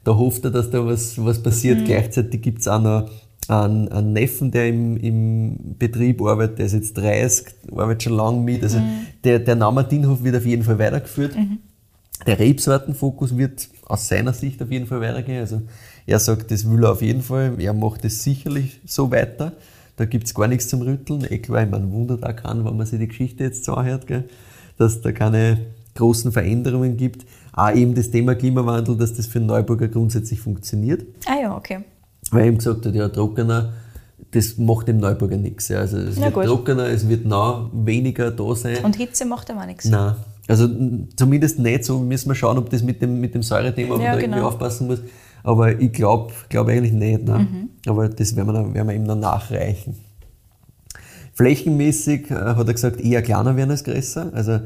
da 0.04 0.14
hofft 0.14 0.44
er, 0.44 0.50
dass 0.50 0.70
da 0.70 0.84
was, 0.84 1.16
was 1.24 1.42
passiert. 1.42 1.78
Mhm. 1.78 1.84
Gleichzeitig 1.86 2.42
gibt 2.42 2.60
es 2.60 2.68
auch 2.68 2.82
noch 2.82 3.10
einen, 3.46 3.88
einen 3.88 4.12
Neffen, 4.12 4.50
der 4.50 4.68
im, 4.68 4.96
im 4.96 5.76
Betrieb 5.78 6.20
arbeitet, 6.20 6.58
der 6.58 6.66
ist 6.66 6.74
jetzt 6.74 6.96
30, 6.96 7.46
arbeitet 7.72 8.02
schon 8.04 8.14
lange 8.14 8.40
mit. 8.40 8.62
Also 8.62 8.78
mhm. 8.78 9.06
der, 9.24 9.38
der 9.38 9.54
Name 9.54 9.84
Dinhof 9.84 10.22
wird 10.22 10.36
auf 10.36 10.44
jeden 10.44 10.64
Fall 10.64 10.78
weitergeführt. 10.78 11.36
Mhm. 11.36 11.58
Der 12.26 12.38
Rebsortenfokus 12.38 13.36
wird 13.36 13.68
aus 13.86 14.08
seiner 14.08 14.32
Sicht 14.32 14.62
auf 14.62 14.70
jeden 14.70 14.86
Fall 14.86 15.00
weitergehen. 15.00 15.40
Also 15.40 15.62
er 16.06 16.18
sagt, 16.18 16.50
das 16.50 16.68
will 16.68 16.84
er 16.84 16.92
auf 16.92 17.02
jeden 17.02 17.22
Fall. 17.22 17.54
Er 17.58 17.72
macht 17.72 18.04
es 18.04 18.22
sicherlich 18.22 18.80
so 18.84 19.10
weiter. 19.10 19.52
Da 19.96 20.04
gibt 20.04 20.26
es 20.26 20.34
gar 20.34 20.48
nichts 20.48 20.68
zum 20.68 20.82
Rütteln. 20.82 21.26
Eh 21.28 21.38
klar, 21.38 21.66
man 21.66 21.90
wundert 21.92 22.24
auch 22.24 22.36
kann, 22.36 22.64
wenn 22.64 22.76
man 22.76 22.86
sich 22.86 22.98
die 22.98 23.08
Geschichte 23.08 23.44
jetzt 23.44 23.64
so 23.64 23.74
anhört, 23.74 24.06
gell, 24.06 24.24
dass 24.76 25.00
da 25.00 25.12
keine 25.12 25.58
großen 25.94 26.32
Veränderungen 26.32 26.96
gibt. 26.96 27.26
Auch 27.52 27.74
eben 27.74 27.94
das 27.94 28.10
Thema 28.10 28.34
Klimawandel, 28.34 28.96
dass 28.96 29.14
das 29.14 29.26
für 29.26 29.40
Neuburger 29.40 29.88
grundsätzlich 29.88 30.40
funktioniert. 30.40 31.04
Ah 31.26 31.40
ja, 31.42 31.56
okay. 31.56 31.80
Weil 32.30 32.42
er 32.42 32.46
ihm 32.48 32.58
gesagt 32.58 32.86
hat, 32.86 32.94
ja, 32.94 33.08
trockener, 33.08 33.72
das 34.30 34.58
macht 34.58 34.88
dem 34.88 34.98
Neuburger 34.98 35.36
nichts. 35.36 35.68
Ja. 35.68 35.80
Also 35.80 35.98
es 35.98 36.16
Na 36.16 36.26
wird 36.26 36.34
gut. 36.34 36.44
trockener, 36.44 36.86
es 36.86 37.08
wird 37.08 37.24
noch 37.24 37.70
weniger 37.72 38.30
da 38.30 38.54
sein. 38.54 38.84
Und 38.84 38.96
Hitze 38.96 39.24
macht 39.24 39.48
ihm 39.48 39.58
auch 39.58 39.66
nichts. 39.66 39.86
Nein. 39.86 40.14
Also 40.46 40.68
zumindest 41.16 41.58
nicht 41.58 41.84
so. 41.84 41.98
Müssen 42.00 42.28
wir 42.28 42.34
schauen, 42.34 42.58
ob 42.58 42.70
das 42.70 42.82
mit 42.82 43.02
dem, 43.02 43.20
mit 43.20 43.34
dem 43.34 43.42
Säurethema, 43.42 43.94
ob 43.94 44.00
ja, 44.00 44.08
man 44.08 44.16
da 44.16 44.20
genau. 44.20 44.36
irgendwie 44.36 44.48
aufpassen 44.48 44.86
muss. 44.86 45.00
Aber 45.42 45.78
ich 45.78 45.92
glaube 45.92 46.32
glaub 46.48 46.68
eigentlich 46.68 46.92
nicht. 46.92 47.26
Mhm. 47.26 47.70
Aber 47.86 48.08
das 48.08 48.34
werden 48.34 48.52
wir, 48.52 48.74
werden 48.74 48.88
wir 48.88 48.94
ihm 48.94 49.06
dann 49.06 49.20
nachreichen. 49.20 49.96
Flächenmäßig 51.34 52.30
äh, 52.30 52.34
hat 52.34 52.66
er 52.66 52.74
gesagt, 52.74 53.00
eher 53.00 53.22
kleiner 53.22 53.56
werden 53.56 53.70
als 53.70 53.84
größer. 53.84 54.32
Also 54.34 54.60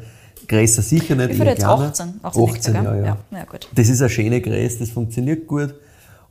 größer 0.49 0.83
sicher 0.83 1.15
nicht. 1.17 1.31
Wie 1.31 1.35
viel 1.35 1.47
jetzt? 1.47 1.65
18? 1.65 2.21
18, 2.23 2.43
18 2.49 2.75
ja, 2.75 2.83
ja. 2.83 3.05
ja. 3.05 3.19
ja 3.31 3.45
gut. 3.45 3.69
Das 3.75 3.89
ist 3.89 4.01
ein 4.01 4.09
schöner 4.09 4.41
Gräs, 4.41 4.79
das 4.79 4.91
funktioniert 4.91 5.47
gut. 5.47 5.75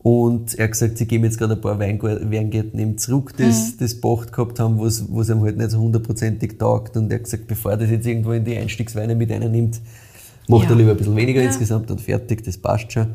Und 0.03 0.55
er 0.55 0.63
hat 0.63 0.71
gesagt, 0.71 0.97
sie 0.97 1.05
geben 1.05 1.25
jetzt 1.25 1.37
gerade 1.37 1.53
ein 1.53 1.61
paar 1.61 1.77
Weingärten 1.77 2.79
eben 2.79 2.97
zurück, 2.97 3.33
das, 3.37 3.73
mhm. 3.73 3.77
das 3.79 4.01
Pacht 4.01 4.33
gehabt 4.33 4.59
haben, 4.59 4.79
wo 4.79 4.87
es 4.87 4.99
ihm 5.29 5.41
halt 5.41 5.57
nicht 5.57 5.71
so 5.71 5.79
hundertprozentig 5.79 6.57
taugt. 6.57 6.97
Und 6.97 7.11
er 7.11 7.19
hat 7.19 7.25
gesagt, 7.25 7.45
bevor 7.45 7.71
er 7.71 7.77
das 7.77 7.91
jetzt 7.91 8.07
irgendwo 8.07 8.31
in 8.31 8.43
die 8.43 8.57
Einstiegsweine 8.57 9.13
mit 9.13 9.31
einnimmt, 9.31 9.79
macht 10.47 10.63
ja. 10.63 10.71
er 10.71 10.75
lieber 10.75 10.91
ein 10.91 10.97
bisschen 10.97 11.15
weniger 11.15 11.41
ja. 11.41 11.47
insgesamt 11.47 11.91
und 11.91 12.01
fertig, 12.01 12.43
das 12.43 12.57
passt 12.57 12.91
schon. 12.91 13.07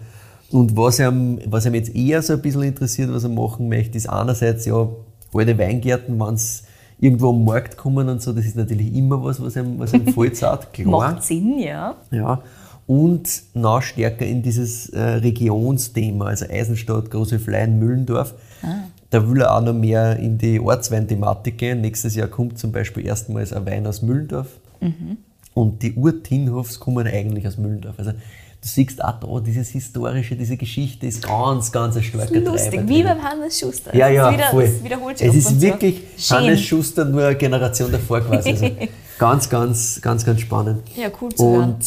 Und 0.53 0.77
was 0.77 1.01
ihm, 1.01 1.41
was 1.47 1.67
ihm 1.67 1.75
jetzt 1.75 1.93
eher 1.93 2.23
so 2.23 2.35
ein 2.35 2.43
bisschen 2.43 2.63
interessiert, 2.63 3.13
was 3.13 3.25
er 3.25 3.31
machen 3.31 3.69
möchte, 3.69 3.99
ist 3.99 4.09
einerseits 4.09 4.65
ja 4.65 4.89
alte 5.35 5.59
Weingärten, 5.59 6.21
wenn 6.21 6.35
es 6.35 6.63
irgendwo 7.01 7.31
am 7.31 7.45
Markt 7.45 7.77
kommen 7.77 8.09
und 8.09 8.23
so, 8.23 8.33
das 8.33 8.47
ist 8.47 8.55
natürlich 8.55 8.95
immer 8.95 9.23
was, 9.25 9.43
was 9.43 9.57
ihm, 9.57 9.77
was 9.81 9.93
ihm 9.93 10.07
voll 10.15 10.33
zart, 10.33 10.73
klar. 10.73 11.15
Macht 11.15 11.25
Sinn, 11.25 11.59
ja. 11.59 11.97
Ja 12.13 12.43
und 12.87 13.43
noch 13.55 13.83
stärker 13.83 14.25
in 14.25 14.43
dieses 14.43 14.89
äh, 14.91 15.01
Regionsthema, 15.01 16.27
also 16.27 16.47
Eisenstadt, 16.49 17.11
Große 17.11 17.39
Fleien, 17.39 17.79
Müllendorf. 17.79 18.35
Ah. 18.63 18.85
Da 19.11 19.29
will 19.29 19.41
er 19.41 19.55
auch 19.55 19.61
noch 19.61 19.73
mehr 19.73 20.17
in 20.19 20.39
die 20.39 20.61
Ortsweinthematik 20.61 21.59
gehen. 21.59 21.81
Nächstes 21.81 22.15
Jahr 22.15 22.29
kommt 22.29 22.59
zum 22.59 22.73
Beispiel 22.73 23.07
erstmals 23.07 23.53
ein 23.53 23.67
Wein 23.67 23.87
aus 23.87 24.03
Müllendorf. 24.03 24.49
Mhm. 24.81 25.19
Und 25.55 25.83
die 25.83 25.95
Urtinhofs 25.95 26.79
kommen 26.79 27.07
eigentlich 27.07 27.47
aus 27.47 27.57
Müllendorf. 27.57 27.95
Also 27.99 28.13
du 28.13 28.19
siehst 28.61 29.03
auch 29.03 29.19
da, 29.19 29.41
dieses 29.41 29.71
historische, 29.71 30.37
diese 30.37 30.57
Geschichte 30.57 31.07
ist 31.07 31.27
ganz, 31.27 31.73
ganz 31.73 31.97
ein 31.97 32.03
starker 32.03 32.33
Treiber. 32.33 32.51
Lustig, 32.53 32.83
wie 32.87 33.03
beim 33.03 33.23
Hannes 33.23 33.59
Schuster. 33.59 33.97
Ja, 33.97 34.09
ja, 34.09 34.33
wieder, 34.33 34.51
voll. 34.51 34.65
Das 34.65 34.85
wiederholt 34.85 35.19
sich 35.19 35.29
Es 35.29 35.35
ist 35.35 35.61
wirklich 35.61 36.03
so. 36.17 36.37
Hannes 36.37 36.61
Schuster 36.61 37.05
nur 37.05 37.25
eine 37.25 37.37
Generation 37.37 37.91
davor 37.91 38.21
quasi. 38.21 38.51
Also 38.51 38.71
ganz, 39.19 39.49
ganz, 39.49 40.01
ganz, 40.03 40.25
ganz 40.25 40.41
spannend. 40.41 40.83
Ja, 40.95 41.09
cool 41.21 41.35
zu 41.35 41.43
und 41.43 41.57
hören 41.57 41.79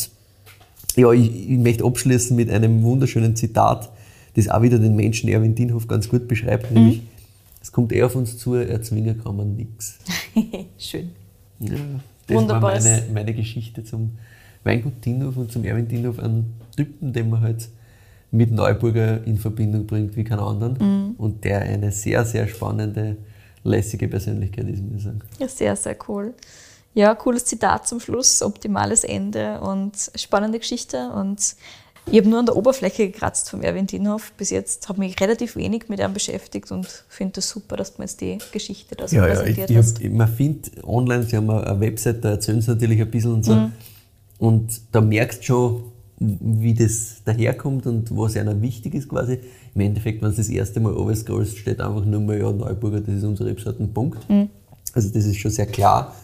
ja, 0.96 1.12
ich, 1.12 1.52
ich 1.52 1.58
möchte 1.58 1.84
abschließen 1.86 2.36
mit 2.36 2.50
einem 2.50 2.84
wunderschönen 2.84 3.36
Zitat, 3.36 3.90
das 4.36 4.50
auch 4.50 4.62
wieder 4.62 4.80
den 4.80 4.96
Menschen 4.96 5.30
Erwin 5.30 5.56
Dienhoff 5.56 5.88
ganz 5.88 6.10
gut 6.10 6.28
beschreibt, 6.28 6.72
mhm. 6.72 6.78
nämlich, 6.78 7.02
es 7.62 7.72
kommt 7.72 7.92
eher 7.92 8.06
auf 8.06 8.16
uns 8.16 8.38
zu, 8.38 8.56
erzwingen 8.56 9.22
kann 9.22 9.36
man 9.36 9.56
nichts. 9.56 10.00
Schön. 10.78 11.10
Ja, 11.60 11.76
das 12.28 12.38
Wunderbar. 12.38 12.74
war 12.74 12.82
meine, 12.82 13.04
meine 13.14 13.34
Geschichte 13.34 13.84
zum 13.84 14.12
Weingut 14.64 15.04
Dienhoff 15.04 15.36
und 15.38 15.52
zum 15.52 15.66
Erwin 15.66 15.88
Dienhoff, 15.88 16.20
einen 16.20 16.54
Typen, 16.76 17.12
den 17.12 17.30
man 17.30 17.42
halt 17.42 17.70
mit 18.32 18.52
Neuburger 18.52 19.26
in 19.26 19.38
Verbindung 19.38 19.86
bringt 19.88 20.16
wie 20.16 20.24
keinen 20.24 20.40
anderen 20.40 20.78
mhm. 20.80 21.16
und 21.18 21.44
der 21.44 21.62
eine 21.62 21.92
sehr, 21.92 22.24
sehr 22.26 22.48
spannende, 22.48 23.18
lässige 23.64 24.08
Persönlichkeit 24.08 24.70
ist, 24.70 24.84
muss 24.84 24.98
ich 24.98 25.04
sagen. 25.04 25.20
Ja, 25.40 25.48
sehr, 25.48 25.76
sehr 25.76 25.98
cool. 26.08 26.34
Ja, 26.94 27.16
cooles 27.16 27.46
Zitat 27.46 27.88
zum 27.88 28.00
Schluss, 28.00 28.42
optimales 28.42 29.04
Ende 29.04 29.62
und 29.62 29.94
spannende 30.16 30.60
Geschichte. 30.60 31.12
Und 31.12 31.56
ich 32.12 32.18
habe 32.18 32.30
nur 32.30 32.40
an 32.40 32.46
der 32.46 32.56
Oberfläche 32.56 33.10
gekratzt 33.10 33.50
vom 33.50 33.62
Erwin 33.62 33.86
Dienhoff. 33.86 34.32
Bis 34.34 34.50
jetzt 34.50 34.90
habe 34.90 35.06
ich 35.06 35.12
mich 35.12 35.22
relativ 35.22 35.56
wenig 35.56 35.90
mit 35.90 36.00
ihm 36.00 36.14
beschäftigt 36.14 36.72
und 36.72 36.88
finde 37.08 37.40
es 37.40 37.46
das 37.46 37.50
super, 37.50 37.78
dass 37.78 37.94
du 37.94 38.02
mir 38.02 38.06
jetzt 38.06 38.20
die 38.22 38.40
Geschichte 38.52 38.96
da 38.96 39.08
so 39.08 39.16
ja, 39.16 39.26
präsentiert 39.26 39.70
ja, 39.70 39.80
ich, 39.80 39.86
hast. 39.86 40.00
Ich 40.00 40.08
hab, 40.08 40.14
man 40.14 40.28
findet 40.28 40.84
online, 40.84 41.24
sie 41.24 41.38
haben 41.38 41.50
eine 41.50 41.80
Website, 41.80 42.24
da 42.26 42.32
erzählen 42.32 42.62
sie 42.62 42.72
natürlich 42.72 43.00
ein 43.00 43.12
bisschen 43.12 43.34
und 43.34 43.46
so. 43.46 43.54
Mhm. 43.54 43.72
Und 44.40 44.82
da 44.92 45.02
merkst 45.02 45.42
du 45.42 45.44
schon, 45.44 45.84
wie 46.20 46.74
das 46.74 47.22
daherkommt 47.24 47.86
und 47.86 48.16
was 48.16 48.36
einer 48.36 48.60
wichtig 48.62 48.96
ist 48.96 49.08
quasi. 49.08 49.40
Im 49.76 49.82
Endeffekt, 49.82 50.22
wenn 50.22 50.32
du 50.32 50.36
das 50.36 50.50
erste 50.50 50.80
Mal 50.80 50.94
overscrollst, 50.94 51.58
steht 51.58 51.80
einfach 51.80 52.04
nur 52.04 52.20
mal, 52.20 52.38
ja, 52.38 52.52
Neuburger, 52.52 53.02
das 53.02 53.16
ist 53.16 53.24
unsere 53.24 53.50
Rebsorten, 53.50 53.94
Punkt. 53.94 54.28
Mhm. 54.30 54.50
Also 54.94 55.10
das 55.10 55.26
ist 55.26 55.38
schon 55.38 55.52
sehr 55.52 55.68
klar. 55.68 56.16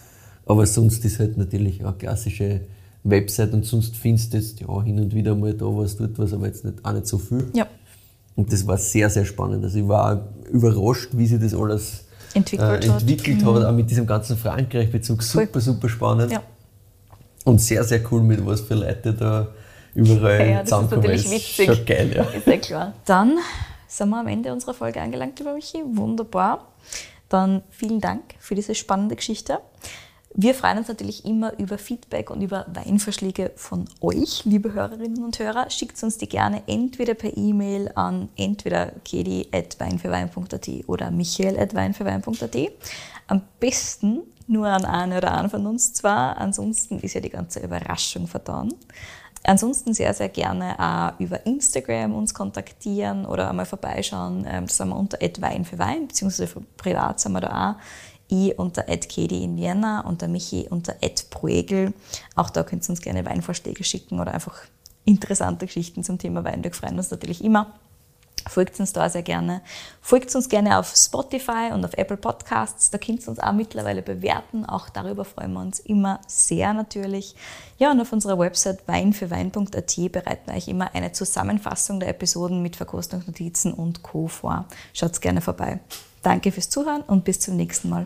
Aber 0.45 0.65
sonst 0.65 1.03
ist 1.05 1.19
halt 1.19 1.37
natürlich 1.37 1.83
eine 1.83 1.93
klassische 1.93 2.61
Website 3.03 3.53
und 3.53 3.65
sonst 3.65 3.95
findest 3.95 4.33
du 4.33 4.37
jetzt 4.37 4.59
ja, 4.59 4.83
hin 4.83 4.99
und 4.99 5.13
wieder 5.13 5.35
mal 5.35 5.53
da 5.53 5.65
was, 5.65 5.95
dort 5.97 6.17
was, 6.17 6.33
aber 6.33 6.47
jetzt 6.47 6.65
nicht, 6.65 6.83
auch 6.83 6.93
nicht 6.93 7.07
so 7.07 7.17
viel. 7.17 7.49
Ja. 7.53 7.67
Und 8.35 8.51
das 8.51 8.65
war 8.67 8.77
sehr, 8.77 9.09
sehr 9.09 9.25
spannend. 9.25 9.63
Also 9.63 9.79
ich 9.79 9.87
war 9.87 10.27
überrascht, 10.51 11.09
wie 11.13 11.25
sich 11.25 11.39
das 11.39 11.53
alles 11.53 12.05
entwickelt, 12.33 12.83
äh, 12.83 12.87
entwickelt 12.87 13.45
hat, 13.45 13.55
mhm. 13.55 13.65
auch 13.65 13.71
mit 13.71 13.89
diesem 13.89 14.05
ganzen 14.05 14.37
Frankreich-Bezug. 14.37 15.23
Super, 15.23 15.61
super 15.61 15.87
spannend. 15.87 16.31
Ja. 16.31 16.41
Und 17.45 17.61
sehr, 17.61 17.83
sehr 17.83 18.01
cool, 18.11 18.21
mit 18.21 18.45
was 18.45 18.61
für 18.61 18.73
Leute 18.73 19.13
da 19.13 19.47
überall 19.93 20.39
ja, 20.39 20.45
ja, 20.45 20.59
das 20.61 20.69
zusammenkommen. 20.69 21.03
Das 21.03 21.15
ist 21.21 21.25
natürlich 21.25 21.59
witzig. 21.59 21.75
Schon 21.75 21.85
geil, 21.85 22.13
ja. 22.15 22.23
Ist 22.23 22.47
ja 22.47 22.57
klar. 22.57 22.93
Dann 23.05 23.37
sind 23.87 24.09
wir 24.09 24.19
am 24.19 24.27
Ende 24.27 24.51
unserer 24.51 24.73
Folge 24.73 24.99
angelangt, 24.99 25.39
lieber 25.39 25.53
Michi. 25.53 25.83
Wunderbar. 25.93 26.67
Dann 27.29 27.61
vielen 27.69 28.01
Dank 28.01 28.21
für 28.39 28.55
diese 28.55 28.75
spannende 28.75 29.15
Geschichte. 29.15 29.59
Wir 30.37 30.53
freuen 30.53 30.79
uns 30.79 30.89
natürlich 30.89 31.23
immer 31.23 31.57
über 31.59 31.77
Feedback 31.77 32.29
und 32.29 32.41
über 32.41 32.65
Weinvorschläge 32.67 33.53
von 33.55 33.85
euch, 34.01 34.43
liebe 34.43 34.73
Hörerinnen 34.73 35.23
und 35.23 35.39
Hörer. 35.39 35.69
Schickt 35.69 36.03
uns 36.03 36.17
die 36.17 36.27
gerne 36.27 36.61
entweder 36.67 37.13
per 37.13 37.37
E-Mail 37.37 37.89
an 37.95 38.27
entweder 38.35 38.91
kedi.weinfürwein.at 39.05 40.69
oder 40.87 41.09
michael.weinfürwein.at. 41.09 42.57
Am 43.27 43.43
besten 43.61 44.23
nur 44.47 44.67
an 44.67 44.83
eine 44.83 45.19
oder 45.19 45.31
einen 45.37 45.49
von 45.49 45.65
uns 45.67 45.93
zwar, 45.93 46.37
ansonsten 46.37 46.99
ist 46.99 47.13
ja 47.13 47.21
die 47.21 47.29
ganze 47.29 47.61
Überraschung 47.61 48.27
vertan. 48.27 48.73
Ansonsten 49.45 49.93
sehr, 49.93 50.13
sehr 50.13 50.29
gerne 50.29 50.75
auch 50.79 51.19
über 51.19 51.45
Instagram 51.45 52.13
uns 52.13 52.33
kontaktieren 52.33 53.25
oder 53.25 53.49
einmal 53.49 53.65
vorbeischauen. 53.65 54.45
Ähm, 54.49 54.65
das 54.65 54.77
sind 54.77 54.89
wir 54.89 54.97
unter 54.97 55.19
Wein 55.21 55.63
für 55.63 55.77
Wein, 55.77 56.07
beziehungsweise 56.07 56.61
privat 56.75 57.19
sind 57.21 57.31
wir 57.33 57.41
da 57.41 57.71
auch 57.71 58.14
ich 58.35 58.59
unter 58.59 58.83
@kedi 58.83 59.43
in 59.43 59.57
Vienna 59.57 60.01
und 60.01 60.21
der 60.21 60.27
Michi 60.27 60.67
unter 60.69 60.95
@proegel. 61.29 61.93
Auch 62.35 62.49
da 62.49 62.63
könnt 62.63 62.85
ihr 62.85 62.89
uns 62.89 63.01
gerne 63.01 63.25
Weinvorschläge 63.25 63.83
schicken 63.83 64.19
oder 64.19 64.33
einfach 64.33 64.57
interessante 65.05 65.65
Geschichten 65.65 66.03
zum 66.03 66.17
Thema 66.17 66.43
Wein. 66.43 66.63
Wir 66.63 66.73
freuen 66.73 66.97
uns 66.97 67.11
natürlich 67.11 67.43
immer. 67.43 67.73
Folgt 68.47 68.79
uns 68.79 68.93
da 68.93 69.09
sehr 69.09 69.23
gerne. 69.23 69.61
Folgt 70.01 70.35
uns 70.35 70.49
gerne 70.49 70.77
auf 70.77 70.93
Spotify 70.95 71.71
und 71.73 71.83
auf 71.83 71.95
Apple 71.95 72.17
Podcasts. 72.17 72.91
Da 72.91 72.99
könnt 72.99 73.23
ihr 73.23 73.29
uns 73.29 73.39
auch 73.39 73.53
mittlerweile 73.53 74.03
bewerten. 74.03 74.65
Auch 74.65 74.89
darüber 74.89 75.25
freuen 75.25 75.53
wir 75.53 75.61
uns 75.61 75.79
immer 75.79 76.19
sehr 76.27 76.73
natürlich. 76.73 77.35
Ja, 77.79 77.91
und 77.91 77.99
auf 77.99 78.13
unserer 78.13 78.37
Website 78.37 78.87
weinfürwein.at 78.87 80.11
bereiten 80.11 80.51
wir 80.51 80.53
euch 80.53 80.67
immer 80.67 80.93
eine 80.93 81.11
Zusammenfassung 81.11 81.99
der 81.99 82.09
Episoden 82.09 82.61
mit 82.61 82.75
Verkostungsnotizen 82.75 83.73
und 83.73 84.03
Co. 84.03 84.27
vor. 84.27 84.65
Schaut 84.93 85.19
gerne 85.21 85.41
vorbei. 85.41 85.79
Danke 86.21 86.51
fürs 86.51 86.69
Zuhören 86.69 87.01
und 87.01 87.23
bis 87.23 87.39
zum 87.39 87.55
nächsten 87.55 87.89
Mal. 87.89 88.05